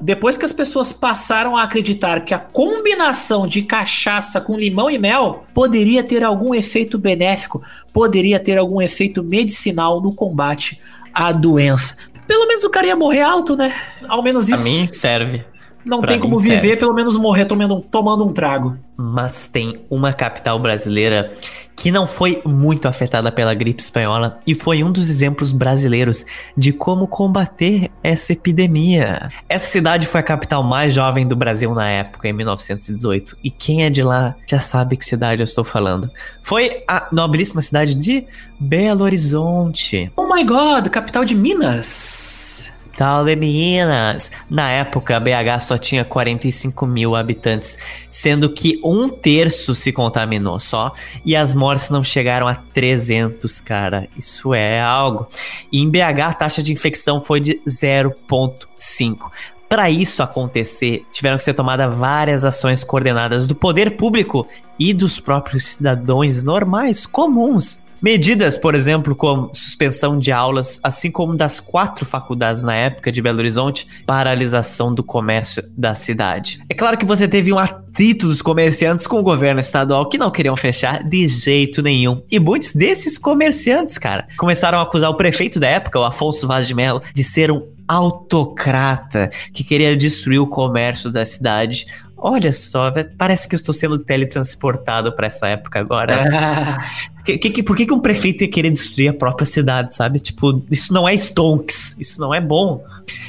[0.00, 4.98] Depois que as pessoas passaram a acreditar que a combinação de cachaça com limão e
[4.98, 7.62] mel poderia ter algum efeito benéfico,
[7.92, 10.80] poderia ter algum efeito medicinal no combate
[11.12, 11.96] à doença.
[12.26, 13.74] Pelo menos o cara ia morrer alto, né?
[14.06, 14.60] Ao menos isso.
[14.60, 15.44] A mim serve.
[15.88, 16.76] Não pra tem como viver, serve.
[16.76, 18.76] pelo menos morrer tomando, tomando um trago.
[18.96, 21.30] Mas tem uma capital brasileira
[21.74, 26.72] que não foi muito afetada pela gripe espanhola e foi um dos exemplos brasileiros de
[26.72, 29.30] como combater essa epidemia.
[29.48, 33.84] Essa cidade foi a capital mais jovem do Brasil na época, em 1918, e quem
[33.84, 36.10] é de lá já sabe que cidade eu estou falando.
[36.42, 38.24] Foi a nobilíssima cidade de
[38.58, 40.10] Belo Horizonte.
[40.16, 42.67] Oh my god, capital de Minas!
[42.98, 44.32] Salve Minas!
[44.50, 47.78] Na época, BH só tinha 45 mil habitantes,
[48.10, 50.92] sendo que um terço se contaminou só,
[51.24, 54.08] e as mortes não chegaram a 300, cara.
[54.18, 55.28] Isso é algo.
[55.70, 59.30] E em BH, a taxa de infecção foi de 0,5.
[59.68, 65.20] Para isso acontecer, tiveram que ser tomadas várias ações coordenadas do poder público e dos
[65.20, 67.78] próprios cidadãos normais, comuns.
[68.00, 73.20] Medidas, por exemplo, como suspensão de aulas, assim como das quatro faculdades na época de
[73.20, 76.60] Belo Horizonte, paralisação do comércio da cidade.
[76.68, 80.30] É claro que você teve um atrito dos comerciantes com o governo estadual que não
[80.30, 82.22] queriam fechar de jeito nenhum.
[82.30, 86.66] E muitos desses comerciantes, cara, começaram a acusar o prefeito da época, o Afonso Vaz
[86.68, 91.86] de Mello, de ser um autocrata que queria destruir o comércio da cidade
[92.20, 96.76] Olha só, parece que eu estou sendo teletransportado para essa época agora.
[97.36, 100.18] que, que, por que, que um prefeito ia querer destruir a própria cidade, sabe?
[100.20, 102.82] Tipo, isso não é Stonks, isso não é bom.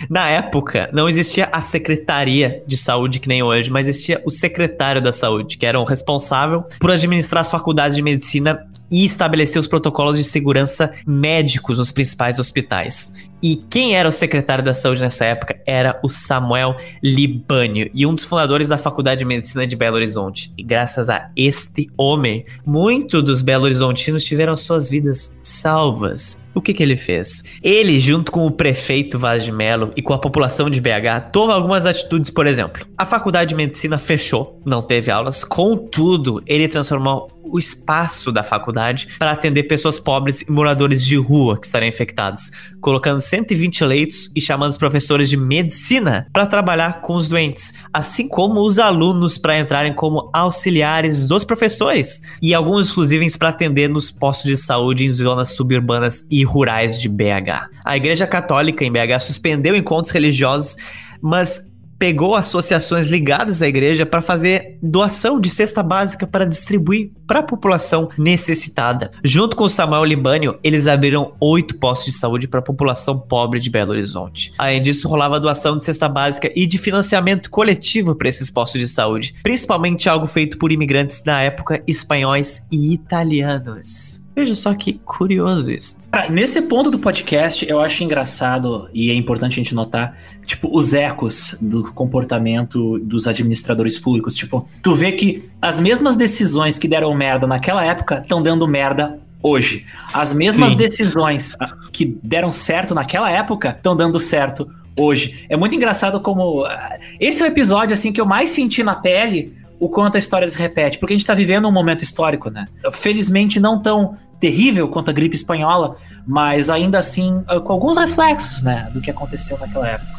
[0.09, 5.01] Na época, não existia a Secretaria de Saúde, que nem hoje, mas existia o secretário
[5.01, 9.67] da Saúde, que era o responsável por administrar as faculdades de medicina e estabelecer os
[9.67, 13.11] protocolos de segurança médicos nos principais hospitais.
[13.41, 18.13] E quem era o secretário da saúde nessa época era o Samuel Libânio, e um
[18.13, 20.51] dos fundadores da Faculdade de Medicina de Belo Horizonte.
[20.57, 26.37] E graças a este homem, muitos dos Belo Horizontinos tiveram suas vidas salvas.
[26.53, 27.43] O que, que ele fez?
[27.63, 31.53] Ele, junto com o prefeito Vaz de Mello e com a população de BH, toma
[31.53, 32.85] algumas atitudes, por exemplo.
[32.97, 39.07] A faculdade de medicina fechou, não teve aulas, contudo, ele transformou o espaço da faculdade
[39.17, 44.41] para atender pessoas pobres e moradores de rua que estariam infectados, colocando 120 leitos e
[44.41, 49.59] chamando os professores de medicina para trabalhar com os doentes, assim como os alunos para
[49.59, 55.09] entrarem como auxiliares dos professores e alguns inclusive para atender nos postos de saúde em
[55.09, 57.69] zonas suburbanas e rurais de BH.
[57.85, 60.75] A Igreja Católica em BH suspendeu encontros religiosos,
[61.21, 61.69] mas
[61.99, 67.43] pegou associações ligadas à igreja para fazer doação de cesta básica para distribuir para a
[67.43, 69.11] população necessitada.
[69.23, 73.59] Junto com o Samuel Libânio, eles abriram oito postos de saúde para a população pobre
[73.59, 74.53] de Belo Horizonte.
[74.57, 78.87] Além disso, rolava doação de cesta básica e de financiamento coletivo para esses postos de
[78.87, 84.28] saúde, principalmente algo feito por imigrantes na época espanhóis e italianos.
[84.39, 85.97] Veja só que curioso isso.
[86.09, 90.69] Cara, nesse ponto do podcast, eu acho engraçado e é importante a gente notar, tipo,
[90.71, 94.37] os ecos do comportamento dos administradores públicos.
[94.37, 99.19] Tipo, tu vê que as mesmas decisões que deram merda naquela época estão dando merda
[99.43, 99.85] hoje.
[100.13, 100.77] As mesmas Sim.
[100.77, 105.45] decisões ah, que deram certo naquela época estão dando certo hoje.
[105.49, 106.63] É muito engraçado como.
[106.63, 110.19] Ah, esse é o episódio assim que eu mais senti na pele o quanto a
[110.19, 112.67] história se repete, porque a gente está vivendo um momento histórico, né?
[112.91, 115.95] Felizmente não tão terrível quanto a gripe espanhola,
[116.25, 120.18] mas ainda assim com alguns reflexos, né, do que aconteceu naquela época.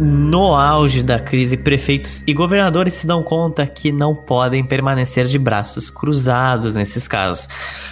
[0.00, 5.38] No auge da crise, prefeitos e governadores se dão conta que não podem permanecer de
[5.38, 7.48] braços cruzados nesses casos.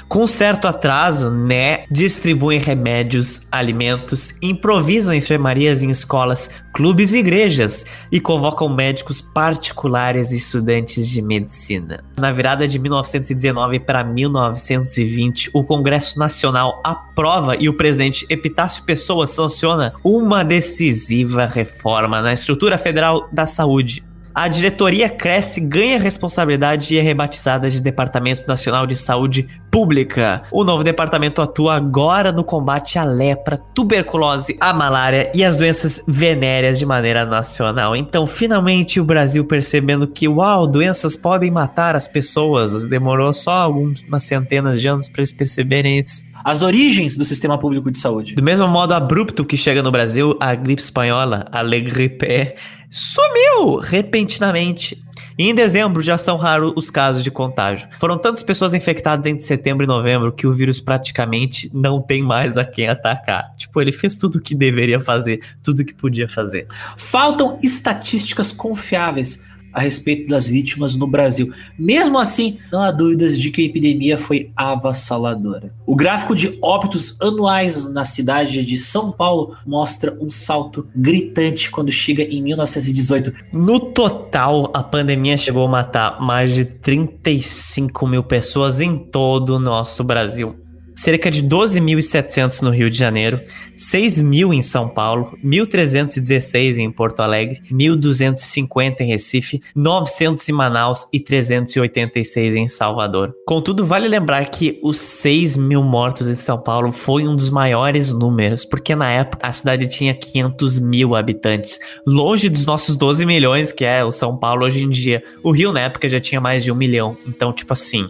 [0.09, 8.21] Com certo atraso, né, distribuem remédios, alimentos, improvisam enfermarias em escolas, clubes e igrejas e
[8.21, 12.03] convocam médicos particulares e estudantes de medicina.
[12.19, 19.27] Na virada de 1919 para 1920, o Congresso Nacional aprova e o presidente Epitácio Pessoa
[19.27, 24.05] sanciona uma decisiva reforma na estrutura federal da saúde.
[24.35, 30.43] A diretoria cresce, ganha responsabilidade e é rebatizada de Departamento Nacional de Saúde Pública.
[30.51, 36.03] O novo departamento atua agora no combate à lepra, tuberculose, a malária e as doenças
[36.07, 37.95] venéreas de maneira nacional.
[37.97, 42.85] Então, finalmente, o Brasil percebendo que, uau, doenças podem matar as pessoas.
[42.85, 47.91] Demorou só algumas centenas de anos para eles perceberem isso as origens do sistema público
[47.91, 48.35] de saúde.
[48.35, 52.55] Do mesmo modo abrupto que chega no Brasil, a gripe espanhola, a Le Grippe,
[52.91, 55.03] sumiu repentinamente.
[55.39, 57.89] E em dezembro já são raros os casos de contágio.
[57.99, 62.59] Foram tantas pessoas infectadas entre setembro e novembro que o vírus praticamente não tem mais
[62.59, 63.55] a quem atacar.
[63.57, 66.67] Tipo, ele fez tudo o que deveria fazer, tudo o que podia fazer.
[66.99, 69.43] Faltam estatísticas confiáveis
[69.73, 71.53] a respeito das vítimas no Brasil.
[71.79, 75.73] Mesmo assim, não há dúvidas de que a epidemia foi avassaladora.
[75.87, 81.91] O gráfico de óbitos anuais na cidade de São Paulo mostra um salto gritante quando
[81.91, 83.33] chega em 1918.
[83.53, 89.59] No total, a pandemia chegou a matar mais de 35 mil pessoas em todo o
[89.59, 90.70] nosso Brasil
[91.01, 93.41] cerca de 12.700 no Rio de Janeiro,
[93.75, 101.19] 6.000 em São Paulo, 1.316 em Porto Alegre, 1.250 em Recife, 900 em Manaus e
[101.19, 103.35] 386 em Salvador.
[103.47, 108.13] Contudo, vale lembrar que os 6 mil mortos em São Paulo foi um dos maiores
[108.13, 113.73] números, porque na época a cidade tinha 500 mil habitantes, longe dos nossos 12 milhões,
[113.73, 115.23] que é o São Paulo hoje em dia.
[115.43, 118.07] O Rio na época já tinha mais de um milhão, então, tipo assim,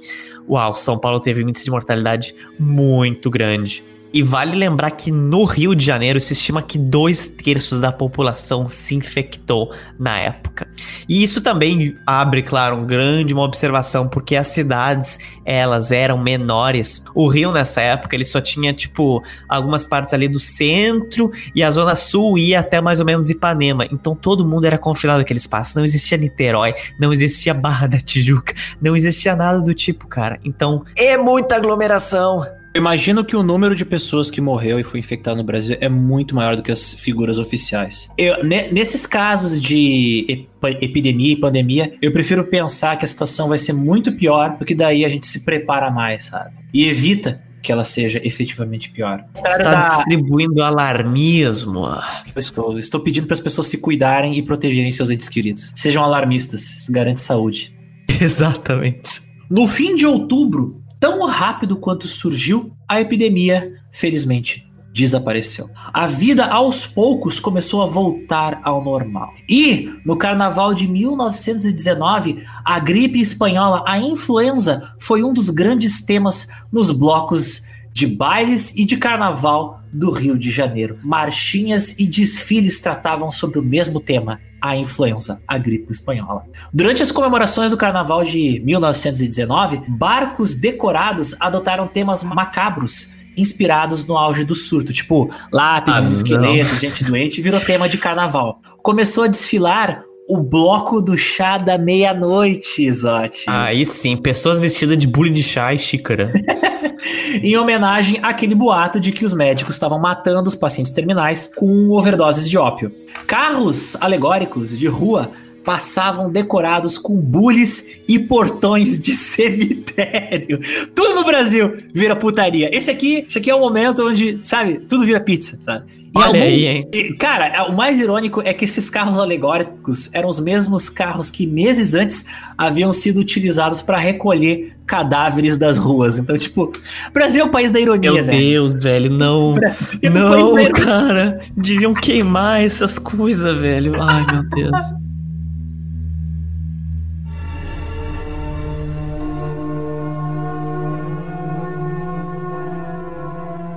[0.51, 3.85] uau, São Paulo teve um índice de mortalidade muito grande.
[4.12, 8.69] E vale lembrar que no Rio de Janeiro se estima que dois terços da população
[8.69, 10.66] se infectou na época.
[11.09, 17.05] E isso também abre, claro, um grande uma observação, porque as cidades elas eram menores.
[17.15, 21.70] O Rio nessa época ele só tinha tipo algumas partes ali do centro e a
[21.70, 23.87] zona sul ia até mais ou menos Ipanema.
[23.93, 25.77] Então todo mundo era confinado naquele espaço.
[25.77, 30.41] Não existia Niterói, não existia Barra da Tijuca, não existia nada do tipo, cara.
[30.45, 32.60] Então é muita aglomeração.
[32.74, 36.34] Imagino que o número de pessoas que morreu e foi infectado no Brasil é muito
[36.34, 38.10] maior do que as figuras oficiais.
[38.16, 40.47] Eu, nesses casos de
[40.80, 45.05] epidemia e pandemia, eu prefiro pensar que a situação vai ser muito pior, porque daí
[45.05, 46.52] a gente se prepara mais, sabe?
[46.72, 49.24] E evita que ela seja efetivamente pior.
[49.34, 49.86] Está da...
[49.86, 51.86] distribuindo alarmismo.
[52.34, 55.72] Eu estou, estou pedindo para as pessoas se cuidarem e protegerem seus entes queridos.
[55.74, 57.74] Sejam alarmistas, isso garante saúde.
[58.20, 59.22] Exatamente.
[59.51, 65.70] No fim de outubro, tão rápido quanto surgiu, a epidemia, felizmente, desapareceu.
[65.93, 69.32] A vida aos poucos começou a voltar ao normal.
[69.48, 76.47] E no carnaval de 1919, a gripe espanhola, a influenza, foi um dos grandes temas
[76.70, 80.98] nos blocos de bailes e de carnaval do Rio de Janeiro.
[81.02, 86.44] Marchinhas e desfiles tratavam sobre o mesmo tema, a influenza, a gripe espanhola.
[86.72, 94.44] Durante as comemorações do carnaval de 1919, barcos decorados adotaram temas macabros inspirados no auge
[94.44, 98.60] do surto, tipo lápis, ah, esqueletos, gente doente, virou tema de carnaval.
[98.82, 103.47] Começou a desfilar o bloco do chá da meia-noite, Zote.
[103.48, 106.32] Aí sim, pessoas vestidas de bule de chá e xícara.
[107.43, 112.48] em homenagem àquele boato de que os médicos estavam matando os pacientes terminais com overdoses
[112.48, 112.93] de ópio.
[113.27, 115.32] Carros alegóricos de rua
[115.65, 120.61] passavam decorados com bules e portões de cemitério.
[120.95, 122.74] Tudo no Brasil vira putaria.
[122.74, 125.85] Esse aqui, esse aqui é o momento onde, sabe, tudo vira pizza, sabe?
[126.12, 126.43] E Olha algum...
[126.43, 126.89] aí, hein?
[127.19, 131.47] Cara, é, o mais irônico é que esses carros alegóricos eram os mesmos carros que
[131.47, 132.27] meses antes
[132.59, 136.19] haviam sido utilizados para recolher cadáveres das ruas.
[136.19, 136.73] Então, tipo,
[137.12, 138.39] Brasil é o país da ironia, Meu velho.
[138.39, 139.55] Meu Deus, velho, não.
[140.03, 141.41] É não, cara.
[141.57, 144.01] Deviam queimar essas coisas, velho.
[144.01, 145.10] Ai, meu Deus.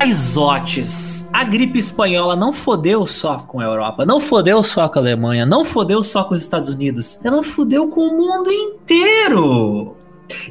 [0.03, 5.01] Paisotes, a gripe espanhola não fodeu só com a Europa, não fodeu só com a
[5.01, 9.95] Alemanha, não fodeu só com os Estados Unidos, ela fodeu com o mundo inteiro.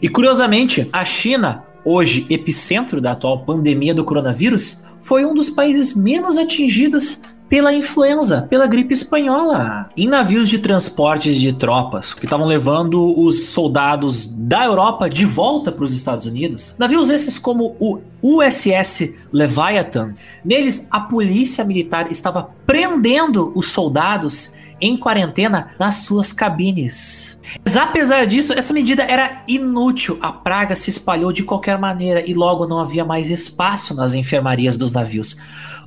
[0.00, 5.94] E curiosamente, a China, hoje epicentro da atual pandemia do coronavírus, foi um dos países
[5.94, 7.20] menos atingidos
[7.52, 9.90] pela influenza, pela gripe espanhola.
[9.94, 15.70] Em navios de transportes de tropas que estavam levando os soldados da Europa de volta
[15.70, 22.48] para os Estados Unidos, navios esses como o USS Leviathan, neles a polícia militar estava
[22.64, 27.38] prendendo os soldados em quarentena nas suas cabines.
[27.64, 30.18] Mas apesar disso, essa medida era inútil.
[30.20, 34.76] A praga se espalhou de qualquer maneira e logo não havia mais espaço nas enfermarias
[34.76, 35.36] dos navios.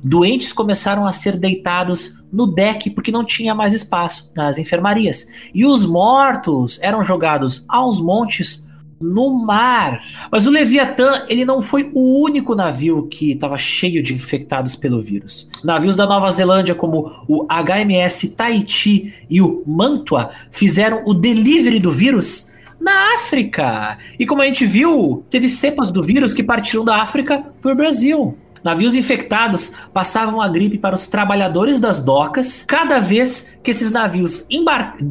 [0.02, 5.26] Doentes começaram a ser deitados no deck porque não tinha mais espaço nas enfermarias.
[5.54, 8.65] E os mortos eram jogados aos montes
[9.00, 10.00] no mar.
[10.30, 15.02] Mas o Leviatã, ele não foi o único navio que estava cheio de infectados pelo
[15.02, 15.50] vírus.
[15.62, 21.92] Navios da Nova Zelândia, como o HMS Tahiti e o Mantua, fizeram o delivery do
[21.92, 22.50] vírus
[22.80, 23.98] na África.
[24.18, 27.76] E como a gente viu, teve cepas do vírus que partiram da África para o
[27.76, 28.36] Brasil.
[28.62, 32.64] Navios infectados passavam a gripe para os trabalhadores das docas.
[32.66, 34.44] Cada vez que esses navios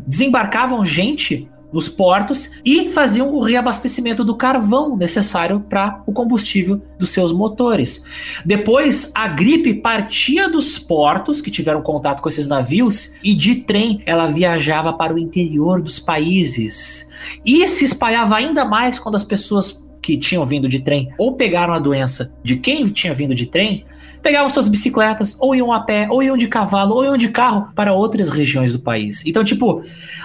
[0.05, 7.09] desembarcavam gente, nos portos e faziam o reabastecimento do carvão necessário para o combustível dos
[7.09, 8.05] seus motores.
[8.45, 13.99] Depois, a gripe partia dos portos que tiveram contato com esses navios e de trem
[14.05, 17.09] ela viajava para o interior dos países.
[17.45, 21.73] E se espalhava ainda mais quando as pessoas que tinham vindo de trem ou pegaram
[21.73, 23.83] a doença de quem tinha vindo de trem
[24.25, 27.67] pegavam suas bicicletas, ou iam a pé, ou iam de cavalo, ou iam de carro
[27.75, 29.23] para outras regiões do país.
[29.23, 29.83] Então, tipo,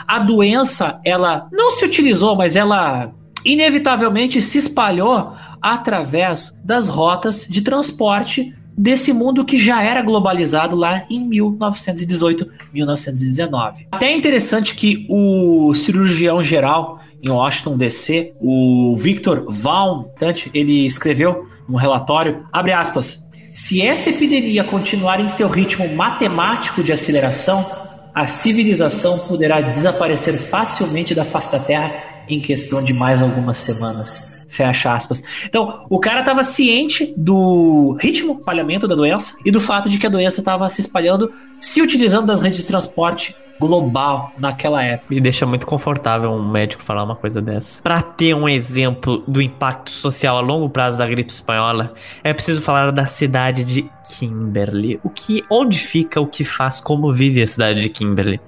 [0.08, 3.12] a doença, ela não se utilizou, mas ela
[3.44, 11.04] inevitavelmente se espalhou através das rotas de transporte desse mundo que já era globalizado lá
[11.10, 13.86] em 1918, 1919.
[13.92, 20.06] Até é interessante que o cirurgião geral em Washington DC, o Victor Vaughan,
[20.54, 23.28] ele escreveu um relatório, abre aspas,
[23.60, 27.70] se essa epidemia continuar em seu ritmo matemático de aceleração,
[28.14, 34.46] a civilização poderá desaparecer facilmente da face da Terra em questão de mais algumas semanas.
[34.48, 35.22] Fecha aspas.
[35.44, 40.06] Então, o cara estava ciente do ritmo, falhamento da doença e do fato de que
[40.06, 41.30] a doença estava se espalhando,
[41.60, 45.14] se utilizando das redes de transporte global naquela época.
[45.14, 47.82] Me deixa muito confortável um médico falar uma coisa dessa.
[48.20, 52.92] Ter um exemplo do impacto social a longo prazo da gripe espanhola, é preciso falar
[52.92, 55.00] da cidade de Kimberley.
[55.02, 58.38] O que, onde fica, o que faz, como vive a cidade de Kimberley?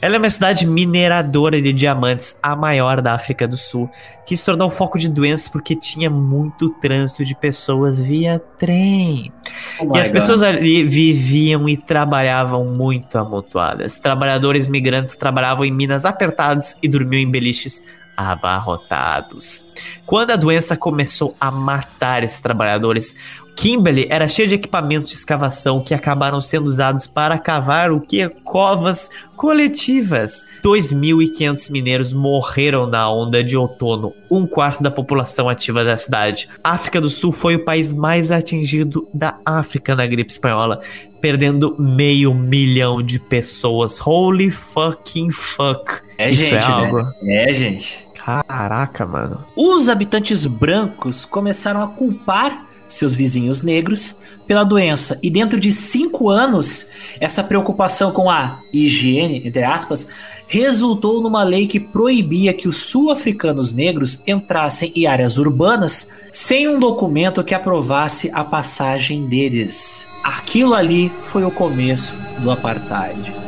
[0.00, 3.90] Ela é uma cidade mineradora de diamantes, a maior da África do Sul,
[4.24, 9.32] que se tornou foco de doenças porque tinha muito trânsito de pessoas via trem.
[9.80, 10.12] Oh e as God.
[10.12, 13.98] pessoas ali viviam e trabalhavam muito amontoadas.
[13.98, 17.82] Trabalhadores migrantes trabalhavam em minas apertadas e dormiam em beliches
[18.16, 19.66] abarrotados.
[20.04, 23.16] Quando a doença começou a matar esses trabalhadores,
[23.56, 28.28] Kimberley era cheia de equipamentos de escavação que acabaram sendo usados para cavar o que?
[28.44, 30.44] Covas coletivas.
[30.62, 36.48] 2.500 mineiros morreram na onda de outono, um quarto da população ativa da cidade.
[36.62, 40.80] A África do Sul foi o país mais atingido da África na gripe espanhola,
[41.20, 43.98] perdendo meio milhão de pessoas.
[43.98, 46.02] Holy fucking fuck.
[46.18, 46.98] É Isso gente, é algo.
[47.22, 47.50] Né?
[47.50, 48.05] É, gente.
[48.26, 49.44] Caraca, mano.
[49.54, 55.16] Os habitantes brancos começaram a culpar seus vizinhos negros pela doença.
[55.22, 56.88] E dentro de cinco anos,
[57.20, 60.08] essa preocupação com a higiene, entre aspas,
[60.48, 66.80] resultou numa lei que proibia que os sul-africanos negros entrassem em áreas urbanas sem um
[66.80, 70.04] documento que aprovasse a passagem deles.
[70.24, 73.45] Aquilo ali foi o começo do apartheid.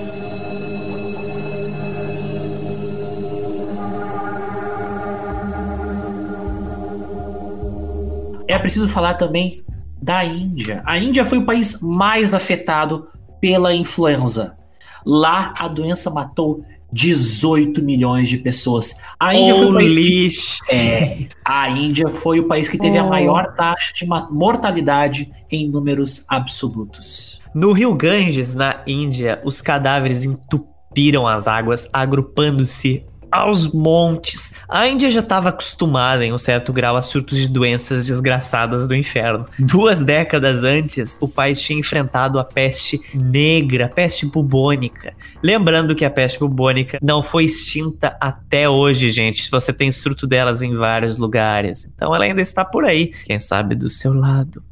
[8.48, 9.62] É preciso falar também
[10.00, 10.82] da Índia.
[10.86, 13.08] A Índia foi o país mais afetado
[13.40, 14.56] pela influenza.
[15.04, 18.94] Lá a doença matou 18 milhões de pessoas.
[19.20, 23.04] A Índia foi o país que, é, a Índia foi o país que teve oh.
[23.04, 27.40] a maior taxa de mortalidade em números absolutos.
[27.54, 34.52] No Rio Ganges, na Índia, os cadáveres entupiram as águas, agrupando-se aos montes.
[34.68, 38.94] A Índia já estava acostumada em um certo grau a surtos de doenças desgraçadas do
[38.94, 39.46] inferno.
[39.58, 45.12] Duas décadas antes, o país tinha enfrentado a peste negra, a peste bubônica.
[45.42, 49.50] Lembrando que a peste bubônica não foi extinta até hoje, gente.
[49.50, 51.90] Você tem surto delas em vários lugares.
[51.94, 54.62] Então ela ainda está por aí, quem sabe do seu lado.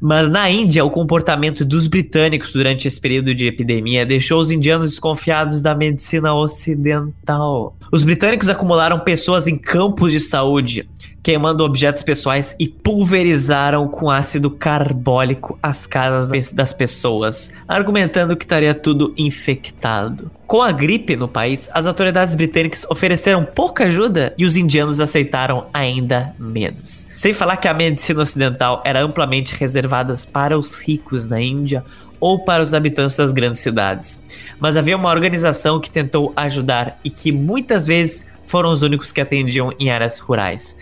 [0.00, 4.90] Mas na Índia, o comportamento dos britânicos durante esse período de epidemia deixou os indianos
[4.90, 7.76] desconfiados da medicina ocidental.
[7.92, 10.88] Os britânicos acumularam pessoas em campos de saúde,
[11.22, 18.74] queimando objetos pessoais e pulverizaram com ácido carbólico as casas das pessoas, argumentando que estaria
[18.74, 20.30] tudo infectado.
[20.46, 25.66] Com a gripe no país, as autoridades britânicas ofereceram pouca ajuda e os indianos aceitaram
[25.72, 27.06] ainda menos.
[27.14, 31.84] Sem falar que a medicina ocidental era amplamente reservada para os ricos na Índia
[32.22, 34.22] ou para os habitantes das grandes cidades.
[34.60, 39.20] Mas havia uma organização que tentou ajudar e que muitas vezes foram os únicos que
[39.20, 40.76] atendiam em áreas rurais.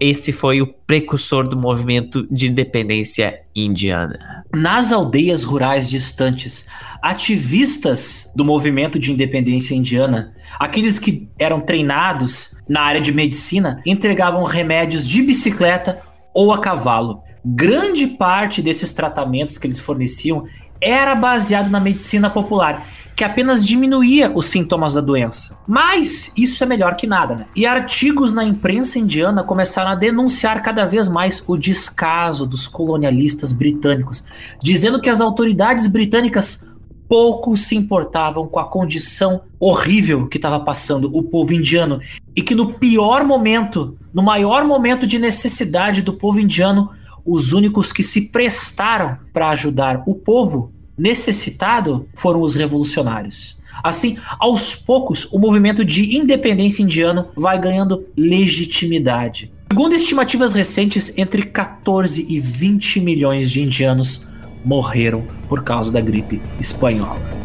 [0.00, 4.44] Esse foi o precursor do movimento de independência indiana.
[4.52, 6.66] Nas aldeias rurais distantes,
[7.00, 14.42] ativistas do movimento de independência indiana, aqueles que eram treinados na área de medicina, entregavam
[14.42, 16.02] remédios de bicicleta
[16.34, 17.22] ou a cavalo.
[17.44, 20.46] Grande parte desses tratamentos que eles forneciam
[20.80, 25.58] era baseado na medicina popular, que apenas diminuía os sintomas da doença.
[25.66, 27.46] Mas isso é melhor que nada, né?
[27.54, 33.52] E artigos na imprensa indiana começaram a denunciar cada vez mais o descaso dos colonialistas
[33.52, 34.24] britânicos,
[34.62, 36.64] dizendo que as autoridades britânicas
[37.10, 41.98] pouco se importavam com a condição horrível que estava passando o povo indiano
[42.36, 46.88] e que no pior momento, no maior momento de necessidade do povo indiano,
[47.30, 53.58] os únicos que se prestaram para ajudar o povo necessitado foram os revolucionários.
[53.82, 59.52] Assim, aos poucos, o movimento de independência indiano vai ganhando legitimidade.
[59.70, 64.26] Segundo estimativas recentes, entre 14 e 20 milhões de indianos
[64.64, 67.39] morreram por causa da gripe espanhola.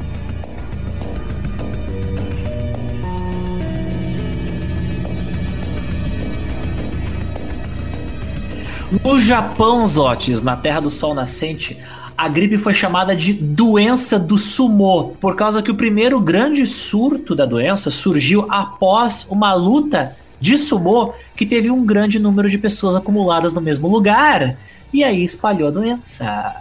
[8.91, 11.77] No Japão, Zotes, na Terra do Sol Nascente,
[12.15, 17.35] a gripe foi chamada de doença do sumô, por causa que o primeiro grande surto
[17.35, 22.95] da doença surgiu após uma luta de sumô que teve um grande número de pessoas
[22.95, 24.55] acumuladas no mesmo lugar.
[24.93, 26.53] E aí espalhou a doença.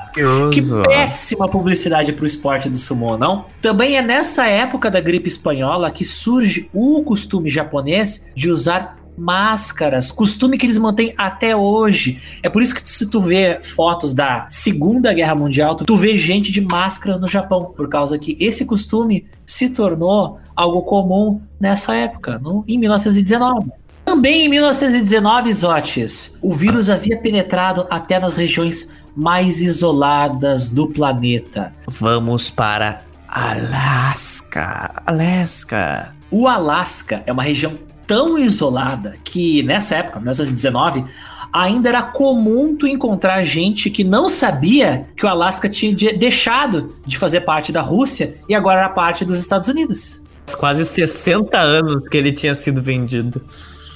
[0.50, 3.44] Que péssima publicidade para o esporte do sumô, não?
[3.60, 10.10] Também é nessa época da gripe espanhola que surge o costume japonês de usar máscaras,
[10.10, 12.20] costume que eles mantêm até hoje.
[12.42, 16.52] É por isso que se tu vê fotos da Segunda Guerra Mundial, tu vê gente
[16.52, 22.38] de máscaras no Japão, por causa que esse costume se tornou algo comum nessa época,
[22.38, 23.70] no, em 1919.
[24.04, 31.72] Também em 1919, Zotes, o vírus havia penetrado até nas regiões mais isoladas do planeta.
[31.88, 35.02] Vamos para Alasca.
[35.06, 36.14] Alasca.
[36.30, 41.04] O Alasca é uma região tão isolada que nessa época, 1919,
[41.52, 47.16] ainda era comum tu encontrar gente que não sabia que o Alasca tinha deixado de
[47.16, 50.20] fazer parte da Rússia e agora era parte dos Estados Unidos.
[50.58, 53.40] Quase 60 anos que ele tinha sido vendido.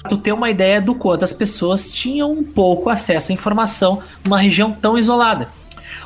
[0.07, 4.39] tu ter uma ideia do quanto as pessoas tinham um pouco acesso à informação numa
[4.39, 5.49] região tão isolada.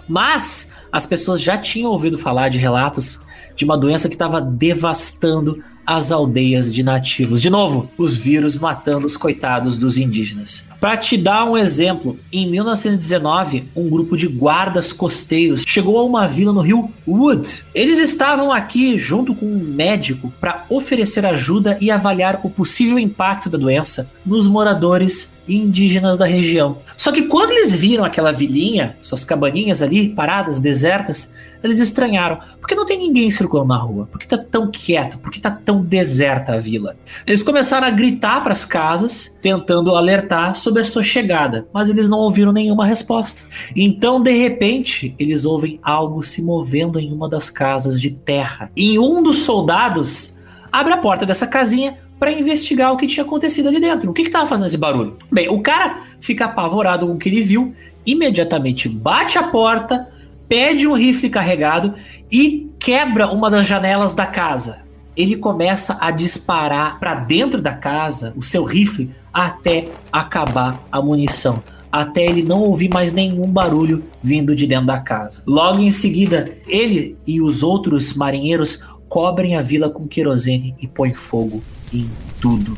[0.10, 3.22] Mas as pessoas já tinham ouvido falar de relatos
[3.56, 7.41] de uma doença que estava devastando as aldeias de nativos.
[7.41, 10.65] De novo, os vírus matando os coitados dos indígenas.
[10.80, 16.27] Para te dar um exemplo, em 1919, um grupo de guardas costeiros chegou a uma
[16.27, 17.64] vila no rio Wood.
[17.73, 23.49] Eles estavam aqui junto com um médico para oferecer ajuda e avaliar o possível impacto
[23.49, 26.80] da doença nos moradores indígenas da região.
[26.95, 31.31] Só que quando eles viram aquela vilinha, suas cabaninhas ali paradas, desertas,
[31.64, 32.40] eles estranharam.
[32.60, 34.07] Por que não tem ninguém circulando na rua?
[34.11, 35.18] Por que tá tão quieto?
[35.18, 36.95] Por que tá tão deserta a vila?
[37.26, 42.10] Eles começaram a gritar para as casas, tentando alertar sobre a sua chegada, mas eles
[42.10, 43.41] não ouviram nenhuma resposta.
[43.76, 48.69] Então, de repente, eles ouvem algo se movendo em uma das casas de terra.
[48.76, 50.38] E um dos soldados
[50.72, 54.10] abre a porta dessa casinha para investigar o que tinha acontecido ali dentro.
[54.10, 55.18] O que estava fazendo esse barulho?
[55.31, 57.73] Bem, o cara fica apavorado com o que ele viu,
[58.06, 60.07] imediatamente bate a porta,
[60.54, 61.96] pede um rifle carregado
[62.32, 64.84] e quebra uma das janelas da casa.
[65.18, 71.64] Ele começa a disparar para dentro da casa o seu rifle até acabar a munição,
[71.92, 75.42] até ele não ouvir mais nenhum barulho vindo de dentro da casa.
[75.48, 81.16] Logo em seguida, ele e os outros marinheiros cobrem a vila com querosene e põem
[81.16, 82.08] fogo em
[82.40, 82.78] tudo.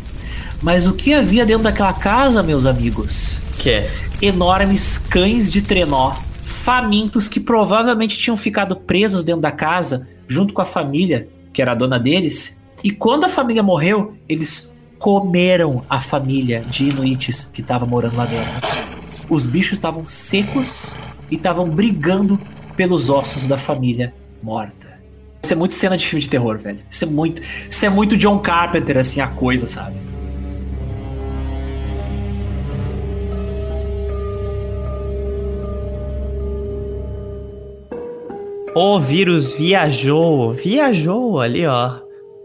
[0.62, 3.42] Mas o que havia dentro daquela casa, meus amigos?
[3.60, 3.92] Que é?
[4.22, 6.14] Enormes cães de trenó
[6.46, 11.72] famintos que provavelmente tinham ficado presos dentro da casa, junto com a família, que era
[11.72, 12.62] a dona deles.
[12.84, 18.26] E quando a família morreu, eles comeram a família de Inuites que estava morando lá
[18.26, 18.54] dentro.
[19.30, 20.96] Os bichos estavam secos
[21.30, 22.40] e estavam brigando
[22.76, 25.00] pelos ossos da família morta.
[25.44, 26.80] Isso é muito cena de filme de terror, velho.
[26.90, 29.96] Isso é muito, isso é muito John Carpenter, assim, a coisa, sabe?
[38.78, 41.94] O vírus viajou, viajou ali, ó,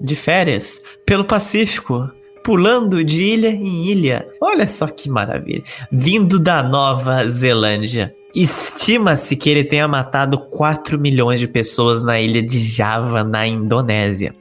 [0.00, 2.08] de férias, pelo Pacífico,
[2.44, 4.28] pulando de ilha em ilha.
[4.40, 5.64] Olha só que maravilha.
[5.90, 8.14] Vindo da Nova Zelândia.
[8.32, 14.32] Estima-se que ele tenha matado 4 milhões de pessoas na ilha de Java, na Indonésia.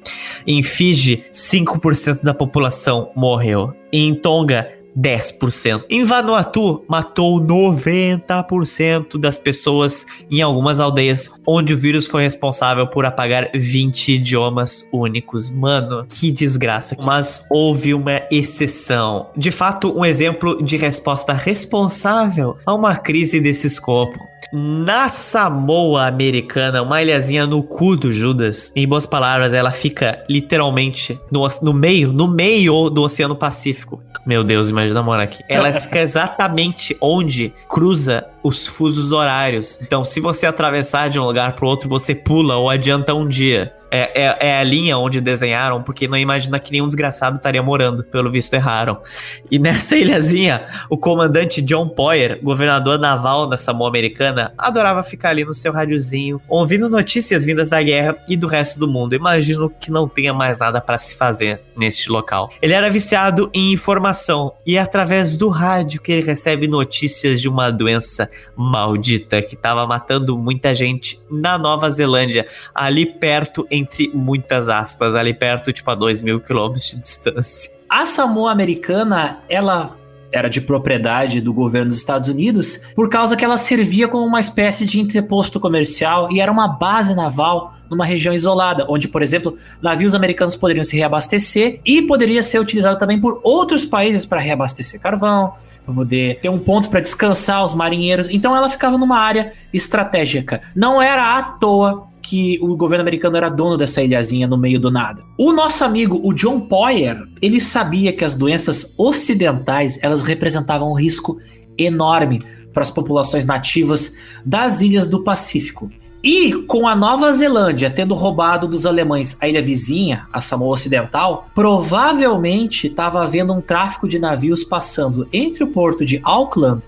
[0.45, 3.73] Em Fiji, 5% da população morreu.
[3.91, 5.83] Em Tonga, 10%.
[5.89, 13.05] Em Vanuatu, matou 90% das pessoas em algumas aldeias onde o vírus foi responsável por
[13.05, 15.49] apagar 20 idiomas únicos.
[15.49, 16.95] Mano, que desgraça.
[17.03, 19.29] Mas houve uma exceção.
[19.35, 24.19] De fato, um exemplo de resposta responsável a uma crise desse escopo.
[24.51, 31.19] Na Samoa americana, uma ilhazinha no cu do Judas, em boas palavras, ela fica literalmente
[31.31, 34.01] no, no meio, no meio do Oceano Pacífico.
[34.25, 35.43] Meu Deus, imagina morar aqui.
[35.47, 39.79] Ela fica exatamente onde cruza os fusos horários.
[39.81, 43.73] Então, se você atravessar de um lugar para outro, você pula ou adianta um dia.
[43.91, 48.03] É, é, é, a linha onde desenharam, porque não imagina que nenhum desgraçado estaria morando,
[48.03, 49.01] pelo visto erraram.
[49.49, 55.43] E nessa ilhazinha, o comandante John Poyer, governador naval da Samoa Americana, adorava ficar ali
[55.43, 59.15] no seu rádiozinho, ouvindo notícias vindas da guerra e do resto do mundo.
[59.15, 62.51] Imagino que não tenha mais nada para se fazer neste local.
[62.61, 67.47] Ele era viciado em informação e é através do rádio que ele recebe notícias de
[67.47, 74.09] uma doença maldita que estava matando muita gente na Nova Zelândia, ali perto em entre
[74.13, 77.71] muitas aspas, ali perto, tipo a 2 mil quilômetros de distância.
[77.89, 79.97] A Samoa Americana, ela
[80.31, 84.39] era de propriedade do governo dos Estados Unidos, por causa que ela servia como uma
[84.39, 89.55] espécie de entreposto comercial e era uma base naval numa região isolada, onde, por exemplo,
[89.81, 95.01] navios americanos poderiam se reabastecer e poderia ser utilizado também por outros países para reabastecer
[95.01, 95.53] carvão,
[95.83, 98.29] para poder ter um ponto para descansar os marinheiros.
[98.29, 100.61] Então ela ficava numa área estratégica.
[100.75, 104.91] Não era à toa que o governo americano era dono dessa ilhazinha no meio do
[104.91, 105.23] nada.
[105.35, 110.93] O nosso amigo, o John Poyer, ele sabia que as doenças ocidentais, elas representavam um
[110.93, 111.37] risco
[111.75, 114.13] enorme para as populações nativas
[114.45, 115.89] das ilhas do Pacífico.
[116.23, 121.47] E com a Nova Zelândia tendo roubado dos alemães a ilha vizinha, a Samoa Ocidental,
[121.55, 126.83] provavelmente estava havendo um tráfico de navios passando entre o porto de Auckland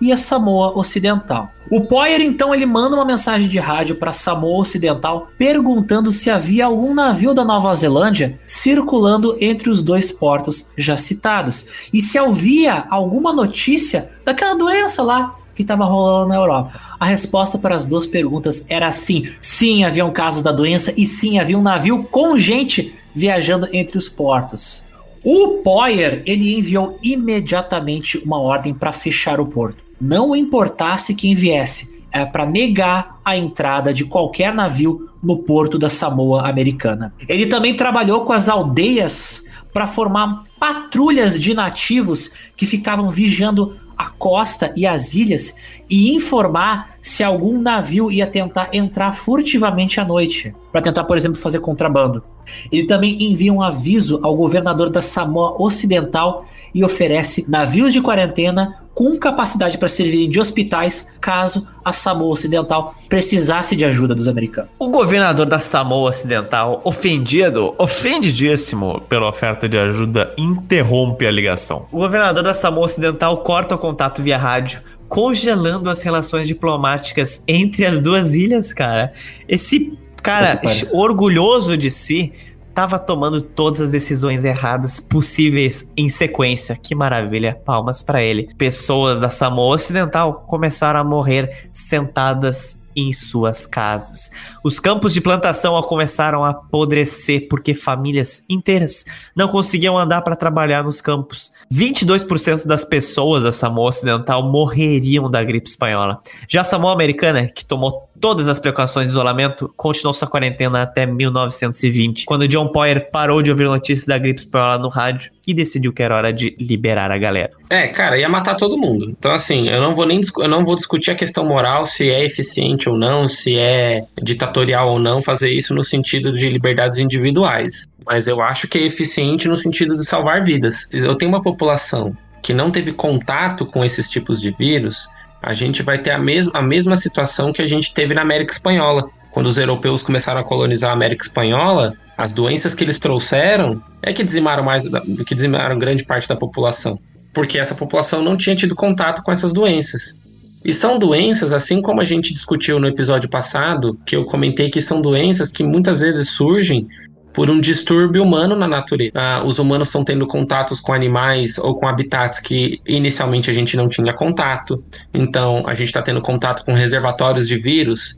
[0.00, 1.50] e a Samoa Ocidental.
[1.70, 6.66] O Poyer então ele manda uma mensagem de rádio para Samoa Ocidental perguntando se havia
[6.66, 12.84] algum navio da Nova Zelândia circulando entre os dois portos já citados e se havia
[12.90, 16.72] alguma notícia daquela doença lá que estava rolando na Europa.
[16.98, 19.28] A resposta para as duas perguntas era sim.
[19.40, 24.08] Sim, haviam casos da doença e sim, havia um navio com gente viajando entre os
[24.08, 24.84] portos.
[25.22, 29.83] O Poyer ele enviou imediatamente uma ordem para fechar o porto.
[30.06, 35.88] Não importasse quem viesse, é para negar a entrada de qualquer navio no porto da
[35.88, 37.14] Samoa americana.
[37.26, 44.10] Ele também trabalhou com as aldeias para formar patrulhas de nativos que ficavam vigiando a
[44.10, 45.54] costa e as ilhas
[45.88, 51.38] e informar se algum navio ia tentar entrar furtivamente à noite, para tentar, por exemplo,
[51.38, 52.22] fazer contrabando.
[52.70, 56.44] Ele também envia um aviso ao governador da Samoa Ocidental
[56.74, 62.94] e oferece navios de quarentena com capacidade para servirem de hospitais caso a Samoa Ocidental
[63.08, 64.70] precisasse de ajuda dos americanos.
[64.78, 71.86] O governador da Samoa Ocidental, ofendido, ofendidíssimo pela oferta de ajuda, interrompe a ligação.
[71.90, 77.84] O governador da Samoa Ocidental corta o contato via rádio congelando as relações diplomáticas entre
[77.84, 79.12] as duas ilhas, cara.
[79.48, 80.58] Esse cara
[80.90, 82.32] orgulhoso de si
[82.74, 86.76] tava tomando todas as decisões erradas possíveis em sequência.
[86.82, 88.48] Que maravilha, palmas para ele.
[88.58, 94.30] Pessoas da Samoa Ocidental começaram a morrer sentadas em suas casas.
[94.62, 99.04] Os campos de plantação começaram a apodrecer porque famílias inteiras
[99.34, 101.52] não conseguiam andar para trabalhar nos campos.
[101.72, 106.20] 22% das pessoas da Samoa Ocidental morreriam da gripe espanhola.
[106.48, 111.04] Já a Samoa Americana, que tomou todas as precauções de isolamento, continuou sua quarentena até
[111.06, 115.92] 1920, quando John Poyer parou de ouvir notícias da gripe espanhola no rádio e decidiu
[115.92, 117.50] que era hora de liberar a galera.
[117.70, 119.14] É, cara, ia matar todo mundo.
[119.18, 122.24] Então, assim, eu não vou nem eu não vou discutir a questão moral, se é
[122.24, 127.86] eficiente ou não, se é ditatorial ou não fazer isso no sentido de liberdades individuais.
[128.06, 130.88] Mas eu acho que é eficiente no sentido de salvar vidas.
[130.92, 135.08] Eu tenho uma população que não teve contato com esses tipos de vírus,
[135.44, 138.52] a gente vai ter a, mes a mesma situação que a gente teve na América
[138.52, 139.08] Espanhola.
[139.34, 144.12] Quando os europeus começaram a colonizar a América Espanhola, as doenças que eles trouxeram é
[144.12, 144.88] que dizimaram mais
[145.26, 146.96] que dizimaram grande parte da população,
[147.32, 150.20] porque essa população não tinha tido contato com essas doenças.
[150.64, 154.80] E são doenças, assim como a gente discutiu no episódio passado, que eu comentei que
[154.80, 156.86] são doenças que muitas vezes surgem
[157.32, 159.10] por um distúrbio humano na natureza.
[159.16, 163.76] Ah, os humanos estão tendo contatos com animais ou com habitats que inicialmente a gente
[163.76, 164.82] não tinha contato.
[165.12, 168.14] Então, a gente está tendo contato com reservatórios de vírus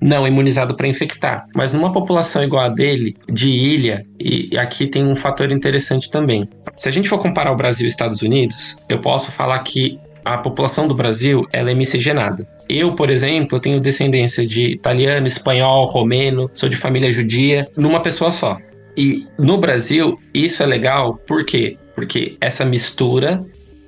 [0.00, 1.46] não imunizado para infectar.
[1.54, 6.48] Mas numa população igual a dele, de ilha, e aqui tem um fator interessante também.
[6.76, 9.98] Se a gente for comparar o Brasil e os Estados Unidos, eu posso falar que
[10.24, 12.46] a população do Brasil ela é miscigenada.
[12.68, 18.30] Eu, por exemplo, tenho descendência de italiano, espanhol, romeno, sou de família judia, numa pessoa
[18.30, 18.58] só.
[18.96, 21.76] E no Brasil, isso é legal, por quê?
[21.94, 23.44] Porque essa mistura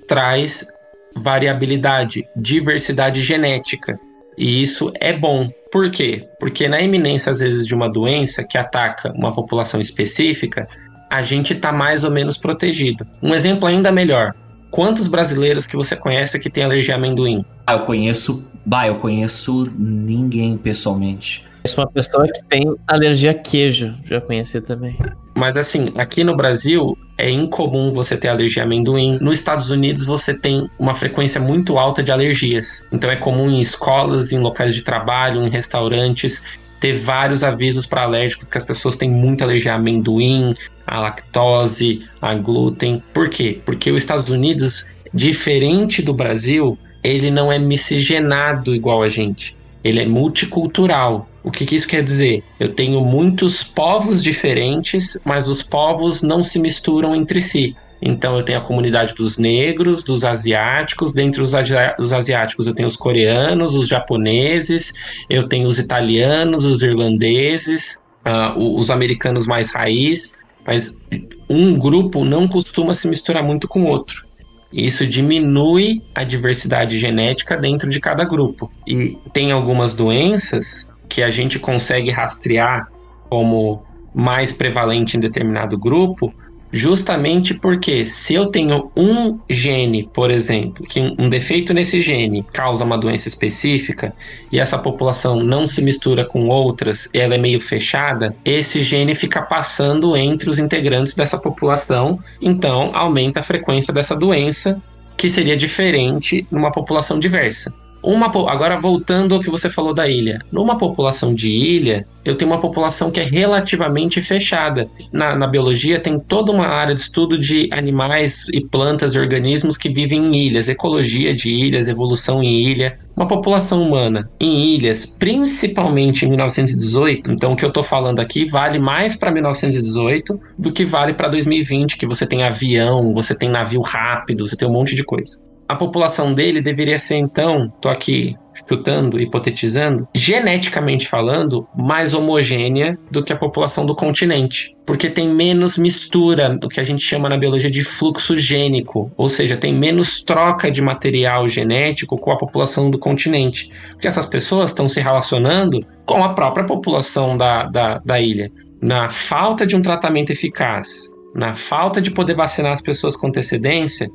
[0.09, 0.67] traz
[1.15, 3.99] variabilidade, diversidade genética.
[4.37, 5.49] E isso é bom.
[5.73, 6.29] Por quê?
[6.39, 10.67] Porque na iminência, às vezes, de uma doença que ataca uma população específica,
[11.09, 13.07] a gente está mais ou menos protegido.
[13.23, 14.35] Um exemplo ainda melhor:
[14.71, 17.43] quantos brasileiros que você conhece que tem alergia a amendoim?
[17.67, 18.45] Ah, eu conheço.
[18.67, 21.45] Bah, eu conheço ninguém pessoalmente.
[21.63, 24.99] Conheço uma pessoa que tem alergia a queijo, já conheci também.
[25.37, 29.17] Mas assim, aqui no Brasil é incomum você ter alergia a amendoim.
[29.21, 32.87] Nos Estados Unidos você tem uma frequência muito alta de alergias.
[32.93, 36.43] Então é comum em escolas, em locais de trabalho, em restaurantes
[36.81, 40.53] ter vários avisos para alérgicos, que as pessoas têm muita alergia a amendoim,
[40.85, 43.01] a lactose, a glúten.
[43.15, 43.61] Por quê?
[43.65, 44.85] Porque os Estados Unidos,
[45.15, 49.57] diferente do Brasil, ele não é miscigenado igual a gente.
[49.85, 51.29] Ele é multicultural.
[51.45, 52.45] O que, que isso quer dizer?
[52.59, 57.77] Eu tenho muitos povos diferentes, mas os povos não se misturam entre si.
[58.01, 61.53] Então eu tenho a comunidade dos negros, dos asiáticos, dentre os,
[61.99, 64.93] os asiáticos eu tenho os coreanos, os japoneses,
[65.31, 71.01] eu tenho os italianos, os irlandeses, uh, os americanos mais raiz, mas
[71.49, 74.27] um grupo não costuma se misturar muito com o outro.
[74.73, 78.73] Isso diminui a diversidade genética dentro de cada grupo.
[78.87, 82.89] E tem algumas doenças que a gente consegue rastrear
[83.29, 83.85] como
[84.15, 86.33] mais prevalente em determinado grupo,
[86.75, 92.83] Justamente porque se eu tenho um gene, por exemplo, que um defeito nesse gene causa
[92.83, 94.15] uma doença específica
[94.51, 99.43] e essa população não se mistura com outras, ela é meio fechada, esse gene fica
[99.43, 104.81] passando entre os integrantes dessa população, então aumenta a frequência dessa doença,
[105.15, 107.82] que seria diferente numa população diversa.
[108.03, 110.41] Uma agora voltando ao que você falou da ilha.
[110.51, 114.89] Numa população de ilha, eu tenho uma população que é relativamente fechada.
[115.13, 119.77] Na, na biologia tem toda uma área de estudo de animais e plantas e organismos
[119.77, 122.97] que vivem em ilhas, ecologia de ilhas, evolução em ilha.
[123.17, 128.45] Uma população humana em ilhas, principalmente em 1918, então o que eu estou falando aqui
[128.45, 133.49] vale mais para 1918 do que vale para 2020, que você tem avião, você tem
[133.49, 137.89] navio rápido, você tem um monte de coisa a população dele deveria ser, então, tô
[137.89, 138.37] aqui
[138.69, 144.77] chutando, hipotetizando, geneticamente falando, mais homogênea do que a população do continente.
[144.87, 149.31] Porque tem menos mistura, do que a gente chama na biologia de fluxo gênico, ou
[149.31, 153.71] seja, tem menos troca de material genético com a população do continente.
[153.93, 158.51] Porque essas pessoas estão se relacionando com a própria população da, da, da ilha.
[158.81, 164.11] Na falta de um tratamento eficaz, na falta de poder vacinar as pessoas com antecedência,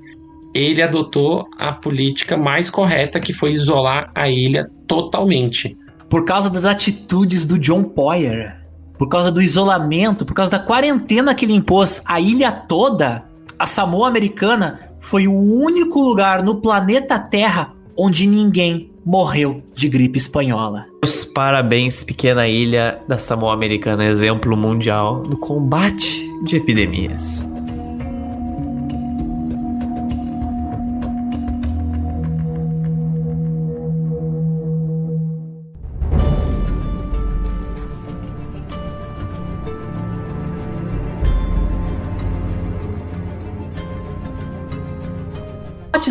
[0.58, 5.78] ele adotou a política mais correta, que foi isolar a ilha totalmente.
[6.10, 8.60] Por causa das atitudes do John Poyer,
[8.98, 13.26] por causa do isolamento, por causa da quarentena que ele impôs a ilha toda,
[13.60, 20.18] a Samoa Americana foi o único lugar no planeta Terra onde ninguém morreu de gripe
[20.18, 20.86] espanhola.
[21.04, 27.46] Os parabéns, pequena ilha da Samoa Americana, exemplo mundial no combate de epidemias.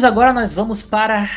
[0.06, 1.28] Agora nós vamos para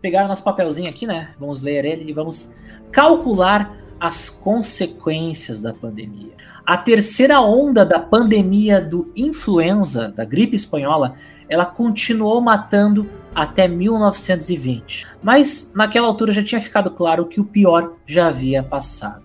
[0.00, 1.30] pegar o nosso papelzinho aqui, né?
[1.40, 2.52] Vamos ler ele e vamos
[2.92, 6.32] calcular as consequências da pandemia.
[6.66, 11.14] A terceira onda da pandemia do influenza, da gripe espanhola,
[11.48, 15.06] ela continuou matando até 1920.
[15.22, 19.24] Mas naquela altura já tinha ficado claro que o pior já havia passado.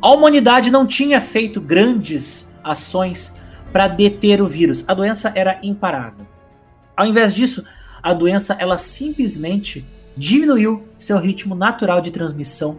[0.00, 3.34] A humanidade não tinha feito grandes ações
[3.72, 4.84] para deter o vírus.
[4.86, 6.26] A doença era imparável.
[6.96, 7.64] Ao invés disso,
[8.08, 9.84] a doença ela simplesmente
[10.16, 12.78] diminuiu seu ritmo natural de transmissão,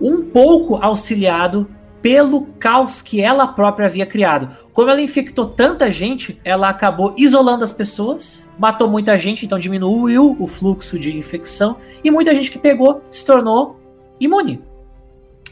[0.00, 1.68] um pouco auxiliado
[2.02, 4.54] pelo caos que ela própria havia criado.
[4.72, 10.36] Como ela infectou tanta gente, ela acabou isolando as pessoas, matou muita gente, então diminuiu
[10.40, 13.80] o fluxo de infecção e muita gente que pegou se tornou
[14.18, 14.60] imune.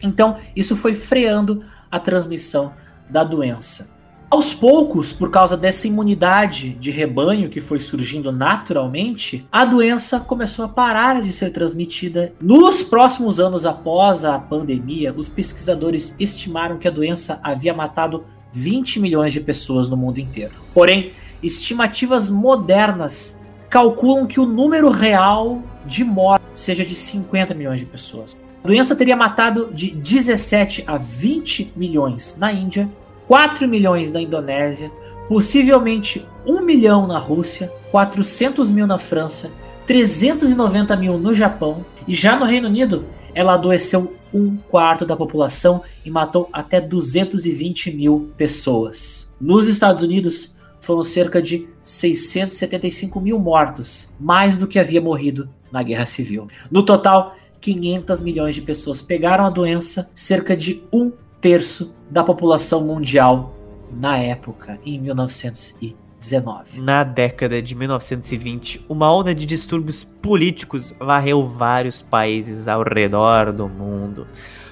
[0.02, 2.72] Então, isso foi freando a transmissão
[3.08, 3.91] da doença.
[4.32, 10.64] Aos poucos, por causa dessa imunidade de rebanho que foi surgindo naturalmente, a doença começou
[10.64, 12.32] a parar de ser transmitida.
[12.40, 19.00] Nos próximos anos após a pandemia, os pesquisadores estimaram que a doença havia matado 20
[19.00, 20.54] milhões de pessoas no mundo inteiro.
[20.72, 23.38] Porém, estimativas modernas
[23.68, 28.34] calculam que o número real de mortes seja de 50 milhões de pessoas.
[28.64, 32.88] A doença teria matado de 17 a 20 milhões na Índia
[33.32, 34.92] 4 milhões na Indonésia,
[35.26, 39.50] possivelmente 1 milhão na Rússia, 400 mil na França,
[39.86, 45.82] 390 mil no Japão e já no Reino Unido ela adoeceu um quarto da população
[46.04, 49.32] e matou até 220 mil pessoas.
[49.40, 55.82] Nos Estados Unidos foram cerca de 675 mil mortos, mais do que havia morrido na
[55.82, 56.48] Guerra Civil.
[56.70, 61.10] No total, 500 milhões de pessoas pegaram a doença, cerca de um
[61.42, 63.52] terço da população mundial
[63.90, 66.80] na época, em 1919.
[66.80, 73.68] Na década de 1920, uma onda de distúrbios políticos varreu vários países ao redor do
[73.68, 74.28] mundo.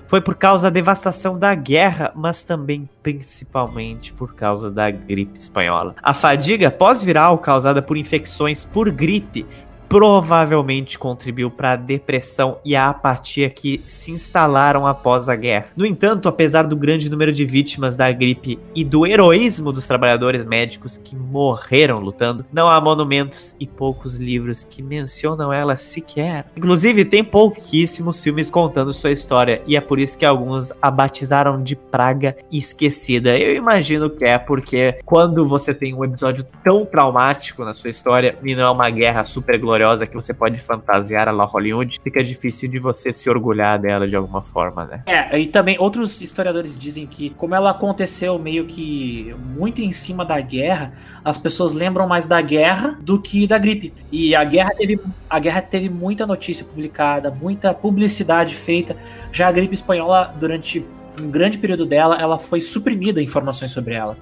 [0.06, 5.96] Foi por causa da devastação da guerra, mas também principalmente por causa da gripe espanhola.
[6.00, 9.44] A fadiga pós-viral causada por infecções por gripe
[9.90, 15.66] provavelmente contribuiu para a depressão e a apatia que se instalaram após a guerra.
[15.76, 20.44] No entanto, apesar do grande número de vítimas da gripe e do heroísmo dos trabalhadores
[20.44, 26.46] médicos que morreram lutando, não há monumentos e poucos livros que mencionam ela sequer.
[26.56, 31.60] Inclusive, tem pouquíssimos filmes contando sua história e é por isso que alguns a batizaram
[31.60, 33.36] de praga esquecida.
[33.36, 38.38] Eu imagino que é porque quando você tem um episódio tão traumático na sua história
[38.40, 41.98] e não é uma guerra super gloriosa gloriosa que você pode fantasiar a la Hollywood,
[42.02, 45.02] fica difícil de você se orgulhar dela de alguma forma, né?
[45.06, 50.24] É, e também outros historiadores dizem que, como ela aconteceu meio que muito em cima
[50.24, 50.92] da guerra,
[51.24, 53.92] as pessoas lembram mais da guerra do que da gripe.
[54.12, 58.96] E a guerra teve, a guerra teve muita notícia publicada, muita publicidade feita.
[59.32, 60.84] Já a gripe espanhola, durante
[61.18, 64.16] um grande período dela, ela foi suprimida informações sobre ela.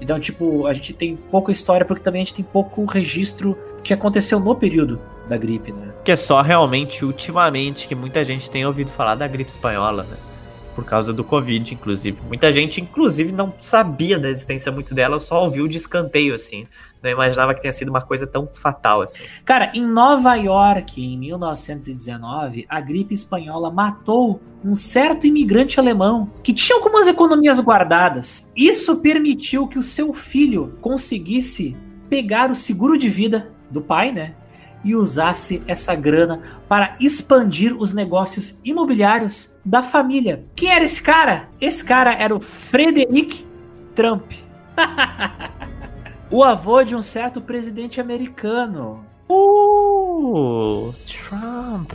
[0.00, 3.92] Então, tipo, a gente tem pouca história porque também a gente tem pouco registro que
[3.92, 5.92] aconteceu no período da gripe, né?
[6.04, 10.16] Que é só realmente ultimamente que muita gente tem ouvido falar da gripe espanhola, né?
[10.80, 12.18] Por causa do Covid, inclusive.
[12.26, 16.64] Muita gente, inclusive, não sabia da existência muito dela, só ouviu de escanteio, assim.
[17.02, 19.22] Não imaginava que tenha sido uma coisa tão fatal assim.
[19.44, 26.54] Cara, em Nova York, em 1919, a gripe espanhola matou um certo imigrante alemão que
[26.54, 28.42] tinha algumas economias guardadas.
[28.56, 31.76] Isso permitiu que o seu filho conseguisse
[32.08, 34.34] pegar o seguro de vida do pai, né?
[34.82, 40.44] E usasse essa grana para expandir os negócios imobiliários da família.
[40.54, 41.48] Quem era esse cara?
[41.60, 43.46] Esse cara era o Frederick
[43.94, 44.32] Trump.
[46.30, 49.04] o avô de um certo presidente americano.
[49.28, 51.92] Uh, Trump.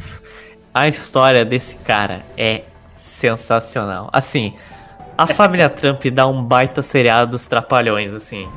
[0.73, 4.09] A história desse cara é sensacional.
[4.13, 4.55] Assim,
[5.17, 8.47] a família Trump dá um baita seriado dos trapalhões, assim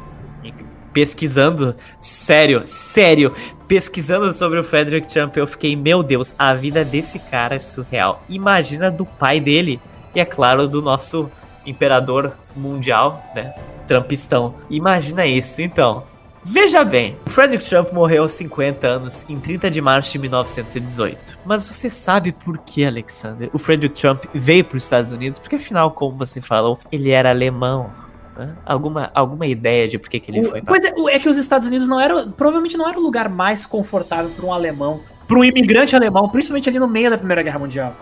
[0.93, 3.33] pesquisando, sério, sério,
[3.69, 8.25] pesquisando sobre o Frederick Trump, eu fiquei, meu Deus, a vida desse cara é surreal.
[8.29, 9.79] Imagina do pai dele
[10.15, 11.31] e, é claro, do nosso
[11.67, 13.55] imperador mundial, né?
[13.87, 14.55] Trumpistão.
[14.71, 16.03] Imagina isso, então.
[16.43, 21.39] Veja bem, Frederick Trump morreu aos 50 anos em 30 de março de 1918.
[21.45, 25.39] Mas você sabe por que, Alexander, o Frederick Trump veio para os Estados Unidos?
[25.39, 27.91] Porque afinal, como você falou, ele era alemão.
[28.65, 30.63] Alguma, alguma ideia de por que, que ele foi?
[30.63, 33.67] Pois é, é que os Estados Unidos não era, provavelmente não era o lugar mais
[33.67, 37.59] confortável para um alemão, para um imigrante alemão, principalmente ali no meio da Primeira Guerra
[37.59, 37.97] Mundial.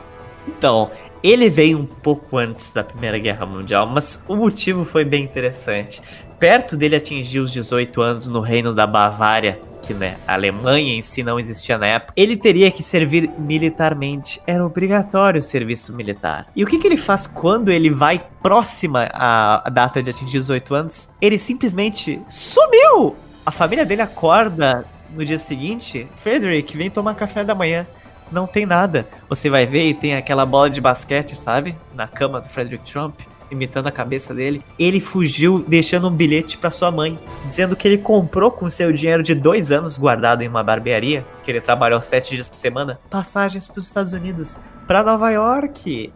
[0.47, 0.91] Então,
[1.23, 6.01] ele veio um pouco antes da Primeira Guerra Mundial, mas o motivo foi bem interessante.
[6.39, 11.01] Perto dele atingir os 18 anos no Reino da Bavária, que né, a Alemanha em
[11.01, 14.41] si não existia na época, ele teria que servir militarmente.
[14.47, 16.47] Era obrigatório o serviço militar.
[16.55, 20.75] E o que, que ele faz quando ele vai próxima à data de atingir 18
[20.75, 21.09] anos?
[21.23, 23.17] Ele simplesmente sumiu!
[23.45, 24.85] A família dele acorda
[25.15, 26.07] no dia seguinte.
[26.17, 27.87] Frederick, vem tomar café da manhã
[28.31, 29.07] não tem nada.
[29.29, 31.77] Você vai ver e tem aquela bola de basquete, sabe?
[31.95, 36.71] Na cama do Frederick Trump imitando a cabeça dele, ele fugiu deixando um bilhete para
[36.71, 40.63] sua mãe, dizendo que ele comprou com seu dinheiro de dois anos guardado em uma
[40.63, 45.31] barbearia, que ele trabalhou sete dias por semana, passagens para os Estados Unidos, para Nova
[45.31, 46.13] York.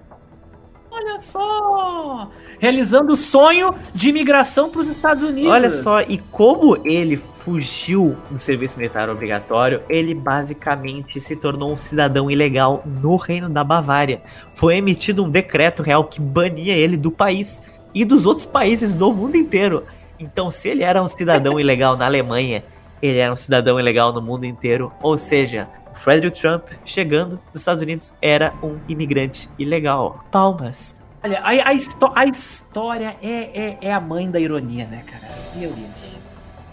[1.00, 2.28] Olha só!
[2.58, 5.50] Realizando o sonho de imigração para os Estados Unidos.
[5.50, 11.76] Olha só, e como ele fugiu do serviço militar obrigatório, ele basicamente se tornou um
[11.76, 14.20] cidadão ilegal no Reino da Bavária.
[14.52, 17.62] Foi emitido um decreto real que bania ele do país
[17.94, 19.84] e dos outros países do mundo inteiro.
[20.18, 22.62] Então, se ele era um cidadão ilegal na Alemanha,
[23.00, 24.92] ele era um cidadão ilegal no mundo inteiro.
[25.00, 30.24] Ou seja, Frederick Trump, chegando nos Estados Unidos, era um imigrante ilegal.
[30.30, 31.02] Palmas.
[31.22, 35.32] Olha, a, a, a história é, é, é, a mãe da ironia, né, cara?
[35.54, 36.18] Meu Deus.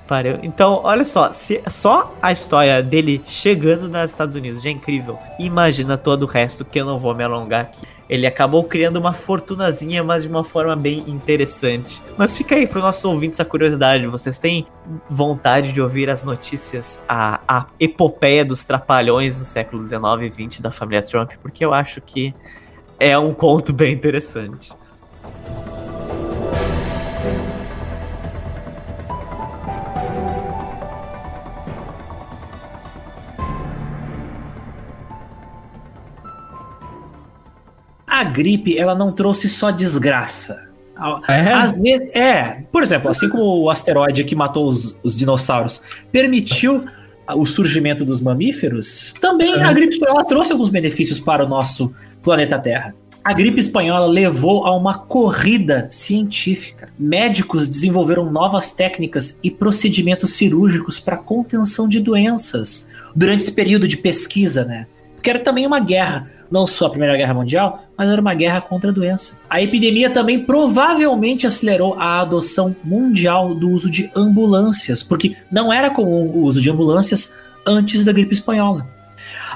[0.07, 0.39] Pareu.
[0.41, 5.19] Então, olha só, se só a história dele chegando nos Estados Unidos já é incrível.
[5.37, 7.85] Imagina todo o resto que eu não vou me alongar aqui.
[8.09, 12.01] Ele acabou criando uma fortunazinha, mas de uma forma bem interessante.
[12.17, 14.07] Mas fica aí para os nossos ouvintes a curiosidade.
[14.07, 14.65] Vocês têm
[15.09, 20.61] vontade de ouvir as notícias, a, a epopeia dos trapalhões do século XIX e XX
[20.61, 21.33] da família Trump?
[21.41, 22.33] Porque eu acho que
[22.99, 24.71] é um conto bem interessante.
[38.19, 40.67] A gripe ela não trouxe só desgraça.
[41.27, 41.53] É?
[41.53, 45.81] Às vezes, é, por exemplo, assim como o asteroide que matou os, os dinossauros
[46.11, 46.85] permitiu
[47.35, 52.57] o surgimento dos mamíferos, também a gripe espanhola trouxe alguns benefícios para o nosso planeta
[52.57, 52.95] Terra.
[53.23, 56.87] A gripe espanhola levou a uma corrida científica.
[56.97, 63.97] Médicos desenvolveram novas técnicas e procedimentos cirúrgicos para contenção de doenças durante esse período de
[63.97, 64.87] pesquisa, né?
[65.17, 68.61] Porque era também uma guerra não só a Primeira Guerra Mundial, mas era uma guerra
[68.61, 69.33] contra a doença.
[69.49, 75.89] A epidemia também provavelmente acelerou a adoção mundial do uso de ambulâncias, porque não era
[75.89, 77.31] comum o uso de ambulâncias
[77.67, 78.87] antes da gripe espanhola.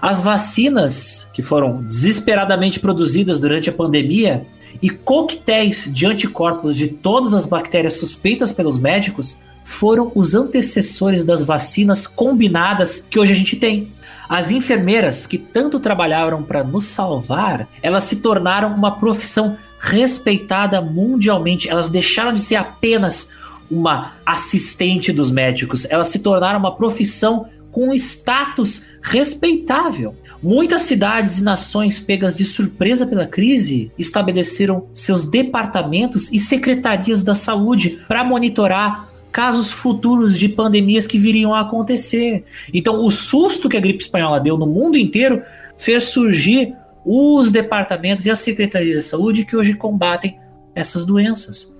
[0.02, 4.46] As vacinas que foram desesperadamente produzidas durante a pandemia
[4.82, 11.44] e coquetéis de anticorpos de todas as bactérias suspeitas pelos médicos foram os antecessores das
[11.44, 13.92] vacinas combinadas que hoje a gente tem.
[14.32, 21.68] As enfermeiras que tanto trabalharam para nos salvar, elas se tornaram uma profissão respeitada mundialmente.
[21.68, 23.28] Elas deixaram de ser apenas
[23.70, 30.16] uma assistente dos médicos, elas se tornaram uma profissão com status respeitável.
[30.42, 37.36] Muitas cidades e nações pegas de surpresa pela crise estabeleceram seus departamentos e secretarias da
[37.36, 42.44] saúde para monitorar casos futuros de pandemias que viriam a acontecer.
[42.74, 45.42] Então, o susto que a gripe espanhola deu no mundo inteiro
[45.78, 46.76] fez surgir
[47.06, 50.40] os departamentos e as secretarias de saúde que hoje combatem
[50.76, 51.76] essas doenças.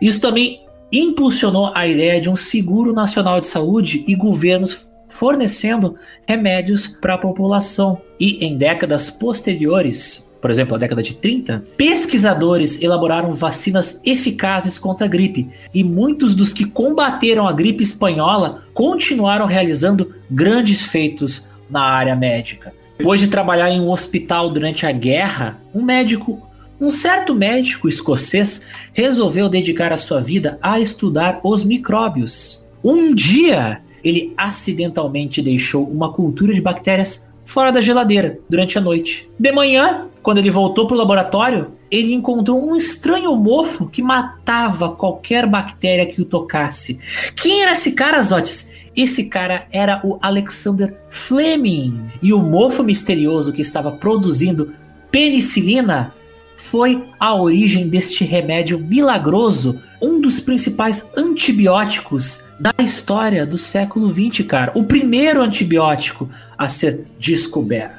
[0.00, 5.96] Isso também impulsionou a ideia de um seguro nacional de saúde e governos fornecendo
[6.26, 8.00] remédios para a população.
[8.18, 15.06] E em décadas posteriores, por exemplo, a década de 30, pesquisadores elaboraram vacinas eficazes contra
[15.06, 21.82] a gripe, e muitos dos que combateram a gripe espanhola continuaram realizando grandes feitos na
[21.82, 22.72] área médica.
[22.98, 26.40] Depois de trabalhar em um hospital durante a guerra, um médico,
[26.80, 32.66] um certo médico escocês, resolveu dedicar a sua vida a estudar os micróbios.
[32.84, 39.30] Um dia, ele acidentalmente deixou uma cultura de bactérias fora da geladeira durante a noite.
[39.38, 44.90] De manhã, quando ele voltou para o laboratório, ele encontrou um estranho mofo que matava
[44.90, 46.98] qualquer bactéria que o tocasse.
[47.36, 48.72] Quem era esse cara, Zotes?
[48.96, 52.08] Esse cara era o Alexander Fleming.
[52.20, 54.72] E o mofo misterioso que estava produzindo
[55.12, 56.12] penicilina
[56.56, 64.44] foi a origem deste remédio milagroso, um dos principais antibióticos da história do século XX,
[64.44, 64.72] cara.
[64.74, 66.28] O primeiro antibiótico
[66.58, 67.95] a ser descoberto.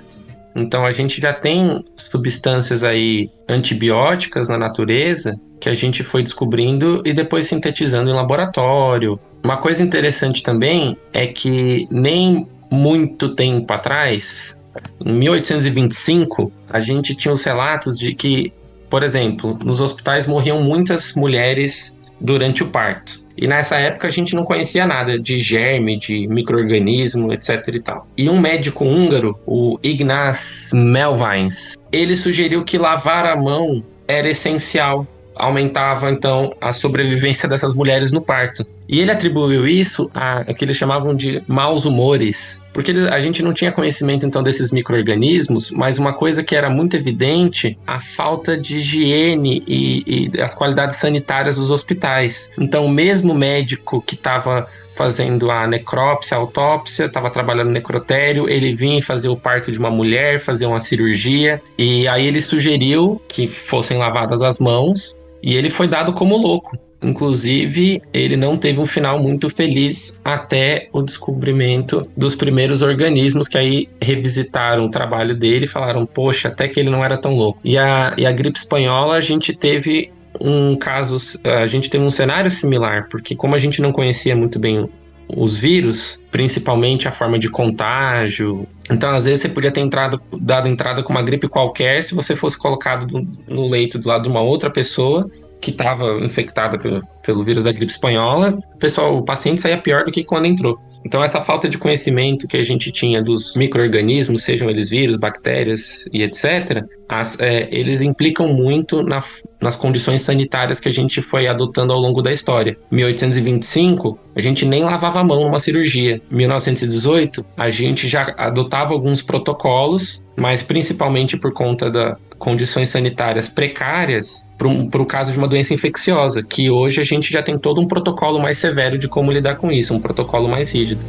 [0.58, 7.02] Então a gente já tem substâncias aí antibióticas na natureza que a gente foi descobrindo
[7.06, 9.20] e depois sintetizando em laboratório.
[9.44, 14.60] Uma coisa interessante também é que nem muito tempo atrás,
[15.06, 18.52] em 1825, a gente tinha os relatos de que,
[18.90, 23.27] por exemplo, nos hospitais morriam muitas mulheres durante o parto.
[23.38, 28.08] E nessa época a gente não conhecia nada de germe, de microorganismo, etc e tal.
[28.18, 35.06] E um médico húngaro, o Ignaz Melvins, ele sugeriu que lavar a mão era essencial
[35.40, 38.66] aumentava então a sobrevivência dessas mulheres no parto.
[38.88, 43.44] E ele atribuiu isso a, a que eles chamavam de maus humores, porque a gente
[43.44, 48.58] não tinha conhecimento então desses micro-organismos, mas uma coisa que era muito evidente, a falta
[48.58, 52.52] de higiene e, e as qualidades sanitárias dos hospitais.
[52.58, 58.50] Então, o mesmo médico que estava fazendo a necrópsia, a autópsia, estava trabalhando no necrotério,
[58.50, 63.22] ele vinha fazer o parto de uma mulher, fazer uma cirurgia, e aí ele sugeriu
[63.28, 66.78] que fossem lavadas as mãos e ele foi dado como louco.
[67.02, 73.58] Inclusive, ele não teve um final muito feliz até o descobrimento dos primeiros organismos que
[73.58, 77.62] aí revisitaram o trabalho dele e falaram: Poxa, até que ele não era tão louco.
[77.64, 80.12] E a, e a gripe espanhola, a gente teve
[80.42, 81.16] um caso,
[81.46, 84.90] a gente teve um cenário similar, porque como a gente não conhecia muito bem
[85.36, 88.68] os vírus, principalmente a forma de contágio.
[88.90, 92.36] Então, às vezes, você podia ter entrado, dado entrada com uma gripe qualquer se você
[92.36, 93.08] fosse colocado
[93.48, 95.30] no leito do lado de uma outra pessoa
[95.60, 100.06] que estava infectada pelo, pelo vírus da gripe espanhola, o pessoal, o paciente saía pior
[100.06, 100.80] do que quando entrou.
[101.04, 106.06] Então, essa falta de conhecimento que a gente tinha dos micro-organismos, sejam eles vírus, bactérias
[106.14, 109.24] e etc., as, é, eles implicam muito na,
[109.62, 112.78] nas condições sanitárias que a gente foi adotando ao longo da história.
[112.92, 116.22] 1825, a gente nem lavava a mão numa cirurgia.
[116.30, 124.48] 1918, a gente já adotava alguns protocolos, mas principalmente por conta das condições sanitárias precárias
[124.58, 127.88] para o caso de uma doença infecciosa, que hoje a gente já tem todo um
[127.88, 131.04] protocolo mais severo de como lidar com isso, um protocolo mais rígido.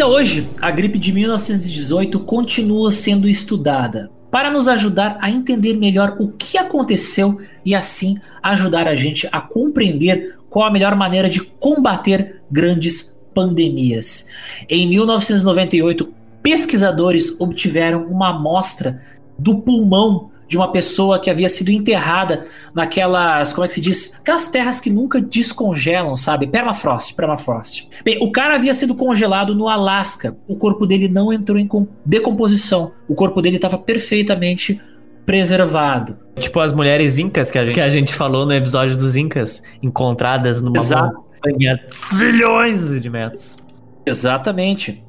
[0.00, 6.16] Ainda hoje, a gripe de 1918 continua sendo estudada para nos ajudar a entender melhor
[6.18, 11.42] o que aconteceu e assim ajudar a gente a compreender qual a melhor maneira de
[11.42, 14.26] combater grandes pandemias.
[14.70, 16.10] Em 1998,
[16.42, 19.02] pesquisadores obtiveram uma amostra
[19.38, 22.44] do pulmão de uma pessoa que havia sido enterrada
[22.74, 24.12] naquelas, como é que se diz?
[24.18, 26.48] Aquelas terras que nunca descongelam, sabe?
[26.48, 27.88] Permafrost, permafrost.
[28.04, 30.36] Bem, o cara havia sido congelado no Alasca.
[30.48, 31.68] O corpo dele não entrou em
[32.04, 32.90] decomposição.
[33.06, 34.82] O corpo dele estava perfeitamente
[35.24, 36.18] preservado.
[36.40, 39.62] Tipo as mulheres incas que a gente, que a gente falou no episódio dos incas,
[39.80, 41.24] encontradas numa Exato.
[41.32, 43.56] montanha zilhões de metros.
[44.04, 45.04] Exatamente.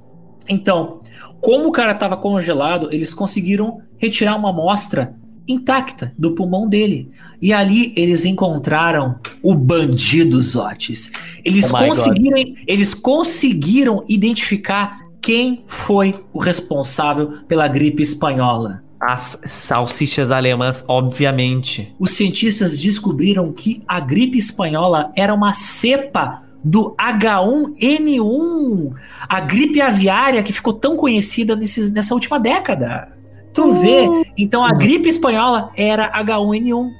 [0.48, 0.99] Então,
[1.40, 7.09] como o cara estava congelado, eles conseguiram retirar uma amostra intacta do pulmão dele.
[7.41, 11.11] E ali eles encontraram o bandido Zotes.
[11.43, 12.37] Eles oh conseguiram,
[12.67, 18.83] eles conseguiram identificar quem foi o responsável pela gripe espanhola.
[18.99, 21.93] As salsichas alemãs, obviamente.
[21.99, 28.93] Os cientistas descobriram que a gripe espanhola era uma cepa do H1N1,
[29.27, 33.11] a gripe aviária que ficou tão conhecida nesse, nessa última década.
[33.53, 33.81] Tu uh.
[33.81, 34.07] vê?
[34.38, 36.91] Então a gripe espanhola era H1N1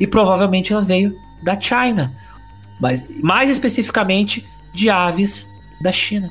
[0.00, 2.14] e provavelmente ela veio da China,
[2.80, 6.30] mas mais especificamente de aves da China.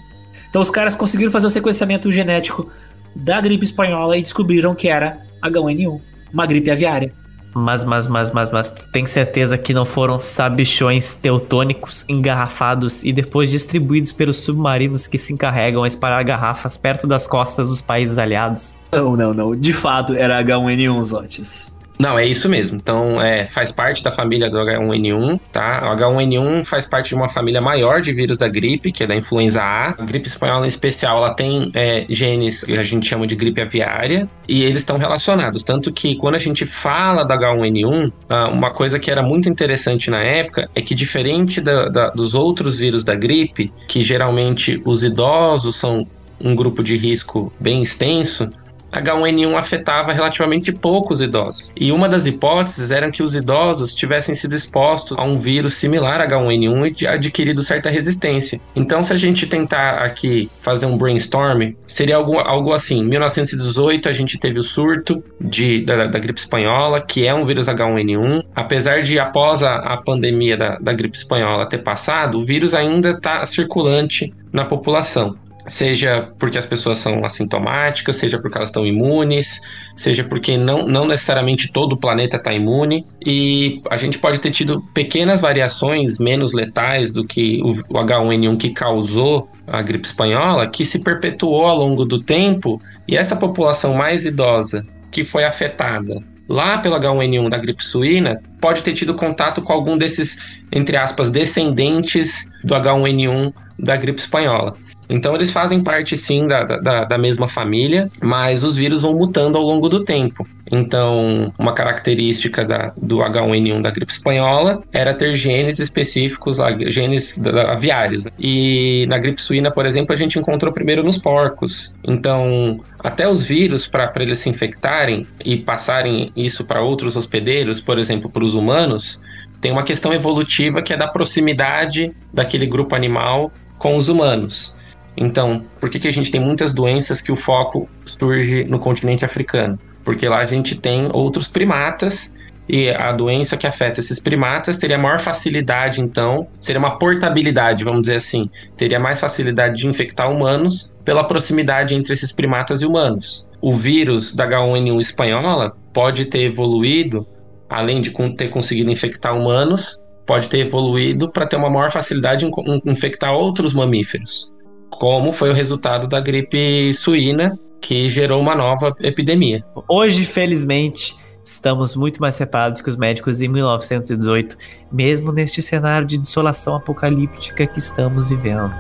[0.50, 2.70] Então os caras conseguiram fazer o sequenciamento genético
[3.16, 7.14] da gripe espanhola e descobriram que era H1N1, uma gripe aviária.
[7.60, 13.50] Mas, mas, mas, mas, mas, tem certeza que não foram sabichões teutônicos engarrafados e depois
[13.50, 18.76] distribuídos pelos submarinos que se encarregam a espalhar garrafas perto das costas dos países aliados?
[18.92, 19.56] Não, não, não.
[19.56, 21.77] De fato, era H1N1, Zotes.
[22.00, 22.78] Não, é isso mesmo.
[22.78, 25.92] Então, é, faz parte da família do H1N1, tá?
[25.92, 29.16] O H1N1 faz parte de uma família maior de vírus da gripe, que é da
[29.16, 29.90] influenza A.
[29.90, 33.62] A gripe espanhola, em especial, ela tem é, genes que a gente chama de gripe
[33.62, 35.64] aviária, e eles estão relacionados.
[35.64, 40.12] Tanto que, quando a gente fala da H1N1, ah, uma coisa que era muito interessante
[40.12, 45.04] na época é que, diferente da, da, dos outros vírus da gripe, que geralmente os
[45.04, 46.08] idosos são
[46.40, 48.50] um grupo de risco bem extenso,
[48.92, 51.72] H1N1 afetava relativamente poucos idosos.
[51.76, 56.22] E uma das hipóteses era que os idosos tivessem sido expostos a um vírus similar
[56.22, 58.60] a H1N1 e adquirido certa resistência.
[58.76, 64.10] Então, se a gente tentar aqui fazer um brainstorm, seria algo, algo assim: em 1918
[64.10, 68.44] a gente teve o surto de, da, da gripe espanhola, que é um vírus H1N1.
[68.56, 73.10] Apesar de, após a, a pandemia da, da gripe espanhola ter passado, o vírus ainda
[73.10, 75.36] está circulante na população
[75.68, 79.62] seja porque as pessoas são assintomáticas, seja porque elas estão imunes,
[79.96, 84.52] seja porque não, não necessariamente todo o planeta está imune, e a gente pode ter
[84.52, 90.68] tido pequenas variações menos letais do que o, o H1N1 que causou a gripe espanhola,
[90.68, 96.20] que se perpetuou ao longo do tempo, e essa população mais idosa que foi afetada
[96.48, 100.38] lá pelo H1N1 da gripe suína pode ter tido contato com algum desses,
[100.72, 104.76] entre aspas, descendentes do H1N1 da gripe espanhola.
[105.10, 109.58] Então eles fazem parte sim da, da, da, mesma família, mas os vírus vão mutando
[109.58, 110.48] ao longo do tempo.
[110.70, 117.36] Então, uma característica da, do H1N1 da gripe espanhola era ter genes específicos, genes
[117.70, 118.26] aviários.
[118.26, 118.32] Né?
[118.38, 121.94] E na gripe suína, por exemplo, a gente encontrou primeiro nos porcos.
[122.06, 127.98] Então, até os vírus, para eles se infectarem e passarem isso para outros hospedeiros, por
[127.98, 129.22] exemplo, para os humanos,
[129.62, 134.77] tem uma questão evolutiva que é da proximidade daquele grupo animal com os humanos.
[135.18, 139.26] Então, por que, que a gente tem muitas doenças que o foco surge no continente
[139.26, 139.80] africano?
[140.04, 142.38] Porque lá a gente tem outros primatas
[142.70, 148.02] e a doença que afeta esses primatas teria maior facilidade, então, seria uma portabilidade, vamos
[148.02, 153.50] dizer assim, teria mais facilidade de infectar humanos pela proximidade entre esses primatas e humanos.
[153.60, 157.26] O vírus da H1N1 espanhola pode ter evoluído,
[157.70, 162.52] além de ter conseguido infectar humanos, pode ter evoluído para ter uma maior facilidade em
[162.86, 164.52] infectar outros mamíferos
[164.90, 169.64] como foi o resultado da gripe suína, que gerou uma nova epidemia.
[169.88, 174.58] Hoje, felizmente, estamos muito mais preparados que os médicos em 1918,
[174.92, 178.74] mesmo neste cenário de desolação apocalíptica que estamos vivendo.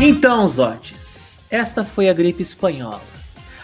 [0.00, 3.02] Então, Zotes, esta foi a gripe espanhola.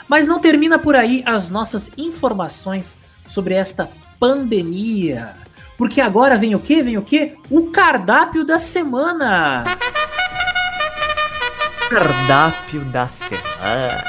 [0.09, 2.97] Mas não termina por aí as nossas informações
[3.29, 3.89] sobre esta
[4.19, 5.37] pandemia.
[5.79, 6.83] Porque agora vem o que?
[6.83, 7.37] Vem o que?
[7.49, 9.63] O cardápio da semana.
[11.89, 14.05] Cardápio da semana.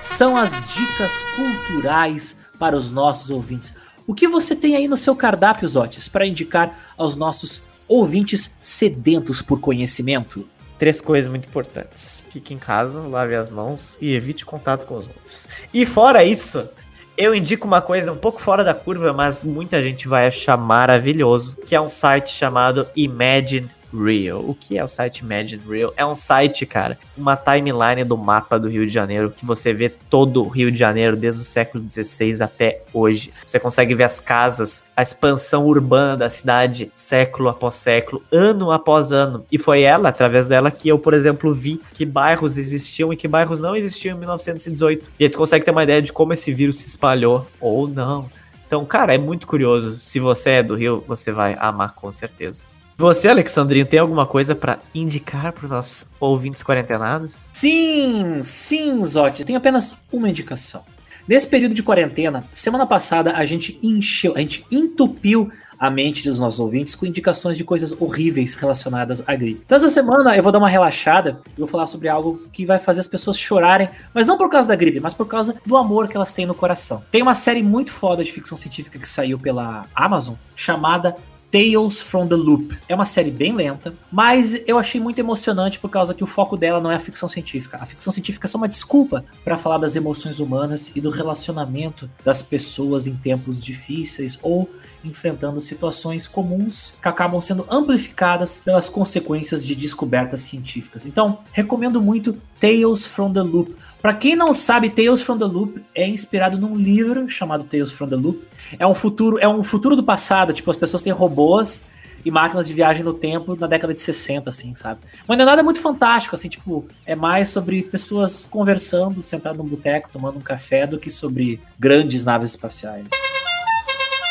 [0.00, 3.72] São as dicas culturais para os nossos ouvintes.
[4.04, 9.40] O que você tem aí no seu cardápio, Zotes, para indicar aos nossos ouvintes sedentos
[9.40, 10.48] por conhecimento?
[10.82, 12.20] Três coisas muito importantes.
[12.30, 15.48] Fique em casa, lave as mãos e evite contato com os outros.
[15.72, 16.68] E fora isso,
[17.16, 21.56] eu indico uma coisa um pouco fora da curva, mas muita gente vai achar maravilhoso,
[21.64, 24.40] que é um site chamado Imagine Real.
[24.40, 25.92] O que é o site Imagine Real?
[25.96, 29.88] É um site, cara, uma timeline do mapa do Rio de Janeiro que você vê
[29.88, 33.32] todo o Rio de Janeiro desde o século XVI até hoje.
[33.44, 39.12] Você consegue ver as casas, a expansão urbana da cidade século após século, ano após
[39.12, 39.44] ano.
[39.50, 43.28] E foi ela, através dela, que eu, por exemplo, vi que bairros existiam e que
[43.28, 45.10] bairros não existiam em 1918.
[45.18, 48.28] E aí tu consegue ter uma ideia de como esse vírus se espalhou ou não.
[48.66, 49.98] Então, cara, é muito curioso.
[50.02, 52.64] Se você é do Rio, você vai amar com certeza.
[53.02, 57.48] Você, Alexandrinho, tem alguma coisa para indicar para os nossos ouvintes quarentenados?
[57.52, 59.44] Sim, sim, Zotti.
[59.44, 60.84] Tenho apenas uma indicação.
[61.26, 66.38] Nesse período de quarentena, semana passada a gente encheu, a gente entupiu a mente dos
[66.38, 69.62] nossos ouvintes com indicações de coisas horríveis relacionadas à gripe.
[69.66, 72.78] Então essa semana eu vou dar uma relaxada e vou falar sobre algo que vai
[72.78, 76.06] fazer as pessoas chorarem, mas não por causa da gripe, mas por causa do amor
[76.06, 77.02] que elas têm no coração.
[77.10, 81.16] Tem uma série muito foda de ficção científica que saiu pela Amazon chamada
[81.52, 82.74] Tales from the Loop.
[82.88, 86.56] É uma série bem lenta, mas eu achei muito emocionante por causa que o foco
[86.56, 87.76] dela não é a ficção científica.
[87.78, 92.08] A ficção científica é só uma desculpa para falar das emoções humanas e do relacionamento
[92.24, 94.68] das pessoas em tempos difíceis ou
[95.04, 101.04] enfrentando situações comuns que acabam sendo amplificadas pelas consequências de descobertas científicas.
[101.04, 103.74] Então, recomendo muito Tales from the Loop.
[104.00, 108.08] Para quem não sabe, Tales from the Loop é inspirado num livro chamado Tales from
[108.08, 108.42] the Loop,
[108.78, 111.82] é um futuro, é um futuro do passado, tipo, as pessoas têm robôs
[112.24, 115.00] e máquinas de viagem no tempo na década de 60, assim, sabe?
[115.26, 119.68] Mas não é nada muito fantástico, assim, tipo, é mais sobre pessoas conversando, sentado num
[119.68, 123.06] boteco, tomando um café, do que sobre grandes naves espaciais.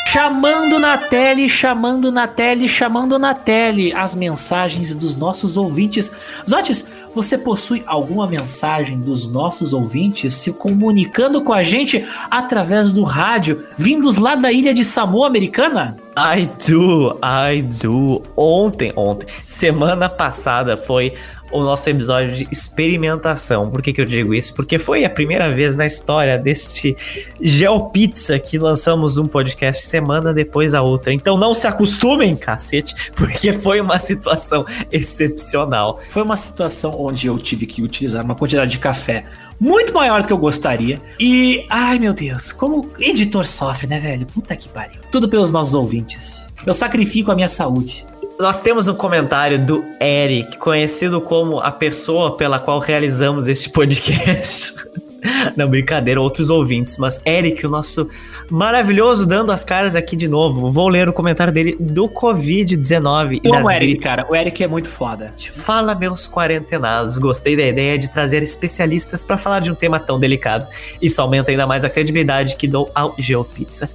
[0.07, 6.11] Chamando na tele, chamando na tele, chamando na tele as mensagens dos nossos ouvintes.
[6.49, 13.03] Zotes, você possui alguma mensagem dos nossos ouvintes se comunicando com a gente através do
[13.03, 15.98] rádio, vindos lá da ilha de Samoa Americana?
[16.17, 18.22] I do, I do.
[18.35, 21.14] Ontem, ontem, semana passada foi
[21.51, 23.69] o nosso episódio de experimentação.
[23.69, 24.53] Por que, que eu digo isso?
[24.53, 26.95] Porque foi a primeira vez na história deste
[27.39, 31.13] GeoPizza que lançamos um podcast semana depois da outra.
[31.13, 35.97] Então não se acostumem, cacete, porque foi uma situação excepcional.
[36.09, 39.25] Foi uma situação onde eu tive que utilizar uma quantidade de café
[39.59, 40.99] muito maior do que eu gostaria.
[41.19, 44.25] E, ai meu Deus, como editor sofre, né, velho?
[44.25, 45.01] Puta que pariu.
[45.11, 46.47] Tudo pelos nossos ouvintes.
[46.65, 48.05] Eu sacrifico a minha saúde.
[48.41, 54.73] Nós temos um comentário do Eric, conhecido como a pessoa pela qual realizamos este podcast.
[55.55, 58.09] Não, brincadeira, outros ouvintes, mas Eric, o nosso
[58.49, 60.71] maravilhoso, dando as caras aqui de novo.
[60.71, 63.41] Vou ler o comentário dele do Covid-19.
[63.45, 65.35] O Eric, cara, o Eric é muito foda.
[65.51, 67.19] Fala, meus quarentenados.
[67.19, 70.67] Gostei da ideia de trazer especialistas para falar de um tema tão delicado.
[70.99, 73.87] Isso aumenta ainda mais a credibilidade que dou ao GeoPizza.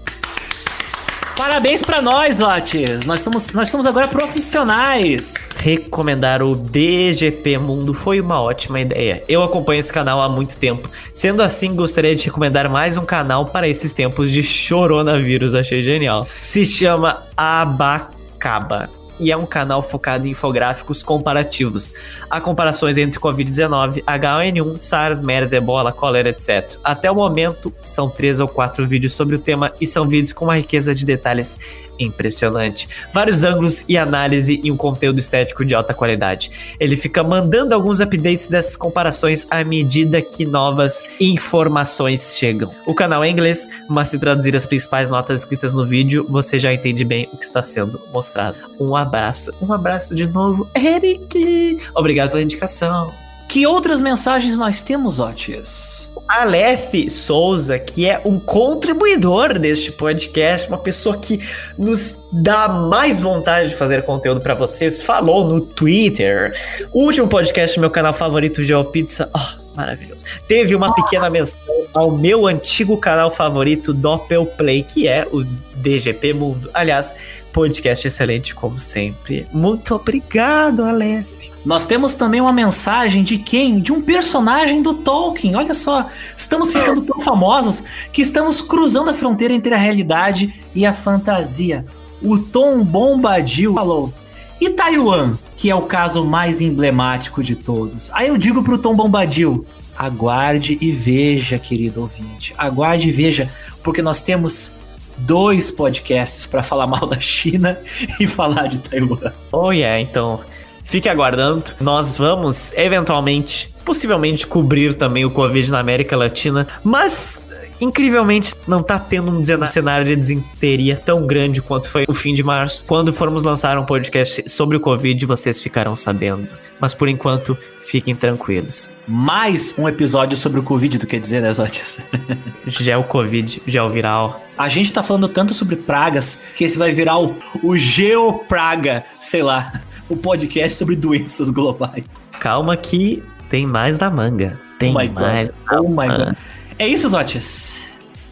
[1.37, 3.05] Parabéns para nós, Otis.
[3.05, 5.35] Nós somos, nós somos agora profissionais.
[5.57, 9.23] Recomendar o DGP Mundo foi uma ótima ideia.
[9.29, 10.89] Eu acompanho esse canal há muito tempo.
[11.13, 15.55] Sendo assim, gostaria de recomendar mais um canal para esses tempos de coronavírus.
[15.55, 16.27] Achei genial.
[16.41, 21.93] Se chama Abacaba e é um canal focado em infográficos comparativos.
[22.29, 26.77] Há comparações entre Covid-19, H1N1, SARS, MERS, Ebola, cólera, etc.
[26.85, 30.45] Até o momento, são três ou quatro vídeos sobre o tema e são vídeos com
[30.45, 31.57] uma riqueza de detalhes
[31.99, 32.89] impressionante.
[33.13, 36.51] Vários ângulos e análise e um conteúdo estético de alta qualidade.
[36.79, 42.73] Ele fica mandando alguns updates dessas comparações à medida que novas informações chegam.
[42.87, 46.73] O canal é inglês, mas se traduzir as principais notas escritas no vídeo, você já
[46.73, 48.57] entende bem o que está sendo mostrado.
[48.79, 51.79] Um abraço, um abraço de novo, Eric!
[51.95, 53.13] Obrigado pela indicação.
[53.49, 56.13] Que outras mensagens nós temos, Otis?
[56.29, 61.41] Aleph Souza, que é um contribuidor deste podcast, uma pessoa que
[61.79, 66.53] nos dá mais vontade de fazer conteúdo para vocês, falou no Twitter.
[66.93, 70.25] Último podcast do meu canal favorito, GeoPizza, oh, maravilhoso.
[70.49, 71.59] Teve uma pequena menção
[71.95, 75.45] ao meu antigo canal favorito, Doppelplay, que é o
[75.77, 76.71] DGP Mundo.
[76.75, 77.15] Aliás,
[77.53, 79.47] podcast excelente como sempre.
[79.53, 81.56] Muito obrigado, Aleph.
[81.67, 83.81] Nós temos também uma mensagem de quem?
[83.81, 85.57] De um personagem do Tolkien.
[85.57, 90.87] Olha só, estamos ficando tão famosos que estamos cruzando a fronteira entre a realidade e
[90.87, 91.85] a fantasia.
[92.23, 94.15] O Tom Bombadil falou:
[94.61, 98.95] "E Taiwan, que é o caso mais emblemático de todos?" Aí eu digo pro Tom
[98.95, 99.67] Bombadil:
[99.99, 102.55] aguarde e veja, querido ouvinte.
[102.57, 103.51] Aguarde e veja,
[103.83, 104.73] porque nós temos
[105.19, 107.77] dois podcasts para falar mal da China
[108.21, 109.33] e falar de Taiwan.
[109.51, 110.39] Oh yeah, então
[110.87, 111.65] Fique aguardando.
[111.81, 117.45] Nós vamos, eventualmente, possivelmente cobrir também o Covid na América Latina, mas
[117.81, 122.43] incrivelmente não tá tendo um cenário de desinteria tão grande quanto foi o fim de
[122.45, 122.85] março.
[122.85, 126.55] Quando formos lançar um podcast sobre o Covid, vocês ficarão sabendo.
[126.81, 128.89] Mas por enquanto, fiquem tranquilos.
[129.09, 131.99] Mais um episódio sobre o Covid, tu quer dizer, né, Zotis?
[132.65, 134.41] já é o Covid, já é o viral.
[134.57, 139.43] A gente tá falando tanto sobre pragas que esse vai virar o, o Geopraga, sei
[139.43, 139.73] lá
[140.09, 142.05] o podcast sobre doenças globais.
[142.41, 144.61] Calma que tem mais da manga.
[144.79, 145.49] Tem oh mais.
[145.49, 145.79] God.
[145.79, 146.37] Oh my God.
[146.79, 147.86] É isso, Zotis.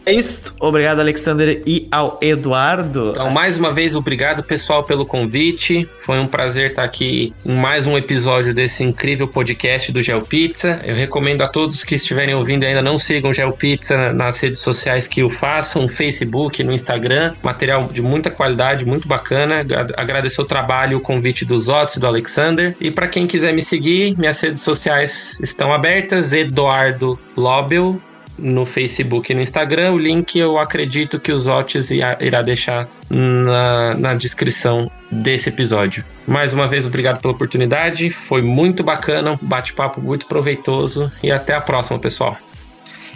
[0.07, 0.55] É isso.
[0.60, 3.10] Obrigado, Alexander e ao Eduardo.
[3.12, 5.89] Então, mais uma vez, obrigado, pessoal, pelo convite.
[6.00, 10.81] Foi um prazer estar aqui em mais um episódio desse incrível podcast do GeoPizza.
[10.84, 14.60] Eu recomendo a todos que estiverem ouvindo e ainda não sigam o GeoPizza nas redes
[14.60, 17.33] sociais que o façam, Facebook, no Instagram.
[17.42, 19.65] Material de muita qualidade, muito bacana.
[19.97, 22.76] Agradecer o trabalho e o convite dos Otis e do Alexander.
[22.78, 26.33] E para quem quiser me seguir, minhas redes sociais estão abertas.
[26.34, 28.00] Eduardo Lobel
[28.38, 29.92] no Facebook e no Instagram.
[29.92, 36.04] O link eu acredito que os Otis irá deixar na, na descrição desse episódio.
[36.26, 38.10] Mais uma vez, obrigado pela oportunidade.
[38.10, 41.10] Foi muito bacana, um bate-papo muito proveitoso.
[41.22, 42.36] E até a próxima, pessoal.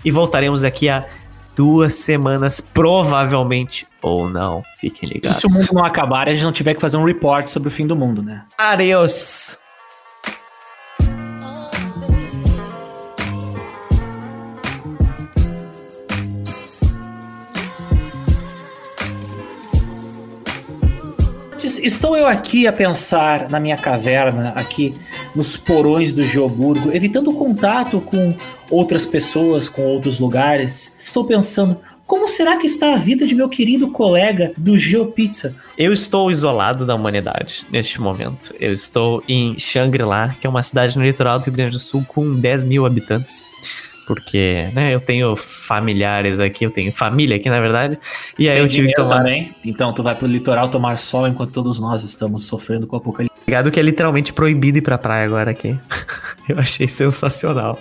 [0.04, 1.04] E voltaremos daqui a
[1.56, 4.62] duas semanas, provavelmente, ou não.
[4.76, 5.38] Fiquem ligados.
[5.38, 7.72] Se o mundo não acabar, a gente não tiver que fazer um report sobre o
[7.72, 8.44] fim do mundo, né?
[8.56, 9.56] Adeus!
[21.78, 24.94] Estou eu aqui a pensar na minha caverna, aqui
[25.34, 28.34] nos porões do Geoburgo, evitando contato com
[28.70, 30.96] outras pessoas, com outros lugares.
[31.02, 35.54] Estou pensando, como será que está a vida de meu querido colega do GeoPizza?
[35.76, 38.54] Eu estou isolado da humanidade neste momento.
[38.58, 42.04] Eu estou em Shangri-La, que é uma cidade no litoral do Rio Grande do Sul
[42.08, 43.42] com 10 mil habitantes
[44.08, 47.98] porque, né, eu tenho familiares aqui, eu tenho família aqui, na verdade,
[48.38, 49.18] e aí Tem eu tive que tomar...
[49.18, 52.98] também, então tu vai pro litoral tomar sol enquanto todos nós estamos sofrendo com o
[52.98, 53.37] apocalipse.
[53.48, 55.74] Ligado que é literalmente proibido ir pra praia agora aqui.
[56.46, 57.80] eu achei sensacional.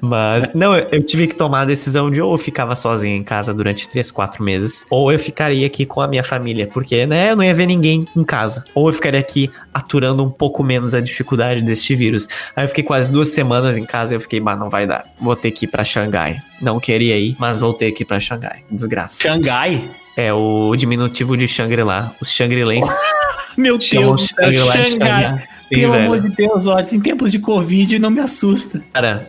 [0.00, 3.52] Mas, não, eu, tive que tomar a decisão de ou eu ficava sozinho em casa
[3.52, 7.36] durante 3, 4 meses, ou eu ficaria aqui com a minha família, porque, né, eu
[7.36, 8.62] não ia ver ninguém em casa.
[8.72, 12.28] Ou eu ficaria aqui aturando um pouco menos a dificuldade deste vírus.
[12.54, 15.06] Aí eu fiquei quase duas semanas em casa e eu fiquei, bah, não vai dar.
[15.20, 16.40] Vou ter que ir pra Xangai.
[16.62, 18.62] Não queria ir, mas voltei aqui pra Xangai.
[18.70, 19.20] Desgraça.
[19.20, 19.90] Xangai?
[20.20, 22.14] É o diminutivo de Shangri-La.
[22.20, 22.94] Os Shangri-Lenses.
[23.56, 24.86] Meu Deus, Xangai.
[24.86, 25.42] Xangai.
[25.70, 26.04] Pelo velho.
[26.04, 28.82] amor de Deus, Otis, em tempos de Covid não me assusta.
[28.92, 29.26] Cara,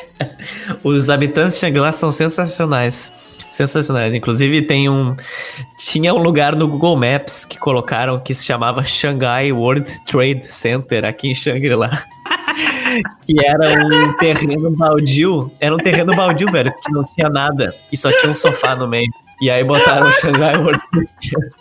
[0.84, 3.10] os habitantes de Shangri-La são sensacionais.
[3.48, 4.14] Sensacionais.
[4.14, 5.16] Inclusive, tem um.
[5.78, 11.06] Tinha um lugar no Google Maps que colocaram que se chamava Shanghai World Trade Center
[11.06, 11.90] aqui em Shangri-La.
[13.24, 15.50] que era um terreno baldio.
[15.58, 17.74] Era um terreno baldio, velho, que não tinha nada.
[17.90, 19.10] E só tinha um sofá no meio.
[19.40, 20.82] E aí botaram o Shanghai World.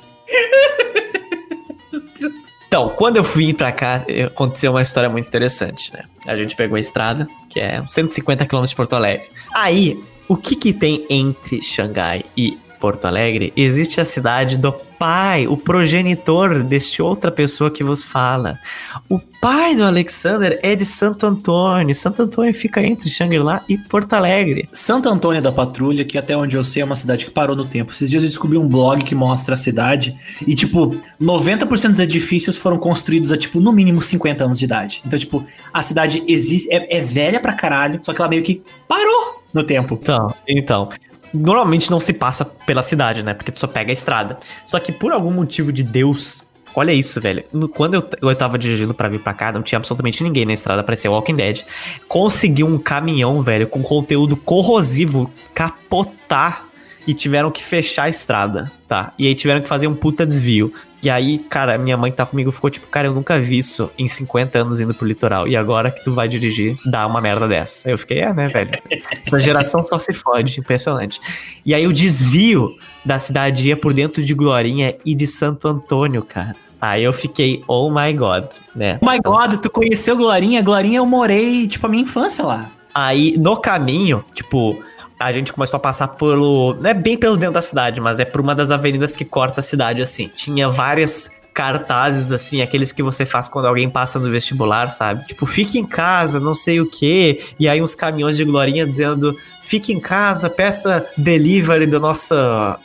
[2.67, 6.03] Então, quando eu fui pra cá, aconteceu uma história muito interessante, né?
[6.27, 9.27] A gente pegou a estrada, que é 150 km de Porto Alegre.
[9.55, 13.51] Aí, o que que tem entre Xangai e Porto Alegre?
[13.55, 18.59] Existe a cidade do pai, o progenitor deste outra pessoa que vos fala.
[19.07, 21.95] O pai do Alexander é de Santo Antônio.
[21.95, 24.67] Santo Antônio fica entre Xangri-Lá e Porto Alegre.
[24.73, 27.65] Santo Antônio da Patrulha, que até onde eu sei é uma cidade que parou no
[27.65, 27.91] tempo.
[27.91, 32.57] Esses dias eu descobri um blog que mostra a cidade e, tipo, 90% dos edifícios
[32.57, 35.01] foram construídos há, tipo, no mínimo 50 anos de idade.
[35.05, 38.61] Então, tipo, a cidade existe, é, é velha pra caralho, só que ela meio que
[38.87, 39.97] parou no tempo.
[40.01, 40.89] Então, então
[41.33, 43.33] normalmente não se passa pela cidade, né?
[43.33, 44.37] Porque tu só pega a estrada.
[44.65, 47.43] Só que por algum motivo de Deus, olha isso, velho.
[47.73, 50.83] Quando eu, eu tava dirigindo para vir pra cá, não tinha absolutamente ninguém na estrada,
[50.83, 51.63] parecia Walking Dead.
[52.07, 56.65] Consegui um caminhão, velho, com conteúdo corrosivo capotar
[57.07, 59.13] e tiveram que fechar a estrada, tá?
[59.17, 60.73] E aí tiveram que fazer um puta desvio.
[61.01, 63.89] E aí, cara, minha mãe que tá comigo ficou tipo, cara, eu nunca vi isso
[63.97, 65.47] em 50 anos indo pro litoral.
[65.47, 67.87] E agora que tu vai dirigir, dá uma merda dessa.
[67.87, 68.71] Aí eu fiquei, é, né, velho?
[69.11, 71.21] Essa geração só se fode, impressionante.
[71.65, 76.21] E aí o desvio da cidade ia por dentro de Glorinha e de Santo Antônio,
[76.21, 76.55] cara.
[76.81, 78.45] Aí eu fiquei, oh my god,
[78.75, 78.99] né?
[79.01, 80.61] Oh my god, tu conheceu Glorinha?
[80.61, 82.71] Glorinha eu morei, tipo, a minha infância lá.
[82.93, 84.81] Aí, no caminho, tipo,
[85.19, 86.75] a gente começou a passar pelo.
[86.75, 89.59] Não é bem pelo dentro da cidade, mas é por uma das avenidas que corta
[89.59, 90.29] a cidade, assim.
[90.33, 95.27] Tinha várias cartazes, assim, aqueles que você faz quando alguém passa no vestibular, sabe?
[95.27, 97.41] Tipo, fique em casa, não sei o quê.
[97.59, 102.33] E aí uns caminhões de glorinha dizendo fique em casa, peça delivery do nosso,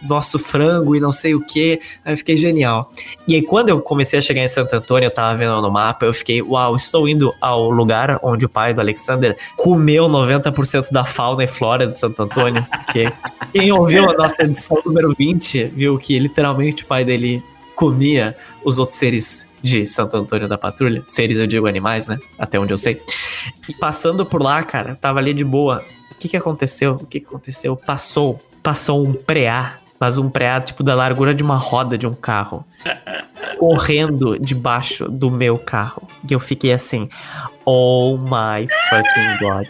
[0.03, 1.79] nosso frango e não sei o que.
[2.05, 2.91] Aí fiquei genial.
[3.29, 6.05] E aí, quando eu comecei a chegar em Santo Antônio, eu tava vendo no mapa,
[6.05, 11.05] eu fiquei, uau, estou indo ao lugar onde o pai do Alexander comeu 90% da
[11.05, 12.67] fauna e flora de Santo Antônio.
[12.93, 13.11] Que
[13.53, 17.43] quem ouviu a nossa edição número 20 viu que literalmente o pai dele
[17.75, 21.03] comia os outros seres de Santo Antônio da Patrulha.
[21.07, 22.19] Seres, eu digo animais, né?
[22.39, 23.01] Até onde eu sei.
[23.69, 25.83] E passando por lá, cara, tava ali de boa
[26.25, 26.93] que que aconteceu?
[26.95, 27.77] O que que aconteceu?
[27.77, 32.15] Passou, passou um preá, mas um preá tipo da largura de uma roda de um
[32.15, 32.65] carro,
[33.59, 36.09] correndo debaixo do meu carro.
[36.29, 37.11] E eu fiquei assim,
[37.63, 39.69] oh my fucking god.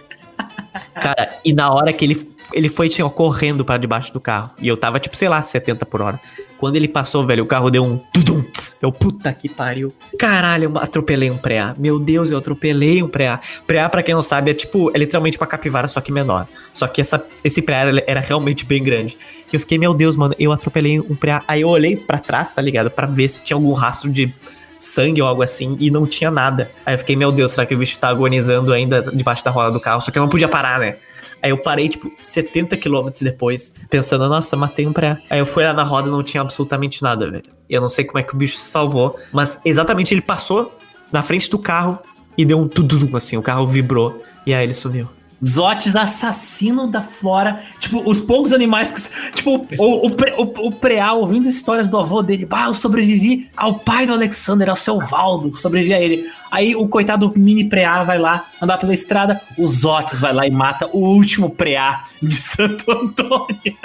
[0.94, 2.15] Cara, e na hora que ele
[2.55, 4.52] Ele foi, tipo, correndo para debaixo do carro.
[4.60, 6.20] E eu tava, tipo, sei lá, 70 por hora.
[6.57, 8.41] Quando ele passou, velho, o carro deu um tudum.
[8.42, 8.76] tss.
[8.81, 9.92] Eu, puta que pariu.
[10.18, 11.74] Caralho, eu atropelei um pré-A.
[11.76, 13.41] Meu Deus, eu atropelei um pré-A.
[13.66, 16.47] Pré-A, pra quem não sabe, é tipo, é literalmente uma capivara, só que menor.
[16.73, 19.18] Só que essa, esse pré-A era, era realmente bem grande.
[19.49, 21.42] Que eu fiquei, meu Deus, mano, eu atropelei um pré-A.
[21.49, 22.89] Aí eu olhei pra trás, tá ligado?
[22.89, 24.33] Pra ver se tinha algum rastro de
[24.78, 26.70] sangue ou algo assim, e não tinha nada.
[26.84, 29.70] Aí eu fiquei, meu Deus, será que o bicho tá agonizando ainda debaixo da roda
[29.70, 30.00] do carro?
[30.00, 30.97] Só que eu não podia parar, né?
[31.44, 35.18] Aí eu parei, tipo, 70 quilômetros depois, pensando, nossa, matei um pré.
[35.28, 37.44] Aí eu fui lá na roda não tinha absolutamente nada, velho.
[37.68, 40.74] E eu não sei como é que o bicho se salvou, mas exatamente ele passou
[41.12, 41.98] na frente do carro
[42.39, 45.06] e deu um tudum, assim, o carro vibrou, e aí ele sumiu.
[45.43, 47.61] Zotes assassino da flora.
[47.79, 49.33] Tipo, os poucos animais que.
[49.33, 52.47] Tipo, o, o, o, o Preá ouvindo histórias do avô dele.
[52.47, 55.55] Bah, eu sobrevivi ao pai do Alexander, ao seu Valdo.
[55.55, 56.25] Sobrevivi a ele.
[56.51, 59.41] Aí o coitado mini Preá vai lá andar pela estrada.
[59.59, 63.77] O Zotes vai lá e mata o último Preá de Santo Antônio.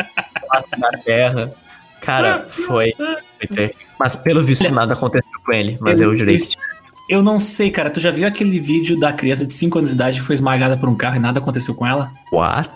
[0.77, 1.53] na terra.
[2.01, 2.93] Cara, foi.
[3.97, 6.37] Mas pelo visto nada aconteceu com ele, mas eu jurei.
[7.09, 7.89] Eu não sei, cara.
[7.89, 10.77] Tu já viu aquele vídeo da criança de 5 anos de idade que foi esmagada
[10.77, 12.11] por um carro e nada aconteceu com ela?
[12.31, 12.69] What?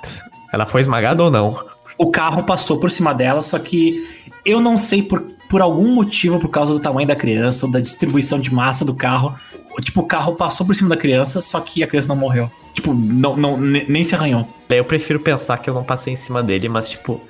[0.51, 1.55] Ela foi esmagada ou não?
[1.95, 4.03] o carro passou por cima dela, só que
[4.43, 7.79] eu não sei por, por algum motivo, por causa do tamanho da criança ou da
[7.79, 9.35] distribuição de massa do carro.
[9.79, 12.51] Tipo, o carro passou por cima da criança, só que a criança não morreu.
[12.73, 14.47] Tipo, não, não, ne- nem se arranhou.
[14.69, 17.21] Eu prefiro pensar que eu não passei em cima dele, mas tipo,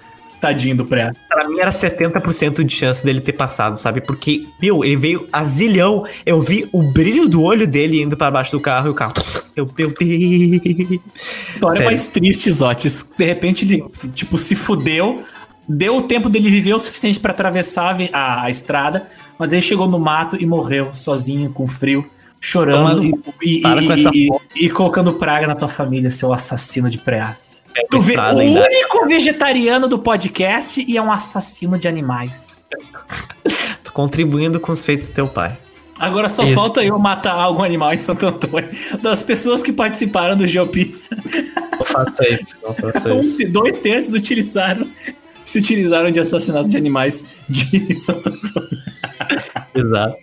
[0.44, 1.10] Tadinho do pré.
[1.30, 4.02] pra mim era 70% de chance dele ter passado, sabe?
[4.02, 6.06] Porque, meu, ele veio a zilhão.
[6.26, 9.14] Eu vi o brilho do olho dele indo pra baixo do carro e o carro.
[9.56, 10.00] Eu, meu Deus.
[10.82, 11.02] História
[11.76, 11.86] Sério.
[11.86, 13.12] mais triste, Zotes.
[13.18, 15.24] De repente ele, tipo, se fudeu.
[15.68, 19.08] Deu o tempo dele viver o suficiente pra atravessar a, a- a estrada,
[19.40, 22.06] mas ele chegou no mato e morreu sozinho, com frio,
[22.44, 23.04] chorando Tomando
[23.42, 27.64] e, e- e- e- colocando praga na tua família, seu assassino de preás.
[27.74, 32.68] Pega Tu vê o único vegetariano do podcast e é um assassino de animais.
[33.82, 35.58] Tô contribuindo com os feitos do teu pai.
[35.98, 36.54] Agora só Isso.
[36.56, 38.70] falta eu matar algum animal em Santo Antônio.
[39.02, 41.16] Das pessoas que participaram do GeoPizza,
[41.80, 43.48] Não faça isso, não faça um, isso.
[43.52, 44.86] dois terços utilizaram,
[45.46, 48.70] se utilizaram de assassinato de animais de Santo Antônio.
[49.74, 50.18] Exato.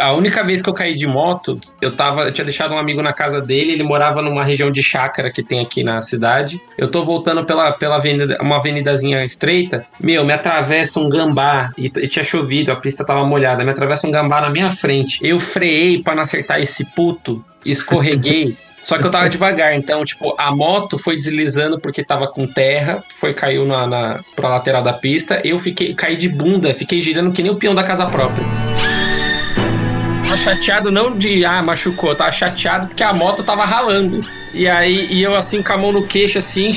[0.00, 3.00] A única vez que eu caí de moto, eu tava, eu tinha deixado um amigo
[3.00, 6.60] na casa dele, ele morava numa região de chácara que tem aqui na cidade.
[6.76, 9.86] Eu tô voltando pela, pela avenida, uma avenidazinha estreita.
[10.00, 13.62] Meu, me atravessa um gambá e, e tinha chovido, a pista tava molhada.
[13.62, 15.20] Me atravessa um gambá na minha frente.
[15.22, 18.56] Eu freiei pra não acertar esse puto, escorreguei.
[18.82, 23.02] Só que eu tava devagar, então, tipo, a moto foi deslizando porque tava com terra,
[23.10, 27.32] foi, caiu na, na, pra lateral da pista, eu fiquei, caí de bunda, fiquei girando
[27.32, 28.46] que nem o peão da casa própria.
[30.28, 34.22] Tava chateado não de, ah, machucou, eu tava chateado porque a moto tava ralando.
[34.52, 36.70] E aí, e eu assim, com a mão no queixo, assim,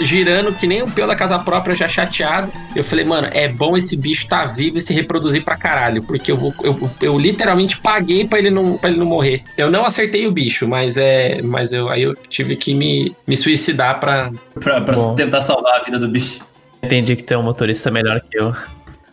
[0.00, 2.50] girando, que nem o peão da casa própria, já chateado.
[2.74, 6.32] Eu falei, mano, é bom esse bicho tá vivo e se reproduzir pra caralho, porque
[6.32, 9.42] eu, vou, eu, eu literalmente paguei pra ele, não, pra ele não morrer.
[9.58, 11.42] Eu não acertei o bicho, mas é.
[11.42, 14.32] Mas eu, aí eu tive que me, me suicidar pra.
[14.54, 16.40] Pra, pra tentar salvar a vida do bicho.
[16.82, 18.50] Entendi que tem um motorista melhor que eu.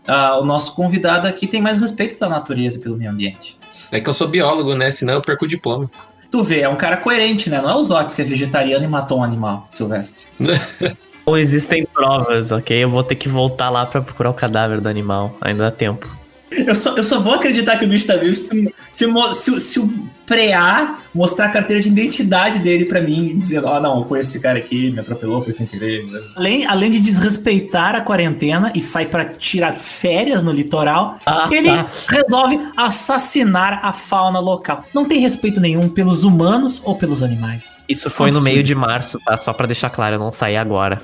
[0.07, 3.59] Ah, o nosso convidado aqui tem mais respeito pela natureza e pelo meio ambiente.
[3.91, 4.89] É que eu sou biólogo, né?
[4.89, 5.89] Senão eu perco o diploma.
[6.29, 7.61] Tu vê, é um cara coerente, né?
[7.61, 10.25] Não é o Zotes que é vegetariano e matou um animal silvestre.
[11.25, 12.75] Ou existem provas, ok?
[12.83, 15.35] Eu vou ter que voltar lá pra procurar o cadáver do animal.
[15.41, 16.07] Ainda dá tempo.
[16.51, 19.79] Eu só, eu só vou acreditar que o bicho tá vivo se, se, se, se
[19.79, 24.05] o Preá mostrar a carteira de identidade dele pra mim e dizer, ó, não, eu
[24.05, 26.05] conheço esse cara aqui, me atropelou, foi sem querer.
[26.37, 31.67] Além, além de desrespeitar a quarentena e sai pra tirar férias no litoral, Ah, ele
[31.69, 31.85] tá.
[32.09, 34.85] resolve assassinar a fauna local.
[34.93, 37.83] Não tem respeito nenhum pelos humanos ou pelos animais.
[37.89, 39.37] Isso foi no meio de março, tá?
[39.37, 41.01] Só pra deixar claro, eu não saí agora.